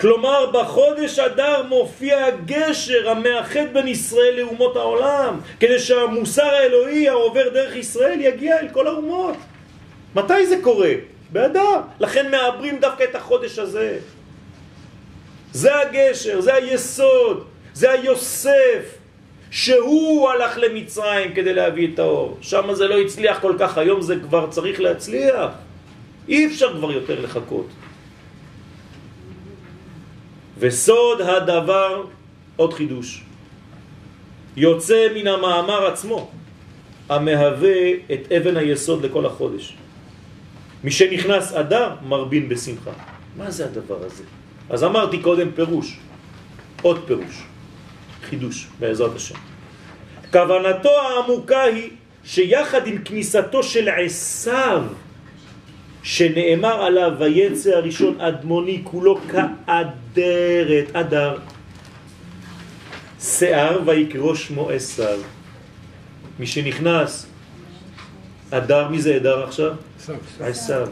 כלומר, 0.00 0.50
בחודש 0.50 1.18
אדר 1.18 1.62
מופיע 1.68 2.24
הגשר 2.24 3.10
המאחד 3.10 3.72
בין 3.72 3.88
ישראל 3.88 4.34
לאומות 4.36 4.76
העולם, 4.76 5.40
כדי 5.60 5.78
שהמוסר 5.78 6.46
האלוהי 6.46 7.08
העובר 7.08 7.48
דרך 7.48 7.76
ישראל 7.76 8.20
יגיע 8.20 8.60
אל 8.60 8.68
כל 8.68 8.86
האומות. 8.86 9.36
מתי 10.14 10.46
זה 10.46 10.56
קורה? 10.62 10.92
באדר. 11.32 11.80
לכן 12.00 12.30
מעברים 12.30 12.78
דווקא 12.80 13.04
את 13.04 13.14
החודש 13.14 13.58
הזה. 13.58 13.98
זה 15.52 15.80
הגשר, 15.80 16.40
זה 16.40 16.54
היסוד, 16.54 17.44
זה 17.74 17.90
היוסף, 17.90 18.98
שהוא 19.50 20.30
הלך 20.30 20.58
למצרים 20.58 21.34
כדי 21.34 21.54
להביא 21.54 21.94
את 21.94 21.98
האור. 21.98 22.38
שם 22.40 22.74
זה 22.74 22.88
לא 22.88 22.98
הצליח 22.98 23.38
כל 23.40 23.54
כך, 23.58 23.78
היום 23.78 24.02
זה 24.02 24.16
כבר 24.22 24.50
צריך 24.50 24.80
להצליח. 24.80 25.50
אי 26.28 26.46
אפשר 26.46 26.76
כבר 26.76 26.92
יותר 26.92 27.20
לחכות. 27.20 27.66
וסוד 30.58 31.20
הדבר, 31.20 32.04
עוד 32.56 32.72
חידוש, 32.72 33.22
יוצא 34.56 35.08
מן 35.14 35.26
המאמר 35.26 35.86
עצמו, 35.86 36.30
המהווה 37.08 37.90
את 38.12 38.32
אבן 38.32 38.56
היסוד 38.56 39.04
לכל 39.04 39.26
החודש. 39.26 39.76
מי 40.84 40.90
שנכנס 40.90 41.52
אדר 41.52 41.90
מרבין 42.08 42.48
בשמחה. 42.48 42.90
מה 43.36 43.50
זה 43.50 43.64
הדבר 43.64 44.04
הזה? 44.04 44.22
אז 44.70 44.84
אמרתי 44.84 45.18
קודם 45.18 45.50
פירוש, 45.54 45.96
עוד 46.82 47.04
פירוש, 47.06 47.42
חידוש 48.22 48.66
בעזרת 48.78 49.16
השם. 49.16 49.34
כוונתו 50.32 50.88
העמוקה 50.88 51.62
היא 51.62 51.90
שיחד 52.24 52.86
עם 52.86 52.98
כניסתו 52.98 53.62
של 53.62 53.88
עשיו 53.88 54.82
שנאמר 56.02 56.84
עליו 56.84 57.12
ויצא 57.18 57.70
הראשון 57.70 58.20
אדמוני 58.20 58.80
כולו 58.84 59.20
כאדרת, 59.30 60.86
אדר, 60.92 61.38
שיער 63.20 63.80
ויקרו 63.86 64.36
שמו 64.36 64.70
עשיו. 64.70 65.18
מי 66.38 66.46
שנכנס, 66.46 67.26
אדר, 68.50 68.88
מי 68.88 69.02
זה 69.02 69.16
אדר 69.16 69.44
עכשיו? 69.44 69.72
עשיו. 70.40 70.88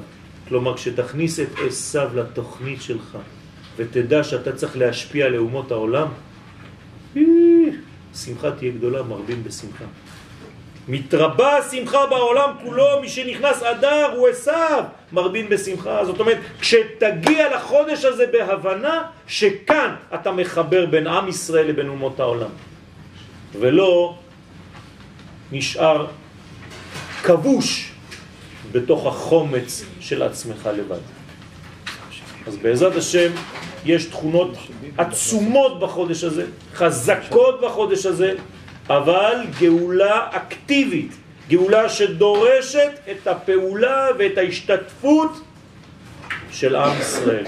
כלומר, 0.49 0.77
כשתכניס 0.77 1.41
את 1.41 1.49
עשיו 1.67 2.09
לתוכנית 2.15 2.83
שלך 2.83 3.19
ותדע 3.77 4.25
שאתה 4.25 4.53
צריך 4.53 4.77
להשפיע 4.77 5.29
לאומות 5.29 5.71
העולם, 5.71 6.09
שמחה 8.15 8.51
תהיה 8.51 8.73
גדולה, 8.73 9.03
מרבים 9.03 9.45
בשמחה. 9.45 9.85
מתרבה 10.89 11.57
השמחה 11.57 12.07
בעולם 12.07 12.51
כולו, 12.63 13.01
מי 13.01 13.09
שנכנס 13.09 13.63
אדר 13.63 14.13
הוא 14.17 14.29
עשיו, 14.29 14.85
מרבין 15.13 15.49
בשמחה. 15.49 16.05
זאת 16.05 16.21
אומרת, 16.21 16.39
כשתגיע 16.61 17.57
לחודש 17.57 18.05
הזה 18.05 18.27
בהבנה 18.33 19.03
שכאן 19.27 19.95
אתה 20.15 20.33
מחבר 20.33 20.87
בין 20.87 21.07
עם 21.07 21.29
ישראל 21.29 21.67
לבין 21.67 21.89
אומות 21.89 22.21
העולם, 22.21 22.51
ולא 23.61 24.19
נשאר 25.53 26.07
כבוש 27.23 27.92
בתוך 28.73 29.07
החומץ 29.07 29.85
של 30.01 30.23
עצמך 30.23 30.69
לבד. 30.77 31.01
אז 32.47 32.57
בעזרת 32.57 32.97
השם 32.97 33.33
יש 33.85 34.05
תכונות 34.05 34.57
עצומות 34.99 35.81
בחודש 35.81 36.25
הזה, 36.25 36.47
חזקות 36.75 37.61
בחודש 37.61 38.07
הזה, 38.07 38.35
אבל 38.89 39.37
גאולה 39.61 40.29
אקטיבית, 40.31 41.13
גאולה 41.49 41.89
שדורשת 41.89 42.93
את 43.11 43.27
הפעולה 43.27 44.07
ואת 44.19 44.39
ההשתתפות 44.39 45.31
של 46.53 46.77
עם 46.77 47.01
ישראל 47.01 47.45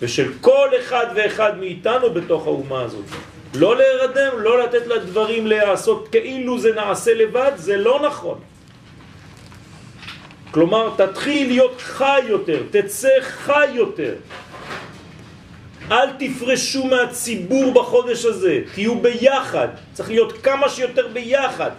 ושל 0.00 0.32
כל 0.40 0.68
אחד 0.80 1.06
ואחד 1.16 1.58
מאיתנו 1.58 2.10
בתוך 2.10 2.46
האומה 2.46 2.80
הזאת. 2.82 3.04
לא 3.54 3.76
להירדם, 3.76 4.38
לא 4.38 4.64
לתת 4.64 4.86
לדברים 4.86 5.46
להיעשות 5.46 6.08
כאילו 6.08 6.58
זה 6.58 6.72
נעשה 6.74 7.14
לבד, 7.14 7.52
זה 7.56 7.76
לא 7.76 8.00
נכון. 8.06 8.38
כלומר, 10.54 10.94
תתחיל 10.96 11.46
להיות 11.46 11.80
חי 11.80 12.20
יותר, 12.28 12.62
תצא 12.70 13.08
חי 13.20 13.66
יותר. 13.74 14.14
אל 15.90 16.08
תפרשו 16.18 16.86
מהציבור 16.86 17.74
בחודש 17.74 18.24
הזה, 18.24 18.60
תהיו 18.74 19.00
ביחד, 19.00 19.68
צריך 19.92 20.08
להיות 20.10 20.32
כמה 20.42 20.68
שיותר 20.68 21.08
ביחד. 21.12 21.70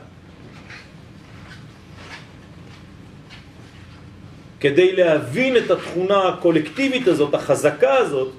כדי 4.60 4.96
להבין 4.96 5.58
את 5.58 5.72
התכונה 5.72 6.28
הקולקטיבית 6.28 7.08
הזאת, 7.08 7.34
החזקה 7.34 7.94
הזאת, 7.94 8.32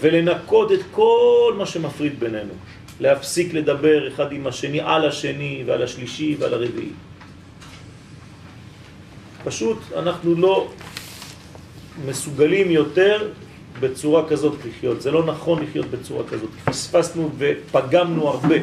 ולנקות 0.00 0.72
את 0.72 0.80
כל 0.90 1.54
מה 1.58 1.66
שמפריד 1.66 2.20
בינינו. 2.20 2.54
להפסיק 3.00 3.54
לדבר 3.54 4.08
אחד 4.08 4.32
עם 4.32 4.46
השני, 4.46 4.80
על 4.80 5.08
השני 5.08 5.62
ועל 5.66 5.82
השלישי 5.82 6.36
ועל 6.38 6.54
הרביעי. 6.54 7.13
פשוט 9.44 9.78
אנחנו 9.96 10.34
לא 10.34 10.68
מסוגלים 12.06 12.70
יותר 12.70 13.28
בצורה 13.80 14.28
כזאת 14.28 14.54
לחיות. 14.64 15.02
זה 15.02 15.10
לא 15.10 15.26
נכון 15.26 15.62
לחיות 15.62 15.86
בצורה 15.86 16.24
כזאת. 16.24 16.50
פספסנו 16.64 17.30
ופגמנו 17.38 18.28
הרבה. 18.28 18.56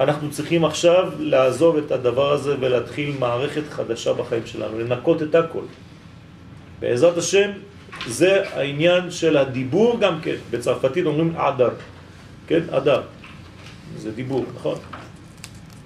אנחנו 0.00 0.30
צריכים 0.30 0.64
עכשיו 0.64 1.12
לעזוב 1.18 1.76
את 1.76 1.92
הדבר 1.92 2.32
הזה 2.32 2.56
ולהתחיל 2.60 3.14
מערכת 3.18 3.62
חדשה 3.70 4.12
בחיים 4.12 4.46
שלנו, 4.46 4.78
לנקות 4.78 5.22
את 5.22 5.34
הכל. 5.34 5.64
בעזרת 6.80 7.16
השם, 7.18 7.50
זה 8.06 8.48
העניין 8.52 9.10
של 9.10 9.36
הדיבור 9.36 10.00
גם 10.00 10.20
כן. 10.20 10.36
בצרפתית 10.50 11.06
אומרים 11.06 11.36
עדר, 11.36 11.70
כן? 12.46 12.60
עדר. 12.72 13.02
זה 13.96 14.10
דיבור, 14.10 14.44
נכון? 14.54 14.78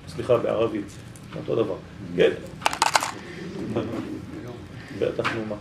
סליחה, 0.09 0.37
בערבית, 0.37 0.93
אותו 1.37 1.57
דבר. 1.57 1.77
כן? 2.17 2.31
בטח 4.99 5.35
נו 5.35 5.45
מה. 5.49 5.57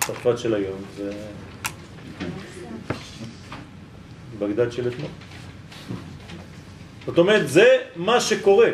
צרפת 0.00 0.38
של 0.38 0.54
היום 0.54 0.78
זה 0.96 1.10
בגדד 4.38 4.72
של 4.72 4.88
אתמול. 4.88 5.10
זאת 7.06 7.18
אומרת, 7.18 7.48
זה 7.48 7.76
מה 7.96 8.20
שקורה. 8.20 8.68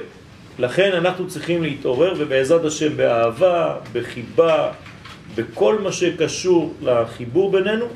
לכן 0.58 0.92
אנחנו 0.92 1.28
צריכים 1.28 1.62
להתעורר 1.62 2.14
ובעזרת 2.18 2.64
השם 2.64 2.96
באהבה, 2.96 3.76
בחיבה, 3.92 4.72
בכל 5.34 5.78
מה 5.78 5.92
שקשור 5.92 6.74
לחיבור 6.82 7.52
בינינו, 7.52 7.86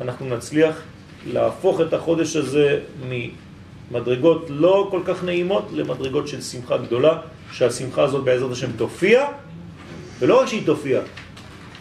אנחנו 0.00 0.36
נצליח 0.36 0.82
להפוך 1.26 1.80
את 1.80 1.92
החודש 1.92 2.36
הזה 2.36 2.80
ממדרגות 3.08 4.46
לא 4.48 4.88
כל 4.90 5.00
כך 5.04 5.24
נעימות 5.24 5.68
למדרגות 5.72 6.28
של 6.28 6.40
שמחה 6.40 6.76
גדולה, 6.76 7.18
שהשמחה 7.52 8.02
הזאת 8.02 8.24
בעזרת 8.24 8.52
השם 8.52 8.72
תופיע, 8.76 9.26
ולא 10.18 10.40
רק 10.40 10.48
שהיא 10.48 10.66
תופיע, 10.66 11.00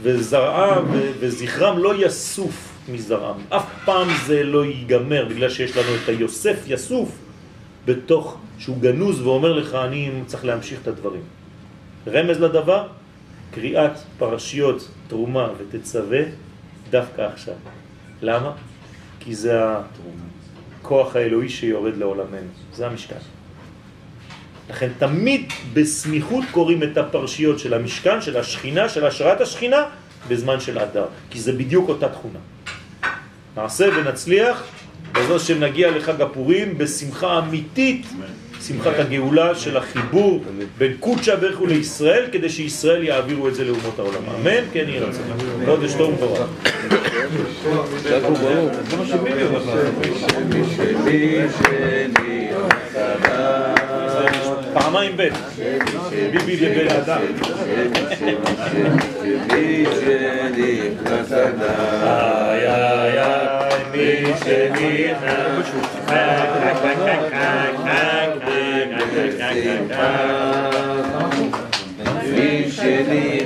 וזרעם 0.02 0.86
וזכרם 1.20 1.78
לא 1.78 2.06
יסוף 2.06 2.78
מזרעם. 2.90 3.36
אף 3.50 3.66
פעם 3.86 4.08
זה 4.26 4.44
לא 4.44 4.66
ייגמר, 4.66 5.26
בגלל 5.30 5.50
שיש 5.50 5.78
לנו 5.78 5.96
את 6.04 6.10
היוסף 6.10 6.58
יסוף 6.68 7.10
בתוך, 7.86 8.38
שהוא 8.60 8.78
גנוז 8.78 9.22
ואומר 9.22 9.54
לך, 9.54 9.76
אני 9.76 10.12
צריך 10.26 10.46
להמשיך 10.46 10.80
את 10.82 10.88
הדברים. 10.88 11.22
רמז 12.08 12.40
לדבר, 12.40 12.88
קריאת 13.52 13.92
פרשיות 14.18 14.88
תרומה 15.08 15.50
ותצווה 15.58 16.22
דווקא 16.90 17.22
עכשיו. 17.22 17.54
למה? 18.22 18.52
כי 19.20 19.36
זה 19.36 19.60
הכוח 20.82 21.16
האלוהי 21.16 21.50
שיורד 21.50 21.98
לעולמנו, 21.98 22.50
זה 22.74 22.88
המשכן. 22.88 23.37
לכן 24.70 24.90
תמיד 25.00 25.54
בסמיכות 25.74 26.44
קוראים 26.52 26.84
את 26.84 26.98
הפרשיות 26.98 27.60
של 27.60 27.74
המשכן, 27.74 28.22
של 28.22 28.38
השכינה, 28.38 28.90
של 28.90 29.06
השראת 29.06 29.42
השכינה, 29.42 29.84
בזמן 30.28 30.60
של 30.60 30.80
אדר, 30.80 31.06
כי 31.30 31.40
זה 31.40 31.52
בדיוק 31.54 31.90
אותה 31.90 32.10
תכונה. 32.10 32.40
נעשה 33.58 33.88
ונצליח, 33.98 34.64
בעזרת 35.12 35.42
השם 35.42 35.64
נגיע 35.64 35.92
לחג 35.92 36.22
הפורים 36.22 36.78
בשמחה 36.78 37.40
אמיתית, 37.40 38.06
שמחת 38.68 38.94
הגאולה 39.00 39.56
של 39.56 39.78
החיבור 39.78 40.44
בין 40.78 40.94
קודשא 41.00 41.36
ברכו 41.36 41.66
לישראל, 41.66 42.26
כדי 42.32 42.50
שישראל 42.50 43.04
יעבירו 43.04 43.48
את 43.48 43.56
זה 43.56 43.64
לאומות 43.64 44.00
העולם. 44.00 44.22
אמן? 44.36 44.64
כן 44.74 44.86
יהי 44.88 45.00
רצון. 45.00 45.24
חודש 45.66 45.94
טוב 45.94 46.10
ומבורך. 46.10 46.48
פעמיים 54.88 55.18
ב', 55.18 55.30
ביבי 56.32 56.56
לבן 56.56 56.96
אדם. 56.96 57.22
איי 59.52 59.88
איי 62.68 63.20
איי, 63.20 63.84
מי 63.92 64.34
שנכנס, 64.44 65.18
מי 72.32 72.72
שנכנס, 72.72 73.37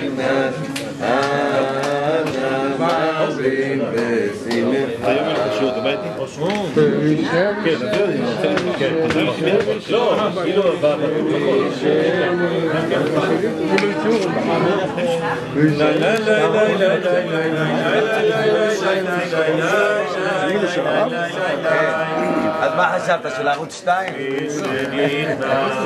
אז 22.61 22.72
מה 22.76 22.99
חשבת, 22.99 23.32
של 23.38 23.47
ערוץ 23.47 23.78
2? 23.78 24.13
שנכנס 24.49 25.78